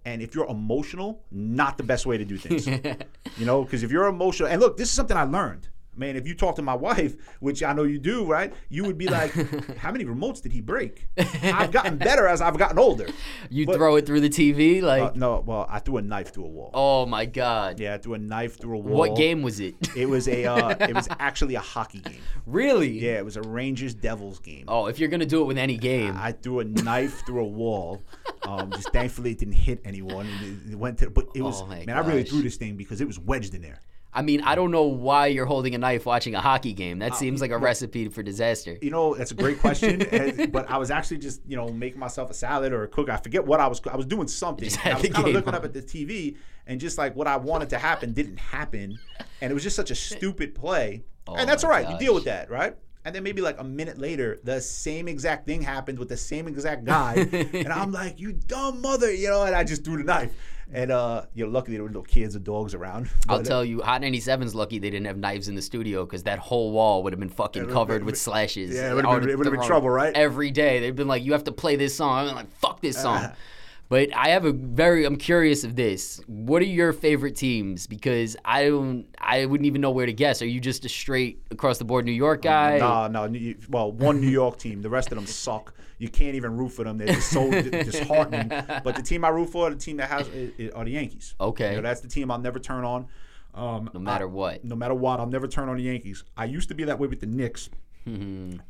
and 0.05 0.21
if 0.21 0.35
you're 0.35 0.47
emotional, 0.47 1.23
not 1.31 1.77
the 1.77 1.83
best 1.83 2.05
way 2.05 2.17
to 2.17 2.25
do 2.25 2.37
things. 2.37 2.67
you 3.37 3.45
know, 3.45 3.63
because 3.63 3.83
if 3.83 3.91
you're 3.91 4.07
emotional, 4.07 4.49
and 4.49 4.61
look, 4.61 4.77
this 4.77 4.89
is 4.89 4.93
something 4.93 5.17
I 5.17 5.23
learned. 5.23 5.67
Man, 5.97 6.15
if 6.15 6.27
you 6.27 6.35
talk 6.35 6.55
to 6.57 6.61
my 6.61 6.75
wife, 6.75 7.15
which 7.39 7.63
I 7.63 7.73
know 7.73 7.83
you 7.83 7.97
do, 7.99 8.25
right? 8.25 8.53
You 8.69 8.83
would 8.85 8.97
be 8.97 9.07
like, 9.07 9.31
"How 9.77 9.91
many 9.91 10.05
remotes 10.05 10.41
did 10.41 10.51
he 10.51 10.61
break?" 10.61 11.07
I've 11.43 11.71
gotten 11.71 11.97
better 11.97 12.27
as 12.27 12.39
I've 12.41 12.57
gotten 12.57 12.77
older. 12.79 13.07
you 13.49 13.65
But- 13.65 13.75
throw 13.77 13.95
it 13.95 14.05
through 14.05 14.21
the 14.21 14.29
TV, 14.29 14.81
like, 14.81 15.01
Uh, 15.01 15.11
no, 15.15 15.43
well, 15.45 15.65
I 15.69 15.79
threw 15.79 15.97
a 15.97 16.01
knife 16.01 16.33
through 16.33 16.45
a 16.45 16.49
wall. 16.49 16.71
oh 16.73 17.05
my 17.05 17.25
god, 17.25 17.79
Yeah, 17.79 17.95
I 17.95 17.97
threw 17.97 18.13
a 18.13 18.19
knife 18.19 18.59
through 18.59 18.77
a 18.77 18.79
wall. 18.79 18.97
what 18.97 19.15
game 19.17 19.41
was 19.41 19.59
it? 19.59 19.75
It 19.95 20.07
was 20.07 20.27
a. 20.27 20.45
Uh, 20.45 20.75
it 20.79 20.93
was 20.93 21.07
actually 21.19 21.55
a 21.55 21.59
hockey 21.61 21.99
game. 22.01 22.21
really? 22.45 22.89
Yeah, 22.99 23.17
it 23.17 23.25
was 23.25 23.35
a 23.37 23.41
Rangers 23.41 23.93
Devils 23.95 24.39
game. 24.39 24.65
Oh, 24.67 24.85
if 24.85 24.99
you're 24.99 25.09
gonna 25.09 25.25
do 25.25 25.41
it 25.41 25.45
with 25.45 25.57
any 25.57 25.77
game, 25.77 26.15
I 26.17 26.31
threw 26.31 26.59
a 26.59 26.63
knife 26.65 27.25
through 27.25 27.41
a 27.41 27.47
wall. 27.47 28.03
Um, 28.43 28.71
just 28.71 28.91
thankfully, 28.93 29.31
it 29.31 29.39
didn't 29.39 29.55
hit 29.55 29.81
anyone. 29.83 30.27
It, 30.43 30.71
it 30.73 30.75
went 30.79 30.99
to, 30.99 31.09
but 31.09 31.25
it 31.35 31.41
was 31.41 31.61
Oh 31.61 31.65
man. 31.65 31.89
I 31.89 31.99
really 31.99 32.23
threw 32.23 32.41
this 32.41 32.55
thing 32.57 32.75
because 32.75 33.01
it 33.01 33.07
was 33.07 33.17
wedged 33.19 33.55
in 33.55 33.61
there. 33.61 33.81
I 34.17 34.23
mean, 34.23 34.41
I 34.41 34.55
don't 34.55 34.71
know 34.71 34.83
why 34.83 35.27
you're 35.27 35.45
holding 35.45 35.75
a 35.75 35.77
knife 35.77 36.05
watching 36.07 36.33
a 36.33 36.41
hockey 36.41 36.73
game. 36.73 36.99
Uh, 37.01 37.05
That 37.09 37.15
seems 37.15 37.39
like 37.39 37.51
a 37.51 37.57
recipe 37.57 38.09
for 38.09 38.23
disaster. 38.23 38.75
You 38.81 38.89
know, 38.89 39.13
that's 39.13 39.29
a 39.31 39.35
great 39.35 39.59
question. 39.59 40.01
and- 40.11 40.51
but 40.51 40.67
I 40.69 40.77
was 40.77 40.89
actually 40.89 41.19
just 41.19 41.41
you 41.45 41.55
know 41.55 41.69
making 41.69 41.99
myself 41.99 42.31
a 42.31 42.33
salad 42.33 42.73
or 42.73 42.81
a 42.83 42.87
cook. 42.87 43.09
I 43.09 43.17
forget 43.17 43.45
what 43.45 43.59
I 43.59 43.67
was. 43.67 43.79
I 43.89 43.95
was 43.95 44.07
doing 44.07 44.27
something. 44.27 44.65
I 44.83 44.95
was 44.95 45.07
kind 45.09 45.27
of 45.27 45.33
looking 45.33 45.49
on. 45.49 45.55
up 45.55 45.63
at 45.65 45.73
the 45.73 45.81
TV 45.81 46.35
and 46.65 46.79
just 46.81 46.97
like 46.97 47.15
what 47.15 47.27
I 47.27 47.37
wanted 47.37 47.69
to 47.69 47.77
happen 47.77 48.13
didn't 48.13 48.37
happen, 48.39 48.97
and 49.41 49.51
it 49.51 49.53
was 49.53 49.63
just 49.63 49.75
such 49.75 49.91
a 49.91 49.95
stupid 50.09 50.55
play. 50.55 51.03
Oh 51.27 51.35
and 51.35 51.47
that's 51.47 51.63
all 51.63 51.69
right. 51.69 51.87
You 51.89 51.97
deal 51.99 52.15
with 52.15 52.25
that, 52.25 52.49
right? 52.49 52.75
And 53.05 53.15
then 53.15 53.23
maybe 53.23 53.41
like 53.41 53.59
a 53.59 53.63
minute 53.63 53.97
later, 53.97 54.39
the 54.43 54.59
same 54.59 55.07
exact 55.07 55.45
thing 55.45 55.61
happened 55.61 55.97
with 55.99 56.09
the 56.09 56.17
same 56.17 56.45
exact 56.47 56.83
guy, 56.83 57.13
and 57.53 57.69
I'm 57.71 57.91
like, 57.91 58.19
"You 58.19 58.33
dumb 58.33 58.81
mother," 58.81 59.13
you 59.13 59.29
know. 59.29 59.43
And 59.43 59.55
I 59.55 59.63
just 59.63 59.85
threw 59.85 59.97
the 59.97 60.03
knife. 60.03 60.33
And 60.73 60.91
uh, 60.91 61.23
you're 61.33 61.47
lucky 61.47 61.71
there 61.71 61.83
were 61.83 61.89
no 61.89 62.01
kids 62.01 62.35
or 62.35 62.39
dogs 62.39 62.73
around. 62.73 63.09
I'll 63.29 63.39
uh, 63.39 63.43
tell 63.43 63.63
you, 63.63 63.81
Hot 63.81 64.01
97's 64.01 64.53
lucky 64.53 64.79
they 64.79 64.89
didn't 64.89 65.07
have 65.07 65.17
knives 65.17 65.47
in 65.47 65.55
the 65.55 65.61
studio 65.61 66.05
because 66.05 66.23
that 66.23 66.39
whole 66.39 66.71
wall 66.71 67.03
would 67.03 67.13
have 67.13 67.19
been 67.19 67.29
fucking 67.29 67.63
would've 67.63 67.73
covered 67.73 67.99
been- 67.99 68.05
with 68.05 68.17
slashes. 68.17 68.75
yeah, 68.75 68.91
it 68.91 68.95
would've 68.95 69.09
I 69.09 69.19
been- 69.19 69.29
it 69.29 69.37
would've 69.37 69.53
been 69.53 69.63
trouble, 69.63 69.89
right? 69.89 70.13
Every 70.13 70.51
day 70.51 70.79
they've 70.79 70.95
been 70.95 71.07
like, 71.07 71.23
"You 71.23 71.31
have 71.31 71.45
to 71.45 71.51
play 71.53 71.77
this 71.77 71.95
song." 71.95 72.27
I'm 72.27 72.35
like, 72.35 72.51
"Fuck 72.51 72.81
this 72.81 73.01
song." 73.01 73.31
But 73.89 74.13
I 74.15 74.29
have 74.29 74.43
a 74.43 74.51
very, 74.51 75.05
I'm 75.05 75.15
curious 75.15 75.63
of 75.63 75.75
this. 75.77 76.19
What 76.27 76.61
are 76.61 76.65
your 76.65 76.91
favorite 76.91 77.35
teams? 77.37 77.87
Because 77.87 78.35
I 78.43 78.65
don't, 78.67 79.05
I 79.17 79.45
wouldn't 79.45 79.65
even 79.65 79.79
know 79.79 79.91
where 79.91 80.05
to 80.05 80.11
guess. 80.13 80.41
Are 80.41 80.45
you 80.47 80.59
just 80.59 80.83
a 80.83 80.89
straight 80.89 81.41
across 81.51 81.77
the 81.77 81.85
board 81.85 82.03
New 82.05 82.11
York 82.11 82.41
guy? 82.41 82.79
No, 82.79 83.07
no. 83.07 83.27
New- 83.27 83.55
Well, 83.69 83.91
one 83.93 84.19
New 84.19 84.27
York 84.29 84.57
team. 84.57 84.81
The 84.81 84.89
rest 84.89 85.11
of 85.11 85.15
them 85.17 85.25
suck. 85.25 85.73
You 85.99 86.09
can't 86.09 86.35
even 86.35 86.57
root 86.57 86.69
for 86.69 86.83
them. 86.83 86.97
They're 86.97 87.07
just 87.07 87.31
so 87.31 87.49
disheartening. 87.49 88.49
But 88.49 88.95
the 88.95 89.01
team 89.01 89.23
I 89.23 89.29
root 89.29 89.49
for, 89.49 89.69
the 89.69 89.75
team 89.77 89.97
that 89.97 90.09
has, 90.09 90.27
i- 90.29 90.51
i- 90.59 90.69
are 90.75 90.83
the 90.85 90.91
Yankees. 90.91 91.33
Okay. 91.39 91.69
You 91.71 91.75
know, 91.77 91.81
that's 91.83 92.01
the 92.01 92.07
team 92.09 92.29
I'll 92.29 92.37
never 92.39 92.59
turn 92.59 92.83
on. 92.83 93.07
Um, 93.55 93.89
No 93.93 93.99
matter 93.99 94.27
what. 94.27 94.63
no 94.63 94.75
matter 94.75 94.93
what, 94.93 95.19
I'll 95.19 95.25
never 95.25 95.47
turn 95.47 95.69
on 95.69 95.77
the 95.77 95.83
Yankees. 95.83 96.23
I 96.35 96.45
used 96.45 96.67
to 96.69 96.75
be 96.75 96.83
that 96.83 96.99
way 96.99 97.07
with 97.07 97.21
the 97.21 97.25
Knicks. 97.25 97.69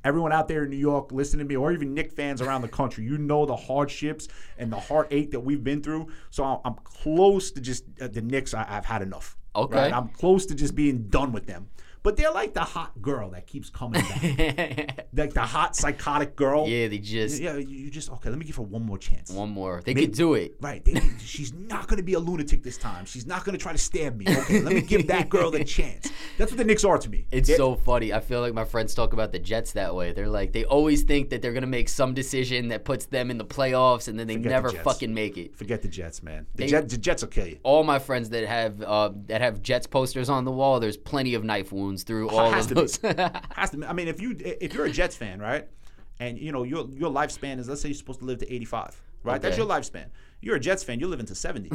Everyone 0.03 0.31
out 0.31 0.47
there 0.47 0.63
in 0.63 0.69
New 0.69 0.77
York 0.77 1.11
listening 1.11 1.45
to 1.45 1.49
me, 1.49 1.55
or 1.55 1.71
even 1.71 1.93
Knick 1.93 2.11
fans 2.11 2.41
around 2.41 2.61
the 2.61 2.67
country, 2.67 3.03
you 3.03 3.17
know 3.17 3.45
the 3.45 3.55
hardships 3.55 4.27
and 4.57 4.71
the 4.71 4.79
heartache 4.79 5.31
that 5.31 5.39
we've 5.39 5.63
been 5.63 5.81
through. 5.81 6.07
So 6.31 6.43
I'm, 6.43 6.59
I'm 6.65 6.75
close 6.83 7.51
to 7.51 7.61
just 7.61 7.83
uh, 8.01 8.07
the 8.07 8.21
Knicks. 8.21 8.53
I, 8.53 8.65
I've 8.67 8.85
had 8.85 9.01
enough. 9.01 9.37
Okay. 9.55 9.75
right? 9.75 9.93
I'm 9.93 10.09
close 10.09 10.45
to 10.47 10.55
just 10.55 10.75
being 10.75 11.07
done 11.09 11.31
with 11.31 11.45
them. 11.47 11.69
But 12.07 12.15
they're 12.15 12.31
like 12.31 12.53
the 12.53 12.61
hot 12.61 13.01
girl 13.01 13.31
that 13.31 13.47
keeps 13.47 13.69
coming 13.69 14.01
back, 14.01 15.07
like 15.13 15.33
the 15.33 15.41
hot 15.41 15.75
psychotic 15.75 16.37
girl. 16.37 16.65
yeah, 16.65 16.87
they 16.87 16.99
just 16.99 17.41
Yeah, 17.41 17.57
you 17.57 17.89
just 17.89 18.09
okay. 18.09 18.29
Let 18.29 18.39
me 18.39 18.45
give 18.45 18.55
her 18.55 18.61
one 18.61 18.83
more 18.85 18.97
chance. 18.97 19.29
one 19.29 19.49
more. 19.49 19.81
They 19.83 19.93
Maybe- 19.93 20.07
could 20.07 20.15
do 20.15 20.33
it. 20.35 20.53
Right. 20.61 20.85
They, 20.85 21.01
she's 21.19 21.51
not 21.53 21.87
going 21.87 21.97
to 21.97 22.03
be 22.03 22.13
a 22.13 22.19
lunatic 22.19 22.63
this 22.63 22.77
time. 22.77 23.03
She's 23.03 23.25
not 23.27 23.43
going 23.43 23.57
to 23.57 23.61
try 23.61 23.73
to 23.73 23.77
stab 23.77 24.15
me. 24.15 24.25
Okay, 24.25 24.61
let 24.61 24.73
me 24.73 24.79
give 24.81 25.07
that 25.07 25.27
girl 25.27 25.51
the 25.51 25.65
chance. 25.65 26.09
That's 26.37 26.49
what 26.49 26.57
the 26.57 26.63
Knicks 26.63 26.85
are 26.85 26.97
to 26.97 27.09
me. 27.09 27.25
It's 27.29 27.49
They're- 27.49 27.57
so 27.57 27.75
funny. 27.75 28.13
I 28.13 28.21
feel 28.21 28.39
like 28.39 28.53
my 28.53 28.63
friends 28.63 28.95
talk 28.95 29.11
about 29.11 29.33
the 29.33 29.39
Jets 29.39 29.73
that 29.73 29.93
way. 29.93 30.13
They're 30.13 30.29
like, 30.29 30.53
they 30.53 30.63
always 30.63 31.03
think 31.03 31.29
that 31.31 31.41
they're 31.41 31.51
gonna 31.51 31.67
make 31.67 31.89
some 31.89 32.13
decision 32.13 32.69
that 32.69 32.85
puts 32.85 33.05
them 33.07 33.29
in 33.31 33.37
the 33.37 33.43
playoffs, 33.45 34.07
and 34.07 34.17
then 34.17 34.27
they 34.27 34.37
the 34.37 34.47
never 34.47 34.69
Jets. 34.69 34.83
fucking 34.85 35.13
make 35.13 35.37
it. 35.37 35.57
Forget 35.57 35.81
the 35.81 35.89
Jets, 35.89 36.23
man. 36.23 36.45
The, 36.55 36.63
They- 36.63 36.69
Jet, 36.69 36.87
the 36.87 36.97
Jets 36.97 37.21
will 37.23 37.29
kill 37.29 37.47
you. 37.47 37.59
All 37.63 37.83
my 37.83 37.99
friends 37.99 38.29
that 38.29 38.47
have 38.47 38.81
uh, 38.81 39.09
that 39.25 39.41
have 39.41 39.61
Jets 39.61 39.87
posters 39.87 40.29
on 40.29 40.45
the 40.45 40.51
wall, 40.53 40.79
there's 40.79 40.95
plenty 40.95 41.33
of 41.33 41.43
knife 41.43 41.73
wounds 41.73 41.96
through 42.03 42.29
all 42.29 42.51
has 42.51 42.69
of 42.71 42.75
those. 42.75 42.97
Has 43.51 43.71
to. 43.71 43.77
be. 43.77 43.85
I 43.85 43.93
mean, 43.93 44.07
if 44.07 44.21
you 44.21 44.35
if 44.39 44.73
you're 44.73 44.85
a 44.85 44.91
Jets 44.91 45.15
fan, 45.15 45.39
right, 45.39 45.67
and 46.19 46.37
you 46.37 46.51
know 46.51 46.63
your 46.63 46.87
your 46.89 47.11
lifespan 47.11 47.59
is 47.59 47.67
let's 47.67 47.81
say 47.81 47.89
you're 47.89 47.95
supposed 47.95 48.19
to 48.19 48.25
live 48.25 48.39
to 48.39 48.53
85, 48.53 49.01
right? 49.23 49.41
That's 49.41 49.57
your 49.57 49.67
lifespan. 49.67 50.05
You're 50.39 50.57
a 50.57 50.59
Jets 50.59 50.83
fan. 50.83 50.99
You're 50.99 51.09
living 51.09 51.25
to 51.25 51.35
70. 51.35 51.71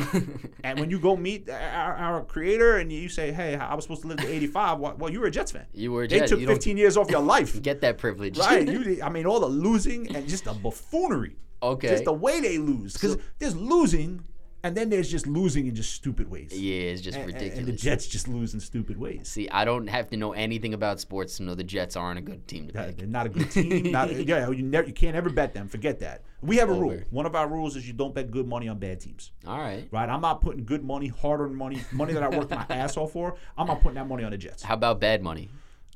and 0.64 0.78
when 0.78 0.88
you 0.88 1.00
go 1.00 1.16
meet 1.16 1.50
our, 1.50 1.96
our 1.96 2.24
creator 2.24 2.76
and 2.76 2.92
you 2.92 3.08
say, 3.08 3.32
"Hey, 3.32 3.56
I 3.56 3.74
was 3.74 3.84
supposed 3.84 4.02
to 4.02 4.08
live 4.08 4.18
to 4.18 4.28
85," 4.28 4.78
well, 4.78 4.94
well 4.96 5.10
you 5.10 5.20
were 5.20 5.26
a 5.26 5.30
Jets 5.30 5.50
fan. 5.50 5.66
You 5.72 5.92
were 5.92 6.04
a 6.04 6.08
They 6.08 6.20
Jet. 6.20 6.28
took 6.28 6.40
You 6.40 6.46
15 6.46 6.76
years 6.76 6.96
off 6.96 7.10
your 7.10 7.22
life. 7.22 7.60
Get 7.70 7.80
that 7.80 7.98
privilege, 7.98 8.38
Right. 8.38 8.68
You, 8.68 9.02
I 9.02 9.08
mean, 9.08 9.26
all 9.26 9.40
the 9.40 9.48
losing 9.48 10.14
and 10.14 10.28
just 10.28 10.44
the 10.44 10.52
buffoonery. 10.52 11.36
Okay. 11.62 11.88
Just 11.88 12.04
the 12.04 12.12
way 12.12 12.40
they 12.40 12.58
lose. 12.58 12.94
Because 12.94 13.18
there's 13.38 13.56
losing, 13.56 14.24
and 14.62 14.76
then 14.76 14.90
there's 14.90 15.10
just 15.10 15.26
losing 15.26 15.66
in 15.66 15.74
just 15.74 15.92
stupid 15.92 16.30
ways. 16.30 16.52
yeah, 16.52 16.74
it's 16.90 17.00
just 17.02 17.16
And- 17.18 17.26
ridiculous. 17.26 17.58
And 17.58 17.66
the 17.66 17.72
Jets 17.72 18.06
just 18.06 18.28
lose 18.28 18.54
in 18.54 18.60
stupid 18.60 18.96
ways. 18.98 19.28
See, 19.28 19.48
I 19.48 19.64
don't 19.64 19.86
have 19.88 20.08
to 20.10 20.16
know 20.16 20.32
anything 20.32 20.74
about 20.74 21.00
sports 21.00 21.36
to 21.38 21.42
know 21.42 21.54
the 21.54 21.64
Jets 21.64 21.96
aren't 21.96 22.18
a 22.18 22.22
good 22.22 22.46
team 22.46 22.68
to 22.68 22.72
pick. 22.72 22.96
They're 22.98 23.06
not 23.06 23.26
a 23.26 23.28
good 23.28 23.50
team. 23.50 23.90
Not, 23.92 24.14
yeah, 24.26 24.48
you 24.50 24.62
never, 24.62 24.86
you 24.86 24.92
can't 24.94 25.16
ever 25.16 25.30
bet 25.30 25.54
them. 25.54 25.68
Forget 25.68 25.98
that. 26.00 26.22
We 26.42 26.56
have 26.56 26.70
a 26.70 26.74
rule. 26.74 27.00
One 27.10 27.26
of 27.26 27.34
our 27.36 27.48
rules 27.48 27.76
is 27.76 27.86
you 27.86 27.92
don't 27.92 28.14
bet 28.14 28.30
good 28.30 28.48
money 28.48 28.68
on 28.68 28.78
bad 28.78 29.00
teams. 29.00 29.30
All 29.46 29.58
right. 29.58 29.86
Right? 29.92 30.08
I'm 30.08 30.20
not 30.20 30.40
putting 30.40 30.64
good 30.64 30.82
money, 30.84 31.06
hard-earned 31.08 31.54
money, 31.56 31.80
money 31.92 32.12
that 32.14 32.22
I 32.22 32.28
worked 32.28 32.50
my 32.50 32.66
ass 32.70 32.96
off 32.96 33.12
for. 33.12 33.36
I'm 33.56 33.66
not 33.68 33.80
putting 33.80 33.94
that 33.94 34.08
money 34.08 34.24
on 34.24 34.32
the 34.32 34.38
Jets. 34.38 34.62
How 34.62 34.74
about 34.74 35.00
bad 35.00 35.22
money? 35.22 35.50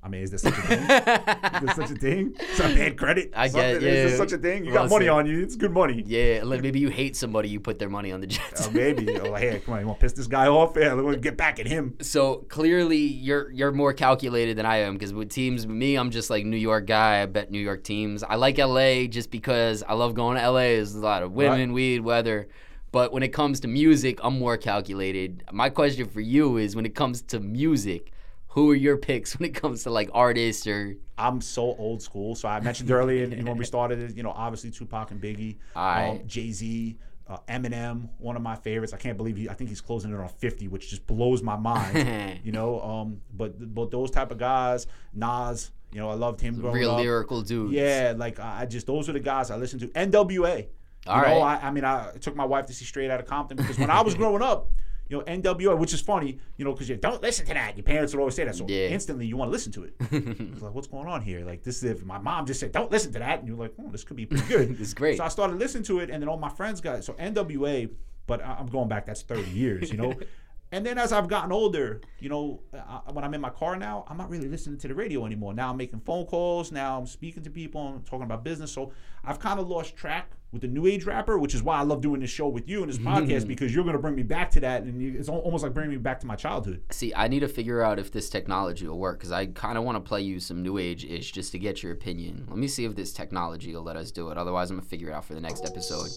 I 0.07 0.09
mean, 0.09 0.23
is 0.23 0.31
there 0.31 0.39
such 0.39 0.57
a 0.57 0.63
thing? 0.63 0.79
is 0.83 0.87
there 0.87 1.75
such 1.75 1.91
a 1.91 1.95
thing? 1.97 2.35
It's 2.39 2.61
a 2.61 2.63
bad 2.63 2.97
credit. 2.97 3.33
I 3.35 3.49
Something? 3.49 3.81
get- 3.81 3.83
Is 3.83 3.83
there 3.83 4.09
yeah. 4.11 4.17
such 4.17 4.31
a 4.33 4.39
thing? 4.39 4.65
You 4.65 4.73
Well 4.73 4.85
got 4.85 4.91
money 4.91 5.09
on 5.09 5.27
you. 5.27 5.43
It's 5.43 5.57
good 5.57 5.73
money. 5.73 6.05
Yeah, 6.07 6.43
like 6.45 6.63
maybe 6.63 6.79
you 6.79 6.91
hate 6.91 7.17
somebody, 7.17 7.49
you 7.49 7.59
put 7.59 7.81
their 7.81 7.89
money 7.89 8.13
on 8.13 8.21
the 8.21 8.29
Jets. 8.29 8.69
Uh, 8.69 8.71
maybe. 8.71 9.07
Oh, 9.27 9.35
hey, 9.35 9.61
come 9.65 9.75
on, 9.75 9.81
you 9.81 9.87
want 9.89 9.99
to 9.99 10.05
piss 10.05 10.13
this 10.13 10.29
guy 10.29 10.47
off? 10.47 10.77
Yeah, 10.77 10.95
me 10.95 11.17
get 11.17 11.37
back 11.37 11.59
at 11.59 11.67
him. 11.67 11.97
So 12.03 12.37
clearly, 12.49 12.99
you're 12.99 13.51
you're 13.51 13.73
more 13.73 13.93
calculated 13.93 14.57
than 14.57 14.65
I 14.67 14.77
am 14.83 14.93
because 14.95 15.13
with 15.13 15.31
teams, 15.31 15.67
me, 15.67 15.97
I'm 15.97 16.11
just 16.13 16.31
like 16.31 16.45
New 16.47 16.57
York 16.57 16.87
guy. 16.87 17.23
I 17.23 17.27
bet 17.27 17.51
New 17.51 17.59
York 17.59 17.83
teams. 17.83 18.23
I 18.23 18.37
like 18.37 18.59
LA 18.59 19.07
just 19.07 19.33
because 19.33 19.83
I 19.83 19.95
love 19.95 20.15
going 20.15 20.37
to 20.37 20.49
LA. 20.51 20.61
There's 20.77 20.95
a 20.95 21.01
lot 21.01 21.25
of 21.25 21.33
women, 21.33 21.71
Right. 21.71 21.75
weed, 21.75 22.01
weather. 22.01 22.47
But 22.93 23.13
when 23.13 23.25
it 23.25 23.33
comes 23.33 23.59
to 23.61 23.69
music, 23.69 24.21
I'm 24.23 24.39
more 24.39 24.57
calculated. 24.57 25.43
My 25.51 25.69
question 25.71 26.07
for 26.09 26.21
you 26.21 26.57
is: 26.59 26.77
when 26.77 26.87
it 26.87 26.95
comes 26.95 27.23
to 27.23 27.41
music, 27.41 28.13
who 28.57 28.71
are 28.71 28.75
your 28.75 28.97
picks 28.97 29.39
when 29.39 29.47
it 29.47 29.55
comes 29.55 29.83
to 29.83 29.91
like 29.91 30.09
artists 30.15 30.67
or? 30.67 30.97
I'm 31.19 31.43
so 31.43 31.61
old 31.77 32.01
school. 32.01 32.35
So 32.35 32.49
I 32.49 32.59
mentioned 32.61 32.91
earlier 32.91 33.29
when 33.29 33.59
we 33.59 33.67
started, 33.67 33.99
it, 34.01 34.17
you 34.17 34.23
know, 34.23 34.33
obviously 34.35 34.71
Tupac 34.71 35.11
and 35.11 35.21
Biggie, 35.21 35.59
Aight. 35.77 36.11
um, 36.23 36.27
Jay 36.27 36.51
Z, 36.51 36.97
uh, 37.29 37.37
Eminem, 37.51 38.09
one 38.17 38.35
of 38.35 38.41
my 38.41 38.57
favorites. 38.57 38.95
I 38.95 38.97
can't 38.97 39.19
believe 39.19 39.37
he. 39.37 39.47
I 39.51 39.53
think 39.53 39.69
he's 39.69 39.83
closing 39.83 40.11
it 40.11 40.19
on 40.19 40.29
50, 40.31 40.69
which 40.69 40.89
just 40.89 41.07
blows 41.07 41.43
my 41.43 41.57
mind. 41.57 42.41
you 42.45 42.51
know, 42.51 42.81
um, 42.81 43.21
but 43.35 43.75
but 43.75 43.91
those 43.91 44.11
type 44.11 44.31
of 44.31 44.39
guys, 44.39 44.87
Nas, 45.13 45.71
you 45.93 46.01
know, 46.01 46.09
I 46.09 46.15
loved 46.15 46.41
him 46.41 46.59
growing 46.59 46.77
Real 46.77 46.93
up. 46.93 47.01
lyrical 47.01 47.43
dudes. 47.43 47.75
Yeah, 47.75 48.15
like 48.17 48.41
I 48.41 48.65
just 48.65 48.87
those 48.87 49.11
are 49.11 49.13
the 49.13 49.21
guys 49.21 49.51
I 49.51 49.57
listened 49.57 49.83
to. 49.83 49.89
NWA. 49.89 50.69
All 51.07 51.19
you 51.19 51.27
know, 51.27 51.43
right. 51.43 51.63
I, 51.63 51.69
I 51.69 51.71
mean, 51.73 51.85
I 51.85 52.13
took 52.23 52.35
my 52.35 52.47
wife 52.47 52.65
to 52.67 52.73
see 52.73 52.87
Straight 52.87 53.11
Outta 53.11 53.23
Compton 53.25 53.59
because 53.59 53.79
when 53.79 53.91
I 53.91 54.01
was 54.01 54.15
growing 54.21 54.43
up, 54.43 54.71
you 55.09 55.19
know, 55.19 55.25
NWA, 55.25 55.79
which 55.79 55.95
is 55.95 56.01
funny, 56.01 56.39
you 56.57 56.65
know, 56.65 56.73
because 56.73 56.89
you 56.89 56.97
don't 56.97 57.23
listen 57.23 57.47
to 57.47 57.55
that. 57.55 57.77
Your 57.77 57.85
parents 57.85 58.13
would 58.13 58.21
always 58.21 58.35
say 58.35 58.45
that, 58.45 58.55
so 58.57 58.67
Yeah. 58.69 58.89
instantly 58.89 59.27
you 59.27 59.37
want 59.37 59.49
to 59.49 59.53
listen 59.53 59.73
to 59.73 59.85
it. 59.85 59.95
it's 60.11 60.63
like, 60.63 60.75
what's 60.75 60.87
going 60.89 61.07
on 61.07 61.23
here? 61.23 61.45
Like 61.45 61.63
this 61.63 61.77
is 61.79 61.85
if 61.85 62.05
my 62.05 62.19
mom 62.19 62.47
just 62.47 62.61
said, 62.61 62.73
"Don't 62.73 62.91
listen 62.91 63.13
to 63.13 63.19
that," 63.21 63.39
and 63.41 63.49
you're 63.49 63.57
like, 63.57 63.73
"Oh, 63.79 63.89
this 63.91 64.05
could 64.05 64.17
be 64.17 64.27
pretty 64.27 64.47
good." 64.49 64.81
It's 64.81 64.95
great. 64.95 65.17
So 65.19 65.25
I 65.25 65.29
started 65.29 65.59
listening 65.59 65.85
to 65.85 66.01
it, 66.01 66.11
and 66.11 66.23
then 66.23 66.29
all 66.29 66.39
my 66.39 66.49
friends 66.51 66.81
got 66.81 66.97
it. 66.99 67.05
So 67.05 67.13
NWA, 67.15 67.89
but 68.27 68.43
I- 68.43 68.57
I'm 68.59 68.67
going 68.67 68.89
back. 68.89 69.07
That's 69.07 69.23
30 69.23 69.51
years, 69.51 69.91
you 69.91 69.97
know. 69.99 70.15
And 70.73 70.85
then 70.85 70.99
as 70.99 71.13
I've 71.13 71.29
gotten 71.29 71.53
older, 71.53 72.01
you 72.19 72.29
know, 72.29 72.61
I, 72.75 73.01
when 73.13 73.23
I'm 73.25 73.33
in 73.35 73.41
my 73.41 73.51
car 73.51 73.77
now, 73.77 74.05
I'm 74.09 74.17
not 74.17 74.29
really 74.29 74.49
listening 74.49 74.79
to 74.81 74.89
the 74.89 74.97
radio 74.97 75.25
anymore. 75.25 75.55
Now 75.55 75.71
I'm 75.71 75.77
making 75.77 76.01
phone 76.01 76.27
calls. 76.27 76.73
Now 76.73 76.99
I'm 76.99 77.07
speaking 77.07 77.45
to 77.45 77.51
people. 77.51 77.81
I'm 77.81 78.03
talking 78.03 78.25
about 78.25 78.43
business. 78.43 78.73
So 78.73 78.91
I've 79.25 79.39
kind 79.39 79.61
of 79.61 79.69
lost 79.69 79.95
track 79.95 80.33
with 80.57 80.63
the 80.63 80.69
new 80.69 80.87
age 80.87 81.05
rapper, 81.05 81.39
which 81.39 81.55
is 81.55 81.63
why 81.63 81.79
I 81.79 81.83
love 81.83 82.01
doing 82.01 82.21
this 82.21 82.31
show 82.31 82.49
with 82.49 82.69
you 82.69 82.83
and 82.83 82.91
this 82.91 82.99
mm-hmm. 82.99 83.09
podcast 83.09 83.47
because 83.47 83.75
you're 83.75 83.85
going 83.85 83.97
to 83.97 84.03
bring 84.03 84.15
me 84.15 84.23
back 84.23 84.51
to 84.53 84.61
that, 84.61 84.83
and 84.83 85.01
you, 85.01 85.15
it's 85.19 85.29
almost 85.29 85.63
like 85.63 85.75
bringing 85.75 85.93
me 85.93 85.99
back 85.99 86.21
to 86.21 86.27
my 86.27 86.37
childhood. 86.37 86.83
See, 86.91 87.13
I 87.15 87.29
need 87.29 87.41
to 87.41 87.49
figure 87.49 87.83
out 87.83 87.99
if 87.99 88.11
this 88.11 88.31
technology 88.31 88.87
will 88.87 88.99
work 88.99 89.19
because 89.19 89.33
I 89.33 89.47
kind 89.47 89.79
of 89.79 89.85
want 89.85 89.97
to 89.97 90.01
play 90.01 90.23
you 90.23 90.41
some 90.41 90.63
new 90.63 90.79
age 90.79 91.05
ish 91.05 91.33
just 91.33 91.53
to 91.53 91.59
get 91.59 91.83
your 91.83 91.93
opinion. 91.93 92.47
Let 92.49 92.59
me 92.59 92.69
see 92.69 92.85
if 92.85 92.95
this 92.95 93.13
technology 93.13 93.75
will 93.75 93.83
let 93.83 93.97
us 93.97 94.11
do 94.11 94.31
it. 94.31 94.39
Otherwise, 94.39 94.71
I'm 94.71 94.77
gonna 94.77 94.89
figure 94.89 95.11
it 95.11 95.13
out 95.13 95.25
for 95.25 95.35
the 95.35 95.41
next 95.41 95.65
episode. 95.65 96.11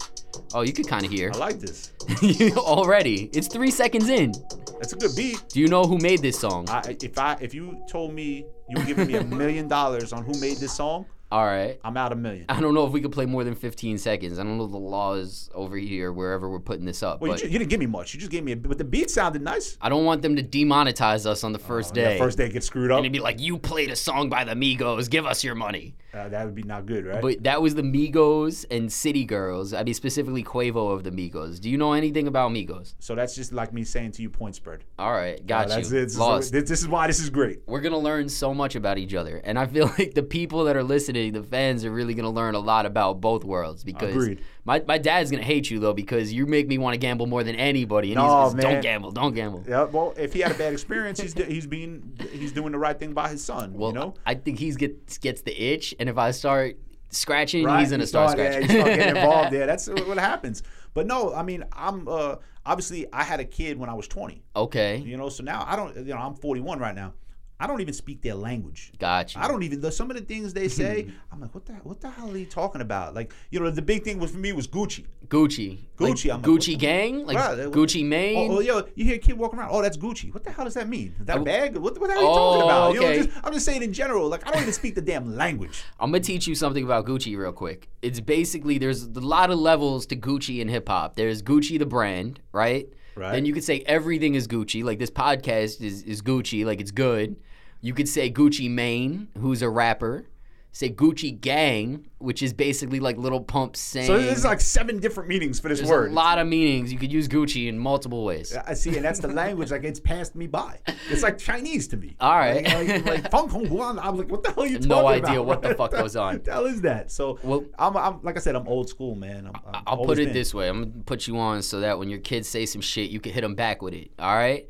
Oh, 0.54 0.62
you 0.62 0.72
could 0.72 0.88
kind 0.88 1.04
of 1.04 1.10
hear 1.10 1.30
I 1.34 1.38
like 1.38 1.60
this. 1.60 1.92
already. 2.56 3.30
It's 3.32 3.48
three 3.48 3.70
seconds 3.70 4.08
in. 4.08 4.32
That's 4.78 4.92
a 4.92 4.96
good 4.96 5.14
beat. 5.14 5.42
Do 5.48 5.60
you 5.60 5.68
know 5.68 5.84
who 5.84 5.98
made 5.98 6.22
this 6.22 6.38
song? 6.38 6.68
I, 6.68 6.96
if 7.02 7.18
I 7.18 7.36
if 7.40 7.54
you 7.54 7.82
told 7.88 8.14
me 8.14 8.46
you 8.68 8.78
were 8.78 8.84
giving 8.84 9.06
me 9.06 9.16
a 9.16 9.24
million 9.24 9.68
dollars 9.68 10.12
on 10.12 10.24
who 10.24 10.38
made 10.40 10.56
this 10.58 10.72
song, 10.72 11.06
All 11.32 11.44
right. 11.44 11.78
I'm 11.84 11.96
out 11.96 12.12
a 12.12 12.16
million. 12.16 12.46
I 12.48 12.60
don't 12.60 12.74
know 12.74 12.84
if 12.86 12.92
we 12.92 13.00
could 13.00 13.12
play 13.12 13.24
more 13.26 13.44
than 13.44 13.54
15 13.54 13.98
seconds. 13.98 14.38
I 14.38 14.42
don't 14.42 14.58
know 14.58 14.66
the 14.66 14.76
laws 14.76 15.48
over 15.54 15.76
here 15.76 16.12
wherever 16.12 16.50
we're 16.50 16.58
putting 16.58 16.84
this 16.84 17.02
up, 17.04 17.20
Well, 17.20 17.28
you, 17.30 17.34
but 17.34 17.40
ju- 17.42 17.48
you 17.48 17.58
didn't 17.58 17.70
give 17.70 17.78
me 17.80 17.86
much. 17.86 18.14
You 18.14 18.18
just 18.20 18.32
gave 18.32 18.42
me 18.42 18.52
a 18.52 18.56
but 18.56 18.78
the 18.78 18.84
beat 18.84 19.10
sounded 19.10 19.40
nice. 19.42 19.78
I 19.80 19.88
don't 19.88 20.04
want 20.04 20.22
them 20.22 20.34
to 20.36 20.42
demonetize 20.42 21.26
us 21.26 21.44
on 21.44 21.52
the 21.52 21.58
first 21.60 21.94
Yeah, 21.96 22.10
day. 22.10 22.18
first 22.18 22.36
day 22.36 22.48
gets 22.48 22.66
screwed 22.66 22.90
up. 22.90 22.96
and 22.98 23.06
it'd 23.06 23.12
be 23.12 23.20
like, 23.20 23.40
you 23.40 23.58
played 23.58 23.90
a 23.90 23.96
song 23.96 24.28
by 24.28 24.42
the 24.44 24.54
Migos, 24.54 25.08
give 25.08 25.24
us 25.24 25.44
your 25.44 25.54
money. 25.54 25.94
Uh, 26.12 26.28
that 26.28 26.44
would 26.44 26.56
be 26.56 26.64
not 26.64 26.86
good, 26.86 27.06
right? 27.06 27.22
But 27.22 27.44
that 27.44 27.62
was 27.62 27.76
the 27.76 27.82
Migos 27.82 28.64
and 28.68 28.92
City 28.92 29.24
Girls. 29.24 29.72
I 29.72 29.84
mean, 29.84 29.94
specifically 29.94 30.42
Quavo 30.42 30.90
of 30.92 31.04
the 31.04 31.12
Migos. 31.12 31.60
Do 31.60 31.70
you 31.70 31.78
know 31.78 31.92
anything 31.92 32.26
about 32.26 32.50
Migos? 32.50 32.94
so 32.98 33.14
that's 33.14 33.36
just 33.36 33.52
like 33.52 33.72
me 33.72 33.84
saying 33.84 34.10
to 34.12 34.22
you 34.22 34.28
point 34.30 34.56
spread. 34.56 34.82
All 34.98 35.12
right, 35.12 35.44
got 35.46 35.66
Uh, 35.66 35.76
that's 35.76 35.92
you. 35.92 35.98
it. 35.98 36.02
This 36.06 36.18
Lost. 36.18 36.50
this 36.52 36.68
is 36.72 36.88
why 36.88 37.06
this 37.06 37.20
is 37.20 37.30
great. 37.30 37.60
We're 37.66 37.80
gonna 37.80 37.96
learn 37.98 38.28
so 38.28 38.52
much 38.52 38.74
about 38.74 38.98
each 38.98 39.14
other, 39.14 39.40
and 39.44 39.56
I 39.56 39.66
feel 39.68 39.86
like 39.98 40.14
the 40.14 40.24
people 40.24 40.64
that 40.64 40.76
are 40.76 40.82
listening, 40.82 41.19
the 41.28 41.42
fans, 41.42 41.84
are 41.84 41.90
really 41.90 42.14
gonna 42.14 42.30
learn 42.30 42.54
a 42.54 42.58
lot 42.58 42.86
about 42.86 43.20
both 43.20 43.44
worlds. 43.44 43.84
Because 43.84 44.14
Agreed. 44.14 44.40
my 44.64 44.82
my 44.88 44.96
dad's 44.96 45.30
gonna 45.30 45.42
hate 45.42 45.70
you 45.70 45.78
though, 45.78 45.92
because 45.92 46.32
you 46.32 46.46
make 46.46 46.66
me 46.66 46.78
want 46.78 46.94
to 46.94 46.98
gamble 46.98 47.26
more 47.26 47.44
than 47.44 47.56
anybody, 47.56 48.12
and 48.12 48.16
No, 48.16 48.44
he's, 48.44 48.54
he's 48.54 48.62
don't 48.62 48.80
gamble, 48.80 49.10
don't 49.10 49.34
gamble. 49.34 49.62
Yeah. 49.68 49.82
Well, 49.84 50.14
if 50.16 50.32
he 50.32 50.40
had 50.40 50.52
a 50.52 50.54
bad 50.54 50.72
experience, 50.78 51.20
he's 51.20 51.34
he's 51.34 51.66
being 51.66 52.16
he's 52.32 52.52
doing 52.52 52.72
the 52.72 52.78
right 52.78 52.98
thing 52.98 53.12
by 53.12 53.28
his 53.28 53.44
son. 53.44 53.74
Well, 53.74 53.90
you 53.90 53.94
know. 53.96 54.14
I 54.24 54.34
think 54.36 54.58
he's 54.58 54.76
gets 54.78 55.18
gets 55.18 55.42
the 55.42 55.52
itch, 55.60 55.94
and 56.00 56.08
if 56.08 56.16
I 56.16 56.30
start 56.30 56.78
scratching, 57.10 57.64
Right, 57.64 57.80
he's 57.80 57.90
gonna 57.90 58.04
you 58.04 58.06
start, 58.06 58.38
Yeah, 58.38 58.50
scratching. 58.52 58.70
you 58.70 58.80
start 58.80 58.94
getting 58.96 59.16
involved. 59.16 59.52
Yeah, 59.52 59.66
that's 59.66 59.88
what 59.88 60.16
happens. 60.16 60.62
But 60.94 61.06
no, 61.06 61.34
I 61.34 61.42
mean, 61.42 61.64
I'm 61.72 62.06
uh, 62.08 62.36
obviously 62.64 63.06
I 63.12 63.24
had 63.24 63.40
a 63.40 63.44
kid 63.44 63.78
when 63.78 63.88
I 63.88 63.94
was 63.94 64.06
20. 64.08 64.42
okay, 64.56 64.98
You 64.98 65.16
know, 65.16 65.28
so 65.28 65.42
now 65.42 65.64
I 65.66 65.76
don't. 65.76 65.96
You 65.96 66.14
know, 66.14 66.18
I'm 66.18 66.34
41 66.34 66.78
right 66.78 66.94
now. 66.94 67.14
I 67.60 67.66
don't 67.66 67.80
even 67.82 67.92
speak 67.94 68.22
their 68.22 68.34
language. 68.34 68.90
Gotcha. 68.98 69.38
I 69.38 69.46
don't 69.46 69.62
even. 69.62 69.88
Some 69.92 70.10
of 70.10 70.16
the 70.16 70.22
things 70.24 70.54
they 70.54 70.66
say, 70.68 71.08
I'm 71.32 71.40
like, 71.40 71.54
what 71.54 71.66
the 71.66 71.74
what 71.74 72.00
the 72.00 72.08
hell 72.10 72.32
are 72.32 72.36
you 72.36 72.46
talking 72.46 72.80
about? 72.80 73.14
Like, 73.14 73.32
you 73.50 73.60
know, 73.60 73.70
the 73.70 73.82
big 73.82 74.02
thing 74.02 74.18
was 74.18 74.30
for 74.30 74.38
me 74.38 74.52
was 74.52 74.66
Gucci. 74.66 75.04
Gucci, 75.28 75.78
Like 75.98 76.14
Gucci, 76.14 76.34
I'm 76.34 76.42
Gucci 76.42 76.66
the- 76.66 76.76
gang, 76.76 77.26
like 77.26 77.36
that- 77.36 77.70
Gucci 77.70 78.04
Mane. 78.04 78.50
Oh, 78.50 78.56
oh, 78.56 78.60
yo, 78.60 78.82
you 78.96 79.04
hear 79.04 79.14
a 79.16 79.18
kid 79.18 79.38
walking 79.38 79.58
around. 79.60 79.68
Oh, 79.72 79.80
that's 79.82 79.96
Gucci. 79.96 80.32
What 80.34 80.42
the 80.42 80.50
hell 80.50 80.64
does 80.64 80.74
that 80.74 80.88
mean? 80.88 81.14
Is 81.20 81.26
that 81.26 81.36
a 81.36 81.40
Oh. 81.40 81.44
bag? 81.44 81.76
What, 81.76 82.00
what 82.00 82.08
the 82.08 82.14
hell 82.14 82.18
are 82.18 82.24
you 82.24 82.28
Oh, 82.30 82.34
talking 82.34 82.62
about? 82.62 82.90
Oh, 82.90 82.92
you 82.94 83.00
know, 83.00 83.22
just, 83.24 83.44
I'm 83.44 83.52
just 83.52 83.64
saying 83.66 83.82
in 83.82 83.92
general. 83.92 84.28
Like, 84.28 84.44
I 84.48 84.50
don't 84.50 84.62
even 84.62 84.72
speak 84.72 84.94
the 84.96 85.02
damn 85.02 85.36
language. 85.36 85.84
I'm 86.00 86.10
gonna 86.10 86.20
teach 86.24 86.46
you 86.48 86.54
something 86.54 86.82
about 86.82 87.04
Gucci 87.06 87.36
real 87.36 87.52
quick. 87.52 87.88
It's 88.02 88.18
basically 88.20 88.78
there's 88.78 89.04
a 89.04 89.20
lot 89.20 89.50
of 89.50 89.58
levels 89.58 90.06
to 90.06 90.16
Gucci 90.16 90.60
in 90.60 90.68
hip 90.68 90.88
hop. 90.88 91.14
There's 91.14 91.42
Gucci 91.42 91.78
the 91.78 91.86
brand, 91.86 92.40
right? 92.52 92.88
Right. 93.14 93.32
Then 93.32 93.44
you 93.44 93.52
could 93.52 93.64
say 93.64 93.80
everything 93.86 94.34
is 94.34 94.48
Gucci. 94.48 94.82
Like 94.82 94.98
this 94.98 95.10
podcast 95.10 95.80
is 95.82 96.02
is 96.04 96.22
Gucci, 96.22 96.64
like 96.64 96.80
it's 96.80 96.90
good. 96.92 97.36
You 97.80 97.94
could 97.94 98.08
say 98.08 98.30
Gucci 98.30 98.70
Mane, 98.70 99.28
who's 99.38 99.62
a 99.62 99.68
rapper. 99.70 100.26
Say 100.72 100.88
Gucci 100.90 101.40
Gang, 101.40 102.06
which 102.18 102.44
is 102.44 102.52
basically 102.52 103.00
like 103.00 103.16
Lil 103.16 103.40
Pump 103.40 103.74
saying. 103.74 104.06
So 104.06 104.18
there's 104.20 104.44
like 104.44 104.60
seven 104.60 105.00
different 105.00 105.28
meanings 105.28 105.58
for 105.58 105.68
this 105.68 105.80
there's 105.80 105.90
word. 105.90 106.12
a 106.12 106.14
lot 106.14 106.38
of 106.38 106.46
meanings. 106.46 106.92
You 106.92 106.98
could 106.98 107.10
use 107.12 107.26
Gucci 107.26 107.66
in 107.66 107.76
multiple 107.76 108.24
ways. 108.24 108.56
I 108.56 108.74
see, 108.74 108.94
and 108.94 109.04
that's 109.04 109.18
the 109.18 109.26
language. 109.26 109.72
Like 109.72 109.82
it's 109.82 109.98
passed 109.98 110.36
me 110.36 110.46
by. 110.46 110.78
It's 111.10 111.24
like 111.24 111.38
Chinese 111.38 111.88
to 111.88 111.96
me. 111.96 112.14
All 112.20 112.36
right. 112.36 112.62
Like, 112.64 112.86
like, 112.88 113.04
like 113.04 113.30
Feng 113.32 113.48
Hong 113.48 113.66
Guan. 113.66 113.98
I'm 114.00 114.16
like, 114.16 114.30
what 114.30 114.44
the 114.44 114.52
hell 114.52 114.62
are 114.62 114.66
you 114.68 114.74
talking 114.76 114.88
No 114.90 115.00
about? 115.08 115.24
idea 115.28 115.42
what 115.42 115.60
the 115.60 115.74
fuck 115.74 115.90
goes 116.02 116.14
on. 116.14 116.34
What 116.34 116.44
the 116.44 116.52
hell 116.52 116.66
is 116.66 116.82
that? 116.82 117.10
So, 117.10 117.40
Well- 117.42 117.64
I'm, 117.76 117.96
I'm 117.96 118.22
like 118.22 118.36
I 118.36 118.40
said, 118.40 118.54
I'm 118.54 118.68
old 118.68 118.88
school, 118.88 119.16
man. 119.16 119.48
I'm, 119.48 119.74
I'm 119.74 119.82
I'll 119.88 120.04
put 120.04 120.20
it 120.20 120.32
this 120.32 120.54
way. 120.54 120.68
I'm 120.68 120.82
gonna 120.92 121.02
put 121.04 121.26
you 121.26 121.36
on 121.36 121.62
so 121.62 121.80
that 121.80 121.98
when 121.98 122.08
your 122.08 122.20
kids 122.20 122.48
say 122.48 122.64
some 122.64 122.80
shit, 122.80 123.10
you 123.10 123.18
can 123.18 123.32
hit 123.32 123.40
them 123.40 123.56
back 123.56 123.82
with 123.82 123.94
it. 123.94 124.12
All 124.20 124.36
right. 124.36 124.68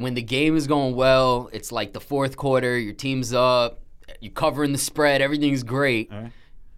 When 0.00 0.14
the 0.14 0.22
game 0.22 0.56
is 0.56 0.66
going 0.66 0.94
well, 0.94 1.50
it's 1.52 1.70
like 1.70 1.92
the 1.92 2.00
fourth 2.00 2.38
quarter. 2.38 2.78
Your 2.78 2.94
team's 2.94 3.34
up. 3.34 3.82
You're 4.20 4.32
covering 4.32 4.72
the 4.72 4.78
spread. 4.78 5.20
Everything's 5.20 5.62
great. 5.62 6.10
Right. 6.10 6.32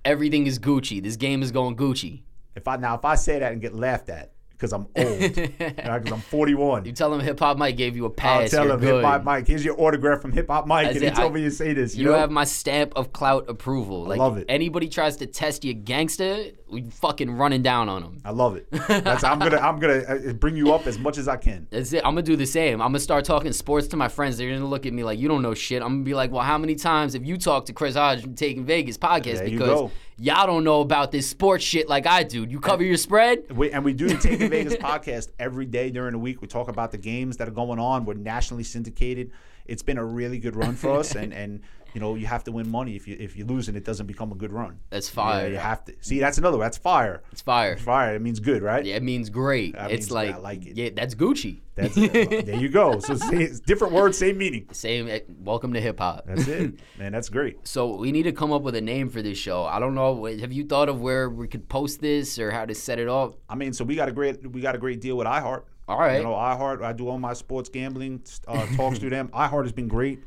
Everything 0.04 0.48
is 0.48 0.58
Gucci. 0.58 1.00
This 1.00 1.14
game 1.14 1.40
is 1.40 1.52
going 1.52 1.76
Gucci. 1.76 2.22
If 2.56 2.66
I 2.66 2.76
now 2.76 2.96
if 2.96 3.04
I 3.04 3.14
say 3.14 3.38
that 3.38 3.52
and 3.52 3.60
get 3.60 3.74
laughed 3.74 4.08
at 4.08 4.31
because 4.62 4.72
I'm 4.72 4.86
old, 4.96 5.18
because 5.18 6.12
I'm 6.12 6.20
41. 6.20 6.84
You 6.84 6.92
tell 6.92 7.10
them 7.10 7.18
Hip 7.20 7.38
Hop 7.40 7.58
Mike 7.58 7.76
gave 7.76 7.96
you 7.96 8.04
a 8.04 8.08
I'll 8.08 8.14
pass. 8.14 8.50
tell 8.52 8.64
you're 8.66 8.74
him. 8.74 8.80
Hip 8.80 9.02
Hop 9.04 9.24
Mike. 9.24 9.46
Here's 9.48 9.64
your 9.64 9.78
autograph 9.80 10.20
from 10.22 10.30
Hip 10.32 10.46
Hop 10.48 10.68
Mike, 10.68 10.86
That's 10.86 10.96
and 10.98 11.04
he 11.06 11.10
told 11.10 11.32
I- 11.32 11.34
me 11.34 11.42
to 11.42 11.50
say 11.50 11.72
this. 11.74 11.96
You, 11.96 12.04
You 12.06 12.12
know? 12.12 12.18
have 12.18 12.30
my 12.30 12.44
stamp 12.44 12.92
of 12.94 13.12
clout 13.12 13.50
approval. 13.50 14.04
Like 14.04 14.18
love 14.20 14.38
it. 14.38 14.46
anybody 14.48 14.88
tries 14.88 15.16
to 15.16 15.26
test 15.26 15.64
you 15.64 15.74
gangster, 15.74 16.44
we 16.70 16.82
fucking 16.90 17.30
running 17.32 17.62
down 17.62 17.88
on 17.88 18.02
them. 18.02 18.22
I 18.24 18.30
love 18.30 18.54
it. 18.56 18.66
That's 18.70 19.24
I'm 19.24 19.38
gonna 19.40 19.58
I'm 19.58 19.78
gonna 19.80 19.98
uh, 20.30 20.32
bring 20.34 20.56
you 20.56 20.72
up 20.72 20.86
as 20.86 20.98
much 20.98 21.18
as 21.18 21.26
I 21.26 21.36
can. 21.36 21.66
That's 21.70 21.92
it. 21.92 21.98
I'm 22.04 22.12
gonna 22.12 22.22
do 22.22 22.36
the 22.36 22.46
same. 22.46 22.80
I'm 22.80 22.88
gonna 22.88 23.00
start 23.00 23.24
talking 23.24 23.52
sports 23.52 23.88
to 23.88 23.96
my 23.96 24.08
friends. 24.08 24.38
They're 24.38 24.50
gonna 24.52 24.64
look 24.66 24.86
at 24.86 24.92
me 24.92 25.02
like 25.02 25.18
you 25.18 25.26
don't 25.28 25.42
know 25.42 25.54
shit. 25.54 25.82
I'm 25.82 25.88
gonna 25.88 26.04
be 26.04 26.14
like, 26.14 26.30
well, 26.30 26.42
how 26.42 26.56
many 26.58 26.74
times 26.76 27.12
have 27.14 27.24
you 27.24 27.36
talked 27.36 27.66
to 27.66 27.72
Chris 27.72 27.94
Hodge 27.96 28.22
from 28.22 28.34
Taking 28.36 28.64
Vegas 28.64 28.96
podcast 28.96 29.38
There 29.38 29.46
you 29.48 29.58
because 29.58 29.80
go. 29.80 29.90
Y'all 30.18 30.46
don't 30.46 30.64
know 30.64 30.80
about 30.80 31.12
this 31.12 31.28
sports 31.28 31.64
shit 31.64 31.88
like 31.88 32.06
I 32.06 32.22
do. 32.22 32.44
You 32.44 32.60
cover 32.60 32.82
your 32.82 32.96
spread. 32.96 33.50
We, 33.50 33.70
and 33.70 33.84
we 33.84 33.92
do 33.92 34.08
the 34.08 34.16
Taking 34.16 34.50
Vegas 34.50 34.76
podcast 34.76 35.28
every 35.38 35.66
day 35.66 35.90
during 35.90 36.12
the 36.12 36.18
week. 36.18 36.40
We 36.40 36.48
talk 36.48 36.68
about 36.68 36.90
the 36.90 36.98
games 36.98 37.36
that 37.38 37.48
are 37.48 37.52
going 37.52 37.78
on. 37.78 38.04
We're 38.04 38.14
nationally 38.14 38.64
syndicated. 38.64 39.30
It's 39.66 39.82
been 39.82 39.98
a 39.98 40.04
really 40.04 40.38
good 40.38 40.56
run 40.56 40.74
for 40.74 40.98
us, 40.98 41.14
and 41.14 41.32
and 41.32 41.60
you 41.94 42.00
know 42.00 42.14
you 42.14 42.26
have 42.26 42.44
to 42.44 42.52
win 42.52 42.68
money 42.70 42.96
if 42.96 43.06
you 43.06 43.16
if 43.18 43.36
you 43.36 43.44
lose 43.44 43.68
and 43.68 43.76
it 43.76 43.84
doesn't 43.84 44.06
become 44.06 44.32
a 44.32 44.34
good 44.34 44.52
run. 44.52 44.78
That's 44.90 45.08
Yeah, 45.08 45.14
fire. 45.14 45.48
you 45.48 45.56
have 45.56 45.84
to 45.86 45.94
see. 46.00 46.18
That's 46.20 46.38
another. 46.38 46.58
That's 46.58 46.78
fire. 46.78 47.22
It's 47.32 47.42
fire. 47.42 47.76
Fire. 47.76 48.14
It 48.14 48.22
means 48.22 48.40
good, 48.40 48.62
right? 48.62 48.84
Yeah, 48.84 48.96
it 48.96 49.02
means 49.02 49.30
great. 49.30 49.74
That 49.74 49.90
it's 49.90 50.02
means 50.06 50.10
like, 50.10 50.34
I 50.34 50.38
like 50.38 50.66
it. 50.66 50.76
yeah, 50.76 50.90
that's 50.94 51.14
Gucci. 51.14 51.60
That's 51.74 51.94
there 51.94 52.56
you 52.56 52.68
go. 52.68 52.98
So 53.00 53.14
it's 53.32 53.60
different 53.60 53.94
words, 53.94 54.18
same 54.18 54.36
meaning. 54.38 54.66
Same. 54.72 55.08
eh, 55.08 55.20
Welcome 55.40 55.72
to 55.72 55.80
hip 55.80 55.98
hop. 56.00 56.24
That's 56.26 56.46
it, 56.46 56.74
man. 56.98 57.12
That's 57.12 57.28
great. 57.30 57.66
So 57.66 57.96
we 57.96 58.12
need 58.12 58.24
to 58.24 58.32
come 58.32 58.52
up 58.52 58.62
with 58.62 58.74
a 58.76 58.80
name 58.80 59.08
for 59.08 59.22
this 59.22 59.38
show. 59.38 59.64
I 59.64 59.78
don't 59.78 59.94
know. 59.94 60.24
Have 60.26 60.52
you 60.52 60.64
thought 60.66 60.88
of 60.90 61.00
where 61.00 61.30
we 61.30 61.48
could 61.48 61.68
post 61.68 62.00
this 62.00 62.38
or 62.38 62.50
how 62.50 62.66
to 62.66 62.74
set 62.74 62.98
it 62.98 63.08
up? 63.08 63.36
I 63.48 63.54
mean, 63.54 63.72
so 63.72 63.84
we 63.84 63.94
got 63.96 64.08
a 64.08 64.12
great 64.12 64.50
we 64.50 64.60
got 64.60 64.74
a 64.74 64.78
great 64.78 65.00
deal 65.00 65.16
with 65.16 65.26
iHeart. 65.26 65.62
All 65.88 65.98
right. 65.98 66.18
You 66.18 66.22
know, 66.24 66.32
iHeart. 66.34 66.82
I 66.82 66.92
do 66.92 67.08
all 67.08 67.18
my 67.18 67.32
sports 67.32 67.68
gambling 67.68 68.22
uh, 68.46 68.66
talks 68.76 68.98
through 68.98 69.10
them. 69.10 69.28
iHeart 69.34 69.64
has 69.64 69.72
been 69.72 69.88
great. 69.88 70.20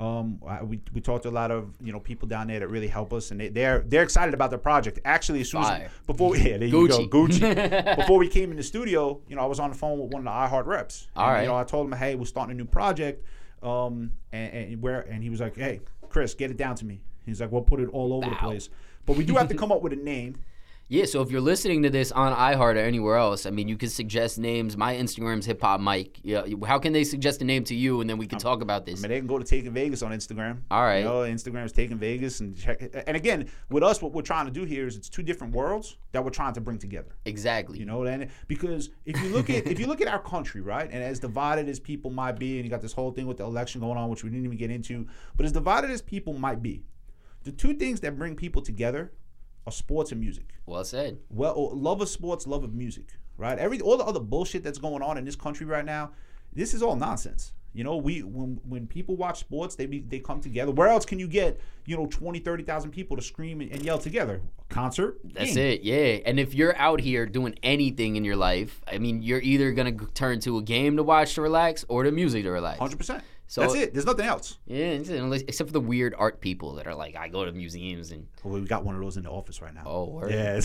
Um, 0.00 0.40
I- 0.46 0.62
we, 0.62 0.80
we 0.94 1.02
talked 1.02 1.24
to 1.24 1.28
a 1.28 1.30
lot 1.30 1.50
of 1.50 1.76
you 1.82 1.92
know 1.92 2.00
people 2.00 2.26
down 2.26 2.46
there 2.46 2.58
that 2.58 2.68
really 2.68 2.88
help 2.88 3.12
us, 3.12 3.30
and 3.30 3.38
they, 3.38 3.48
they're 3.48 3.80
they're 3.80 4.02
excited 4.02 4.32
about 4.32 4.50
the 4.50 4.56
project. 4.56 4.98
Actually, 5.04 5.42
as 5.42 5.50
soon 5.50 5.62
as 5.62 5.90
before 6.06 6.34
yeah, 6.38 6.56
there 6.56 6.68
you 6.68 6.88
go, 6.88 7.06
Gucci. 7.06 7.96
before 7.96 8.18
we 8.18 8.26
came 8.26 8.50
in 8.50 8.56
the 8.56 8.62
studio, 8.62 9.20
you 9.28 9.36
know, 9.36 9.42
I 9.42 9.46
was 9.46 9.60
on 9.60 9.70
the 9.70 9.76
phone 9.76 9.98
with 9.98 10.10
one 10.10 10.20
of 10.20 10.24
the 10.24 10.30
iHeart 10.56 10.64
reps. 10.64 11.08
All 11.14 11.26
and, 11.26 11.34
right. 11.34 11.42
You 11.42 11.48
know, 11.48 11.56
I 11.56 11.64
told 11.64 11.86
him, 11.86 11.92
hey, 11.92 12.14
we're 12.14 12.24
starting 12.24 12.52
a 12.52 12.56
new 12.56 12.64
project, 12.64 13.26
um, 13.62 14.12
and, 14.32 14.52
and 14.54 14.82
where, 14.82 15.02
and 15.02 15.22
he 15.22 15.28
was 15.28 15.40
like, 15.40 15.54
hey, 15.56 15.80
Chris, 16.08 16.32
get 16.32 16.50
it 16.50 16.56
down 16.56 16.76
to 16.76 16.86
me. 16.86 17.02
He's 17.26 17.42
like, 17.42 17.52
we'll 17.52 17.60
put 17.60 17.80
it 17.80 17.88
all 17.90 18.14
over 18.14 18.30
the 18.30 18.36
place, 18.36 18.70
but 19.04 19.16
we 19.16 19.24
do 19.24 19.34
have 19.34 19.48
to 19.48 19.54
come 19.54 19.70
up 19.70 19.82
with 19.82 19.92
a 19.92 19.96
name. 19.96 20.36
Yeah, 20.92 21.04
so 21.04 21.22
if 21.22 21.30
you're 21.30 21.40
listening 21.40 21.84
to 21.84 21.90
this 21.90 22.10
on 22.10 22.34
iHeart 22.34 22.74
or 22.74 22.78
anywhere 22.78 23.14
else, 23.14 23.46
I 23.46 23.50
mean, 23.50 23.68
you 23.68 23.76
can 23.76 23.88
suggest 23.88 24.40
names. 24.40 24.76
My 24.76 24.96
Instagram's 24.96 25.46
Hip 25.46 25.62
Hop 25.62 25.78
Mike. 25.78 26.18
Yeah, 26.24 26.42
how 26.66 26.80
can 26.80 26.92
they 26.92 27.04
suggest 27.04 27.40
a 27.42 27.44
name 27.44 27.62
to 27.64 27.76
you, 27.76 28.00
and 28.00 28.10
then 28.10 28.18
we 28.18 28.26
can 28.26 28.40
talk 28.40 28.60
about 28.60 28.86
this? 28.86 28.98
I 28.98 29.02
mean, 29.02 29.10
they 29.10 29.18
can 29.18 29.28
go 29.28 29.38
to 29.38 29.44
Taking 29.44 29.72
Vegas 29.72 30.02
on 30.02 30.10
Instagram. 30.10 30.62
All 30.68 30.82
right. 30.82 30.98
You 30.98 31.04
know, 31.04 31.20
Instagram 31.20 31.64
is 31.64 31.70
Taking 31.70 31.96
Vegas, 31.96 32.40
and 32.40 32.58
check. 32.58 32.82
It. 32.82 33.04
And 33.06 33.16
again, 33.16 33.48
with 33.70 33.84
us, 33.84 34.02
what 34.02 34.12
we're 34.12 34.22
trying 34.22 34.46
to 34.46 34.50
do 34.50 34.64
here 34.64 34.88
is 34.88 34.96
it's 34.96 35.08
two 35.08 35.22
different 35.22 35.54
worlds 35.54 35.96
that 36.10 36.24
we're 36.24 36.30
trying 36.30 36.54
to 36.54 36.60
bring 36.60 36.78
together. 36.78 37.14
Exactly. 37.24 37.78
You 37.78 37.84
know, 37.84 38.02
and 38.02 38.28
because 38.48 38.90
if 39.04 39.16
you 39.22 39.28
look 39.28 39.48
at 39.48 39.68
if 39.68 39.78
you 39.78 39.86
look 39.86 40.00
at 40.00 40.08
our 40.08 40.18
country, 40.20 40.60
right, 40.60 40.90
and 40.90 41.04
as 41.04 41.20
divided 41.20 41.68
as 41.68 41.78
people 41.78 42.10
might 42.10 42.36
be, 42.36 42.56
and 42.56 42.64
you 42.64 42.70
got 42.70 42.82
this 42.82 42.94
whole 42.94 43.12
thing 43.12 43.28
with 43.28 43.36
the 43.36 43.44
election 43.44 43.80
going 43.80 43.96
on, 43.96 44.10
which 44.10 44.24
we 44.24 44.30
didn't 44.30 44.44
even 44.44 44.58
get 44.58 44.72
into, 44.72 45.06
but 45.36 45.46
as 45.46 45.52
divided 45.52 45.92
as 45.92 46.02
people 46.02 46.32
might 46.32 46.60
be, 46.60 46.82
the 47.44 47.52
two 47.52 47.74
things 47.74 48.00
that 48.00 48.18
bring 48.18 48.34
people 48.34 48.60
together 48.60 49.12
are 49.70 49.72
sports 49.72 50.12
and 50.12 50.20
music. 50.20 50.50
Well 50.66 50.84
said. 50.84 51.18
Well, 51.30 51.70
love 51.74 52.00
of 52.00 52.08
sports, 52.08 52.46
love 52.46 52.64
of 52.64 52.74
music, 52.74 53.06
right? 53.36 53.58
Every 53.58 53.80
all 53.80 53.96
the 53.96 54.04
other 54.04 54.20
bullshit 54.20 54.62
that's 54.62 54.78
going 54.78 55.02
on 55.02 55.16
in 55.16 55.24
this 55.24 55.36
country 55.36 55.66
right 55.66 55.84
now, 55.84 56.10
this 56.52 56.74
is 56.74 56.82
all 56.82 56.96
nonsense. 56.96 57.52
You 57.72 57.84
know, 57.84 57.96
we 57.96 58.22
when 58.22 58.60
when 58.68 58.88
people 58.88 59.16
watch 59.16 59.38
sports, 59.38 59.76
they 59.76 59.86
be, 59.86 60.00
they 60.00 60.18
come 60.18 60.40
together. 60.40 60.72
Where 60.72 60.88
else 60.88 61.06
can 61.06 61.20
you 61.20 61.28
get, 61.28 61.60
you 61.86 61.96
know, 61.96 62.06
20, 62.06 62.40
30,000 62.40 62.90
people 62.90 63.16
to 63.16 63.22
scream 63.22 63.60
and, 63.60 63.70
and 63.70 63.84
yell 63.84 63.98
together? 63.98 64.42
Concert? 64.68 65.20
That's 65.22 65.54
game. 65.54 65.74
it. 65.74 65.82
Yeah. 65.82 66.18
And 66.26 66.40
if 66.40 66.52
you're 66.52 66.76
out 66.76 67.00
here 67.00 67.26
doing 67.26 67.54
anything 67.62 68.16
in 68.16 68.24
your 68.24 68.34
life, 68.34 68.82
I 68.90 68.98
mean, 68.98 69.22
you're 69.22 69.40
either 69.40 69.70
gonna 69.70 69.92
turn 70.14 70.40
to 70.40 70.58
a 70.58 70.62
game 70.62 70.96
to 70.96 71.04
watch 71.04 71.34
to 71.36 71.42
relax 71.42 71.84
or 71.88 72.02
to 72.02 72.10
music 72.10 72.42
to 72.42 72.50
relax. 72.50 72.80
100%. 72.80 73.22
So- 73.50 73.62
that's 73.62 73.74
it. 73.74 73.92
There's 73.92 74.06
nothing 74.06 74.26
else. 74.26 74.58
Yeah, 74.66 74.92
except 74.92 75.68
for 75.68 75.72
the 75.72 75.80
weird 75.80 76.14
art 76.16 76.40
people 76.40 76.74
that 76.76 76.86
are 76.86 76.94
like, 76.94 77.16
I 77.16 77.26
go 77.26 77.44
to 77.44 77.50
museums 77.50 78.12
and 78.12 78.28
Well, 78.44 78.54
we 78.60 78.60
got 78.60 78.84
one 78.84 78.94
of 78.94 79.00
those 79.00 79.16
in 79.16 79.24
the 79.24 79.30
office 79.30 79.60
right 79.60 79.74
now. 79.74 79.82
oh, 79.86 80.04
word. 80.04 80.30
Yeah. 80.30 80.60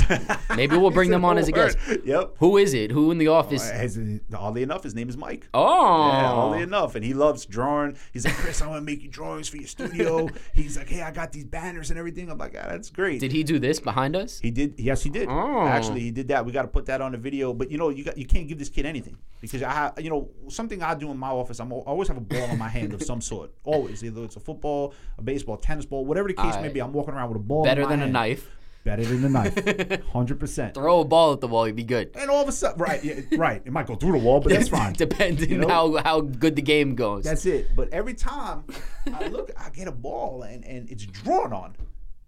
Maybe 0.56 0.78
we'll 0.78 0.92
bring 0.92 1.10
them 1.10 1.26
on 1.26 1.40
as 1.40 1.48
a 1.48 1.52
guest. 1.52 1.80
Yep. 2.04 2.36
Who 2.38 2.58
is 2.58 2.76
it? 2.76 2.92
Who 2.92 3.10
in 3.10 3.18
the 3.18 3.30
office? 3.30 3.68
His, 3.72 4.00
oddly 4.36 4.62
enough, 4.62 4.84
his 4.84 4.94
name 4.94 5.10
is 5.10 5.18
Mike. 5.18 5.48
Oh, 5.56 6.10
Yeah, 6.12 6.32
oddly 6.32 6.62
enough, 6.62 6.94
and 6.94 7.04
he 7.04 7.16
loves 7.16 7.48
drawing. 7.48 7.98
He's 8.14 8.24
like, 8.24 8.36
Chris, 8.36 8.62
I 8.62 8.68
want 8.68 8.78
to 8.82 8.86
make 8.86 9.02
you 9.02 9.10
drawings 9.10 9.50
for 9.50 9.58
your 9.58 9.68
studio. 9.68 10.30
He's 10.54 10.78
like, 10.78 10.88
Hey, 10.88 11.02
I 11.02 11.10
got 11.10 11.32
these 11.32 11.46
banners 11.46 11.90
and 11.90 11.98
everything. 11.98 12.30
I'm 12.30 12.38
like, 12.38 12.56
ah, 12.56 12.68
that's 12.70 12.92
great. 12.92 13.20
did 13.20 13.32
he 13.32 13.44
do 13.44 13.58
this 13.58 13.80
behind 13.80 14.16
us? 14.16 14.40
He 14.40 14.52
did. 14.52 14.76
Yes, 14.78 15.02
he 15.02 15.10
did. 15.10 15.28
Oh. 15.28 15.66
Actually, 15.66 16.02
he 16.02 16.12
did 16.12 16.28
that. 16.28 16.46
We 16.46 16.52
got 16.52 16.62
to 16.62 16.68
put 16.68 16.86
that 16.86 17.02
on 17.02 17.14
the 17.14 17.18
video. 17.18 17.52
But 17.52 17.72
you 17.72 17.80
know, 17.80 17.90
you 17.90 18.04
got 18.04 18.16
you 18.16 18.26
can't 18.28 18.48
give 18.48 18.60
this 18.60 18.70
kid 18.70 18.86
anything 18.86 19.18
because 19.42 19.64
I 19.64 19.92
you 19.98 20.12
know 20.12 20.30
something 20.50 20.84
I 20.84 20.94
do 20.94 21.10
in 21.10 21.18
my 21.18 21.30
office. 21.30 21.60
I'm, 21.60 21.74
I 21.74 21.78
always 21.78 22.08
have 22.10 22.18
a 22.18 22.22
ball 22.22 22.44
in 22.52 22.60
my 22.60 22.70
hand 22.76 22.94
of 22.94 23.02
some 23.04 23.22
sort. 23.22 23.52
Always, 23.64 24.04
either 24.04 24.24
it's 24.24 24.36
a 24.36 24.40
football, 24.40 24.94
a 25.18 25.22
baseball, 25.22 25.58
tennis 25.58 25.86
ball, 25.86 26.06
whatever 26.06 26.28
the 26.28 26.34
case 26.34 26.56
may 26.62 26.70
be. 26.70 26.82
I'm 26.82 26.94
walking 26.94 27.14
around 27.14 27.30
with 27.30 27.38
a 27.38 27.44
ball. 27.44 27.64
Better 27.64 27.86
than 27.86 28.02
a 28.02 28.08
knife. 28.08 28.50
Better 28.84 29.04
than 29.04 29.24
a 29.26 29.30
knife. 29.30 30.04
Hundred 30.14 30.40
percent. 30.40 30.76
Throw 30.76 31.00
a 31.00 31.06
ball 31.06 31.34
at 31.34 31.42
the 31.42 31.48
wall, 31.48 31.66
you'd 31.66 31.76
be 31.76 31.84
good. 31.84 32.12
And 32.16 32.30
all 32.30 32.44
of 32.44 32.48
a 32.48 32.52
sudden, 32.52 32.78
right, 32.80 33.04
yeah, 33.04 33.22
right, 33.36 33.60
it 33.66 33.72
might 33.72 33.88
go 33.88 33.96
through 33.96 34.12
the 34.12 34.20
wall, 34.20 34.40
but 34.40 34.52
that's 34.52 34.70
fine. 34.80 34.94
Depending 34.94 35.50
You 35.50 35.58
know? 35.58 35.68
how 35.68 35.98
how 36.04 36.22
good 36.22 36.56
the 36.56 36.62
game 36.62 36.94
goes. 36.94 37.24
That's 37.24 37.48
it. 37.48 37.76
But 37.76 37.92
every 37.92 38.14
time 38.14 38.64
I 39.12 39.28
look, 39.28 39.50
I 39.58 39.70
get 39.72 39.88
a 39.88 39.92
ball 39.92 40.44
and, 40.44 40.64
and 40.64 40.90
it's 40.92 41.06
drawn 41.06 41.52
on. 41.52 41.76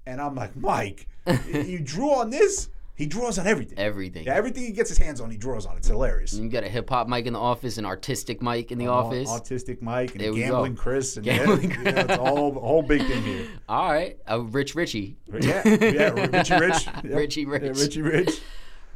And 0.07 0.19
I'm 0.21 0.33
like, 0.35 0.55
Mike, 0.55 1.07
you 1.51 1.79
drew 1.79 2.11
on 2.11 2.29
this? 2.29 2.69
He 2.97 3.05
draws 3.05 3.37
on 3.37 3.45
everything. 3.45 3.77
Everything. 3.77 4.25
Yeah, 4.25 4.33
everything 4.33 4.63
he 4.63 4.71
gets 4.71 4.89
his 4.89 4.97
hands 4.97 5.21
on, 5.21 5.29
he 5.29 5.37
draws 5.37 5.67
on. 5.67 5.77
It's 5.77 5.87
hilarious. 5.87 6.33
You 6.33 6.49
got 6.49 6.63
a 6.63 6.67
hip 6.67 6.89
hop 6.89 7.07
mic 7.07 7.27
in 7.27 7.33
the 7.33 7.39
office, 7.39 7.77
an 7.77 7.85
artistic 7.85 8.41
mic 8.41 8.71
in 8.71 8.79
the 8.79 8.87
Au- 8.87 8.93
office. 8.93 9.29
Autistic 9.29 9.83
mic, 9.83 10.15
and 10.15 10.33
we 10.33 10.41
go. 10.41 10.47
gambling 10.47 10.75
Chris. 10.75 11.15
And 11.15 11.23
Gambling 11.23 11.69
yeah, 11.69 11.81
yeah, 11.83 11.99
it's 12.01 12.13
a 12.13 12.17
whole, 12.17 12.57
a 12.57 12.59
whole 12.59 12.81
big 12.81 13.05
thing 13.05 13.21
here. 13.21 13.45
All 13.69 13.91
right, 13.93 14.17
a 14.25 14.41
Rich 14.41 14.73
Richie. 14.73 15.15
Yeah, 15.31 15.61
yeah, 15.67 16.09
Richie 16.31 16.55
Rich. 16.59 16.87
Yep. 17.03 17.13
Richie 17.15 17.45
Rich. 17.45 17.61
Yeah, 17.63 17.69
Richie 17.83 18.01
Rich. 18.01 18.41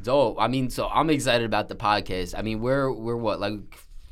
Dope. 0.02 0.36
I 0.40 0.48
mean, 0.48 0.68
so 0.68 0.88
I'm 0.88 1.08
excited 1.08 1.44
about 1.44 1.68
the 1.68 1.76
podcast. 1.76 2.34
I 2.36 2.42
mean, 2.42 2.60
we're 2.60 2.90
we're 2.92 3.16
what 3.16 3.38
like 3.38 3.60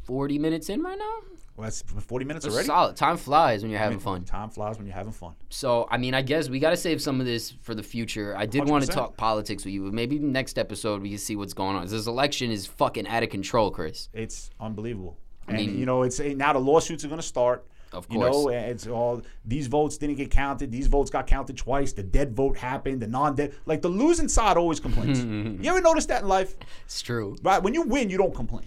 40 0.04 0.38
minutes 0.38 0.68
in 0.68 0.82
right 0.82 0.96
now. 0.98 1.14
Well, 1.60 1.66
that's 1.66 1.82
40 1.82 2.24
minutes 2.24 2.44
That's 2.44 2.54
already. 2.54 2.66
solid. 2.68 2.96
Time 2.96 3.18
flies 3.18 3.60
when 3.60 3.70
you're 3.70 3.80
having 3.80 3.98
fun. 3.98 4.24
Time 4.24 4.48
flies 4.48 4.78
when 4.78 4.86
you're 4.86 4.96
having 4.96 5.12
fun. 5.12 5.34
So, 5.50 5.86
I 5.90 5.98
mean, 5.98 6.14
I 6.14 6.22
guess 6.22 6.48
we 6.48 6.58
got 6.58 6.70
to 6.70 6.76
save 6.76 7.02
some 7.02 7.20
of 7.20 7.26
this 7.26 7.50
for 7.50 7.74
the 7.74 7.82
future. 7.82 8.34
I 8.34 8.46
did 8.46 8.66
want 8.66 8.82
to 8.86 8.90
talk 8.90 9.18
politics 9.18 9.66
with 9.66 9.74
you, 9.74 9.84
but 9.84 9.92
maybe 9.92 10.18
next 10.18 10.58
episode 10.58 11.02
we 11.02 11.10
can 11.10 11.18
see 11.18 11.36
what's 11.36 11.52
going 11.52 11.76
on. 11.76 11.86
This 11.86 12.06
election 12.06 12.50
is 12.50 12.66
fucking 12.66 13.06
out 13.06 13.22
of 13.22 13.28
control, 13.28 13.70
Chris. 13.70 14.08
It's 14.14 14.48
unbelievable. 14.58 15.18
and 15.48 15.58
mean- 15.58 15.78
you 15.78 15.84
know, 15.84 16.02
it's 16.02 16.18
eh, 16.18 16.32
now 16.32 16.54
the 16.54 16.58
lawsuits 16.60 17.04
are 17.04 17.08
going 17.08 17.20
to 17.20 17.26
start. 17.26 17.66
Of 17.92 18.08
course. 18.08 18.34
You 18.34 18.42
know, 18.44 18.48
eh, 18.48 18.60
it's 18.70 18.86
all 18.86 19.20
these 19.44 19.66
votes 19.66 19.98
didn't 19.98 20.16
get 20.16 20.30
counted. 20.30 20.72
These 20.72 20.86
votes 20.86 21.10
got 21.10 21.26
counted 21.26 21.58
twice. 21.58 21.92
The 21.92 22.04
dead 22.04 22.34
vote 22.34 22.56
happened. 22.56 23.02
The 23.02 23.06
non-dead, 23.06 23.54
like 23.66 23.82
the 23.82 23.88
losing 23.90 24.28
side, 24.28 24.56
always 24.56 24.80
complains. 24.80 25.22
you 25.62 25.70
ever 25.70 25.82
notice 25.82 26.06
that 26.06 26.22
in 26.22 26.28
life? 26.28 26.56
It's 26.86 27.02
true. 27.02 27.36
Right? 27.42 27.62
When 27.62 27.74
you 27.74 27.82
win, 27.82 28.08
you 28.08 28.16
don't 28.16 28.34
complain. 28.34 28.64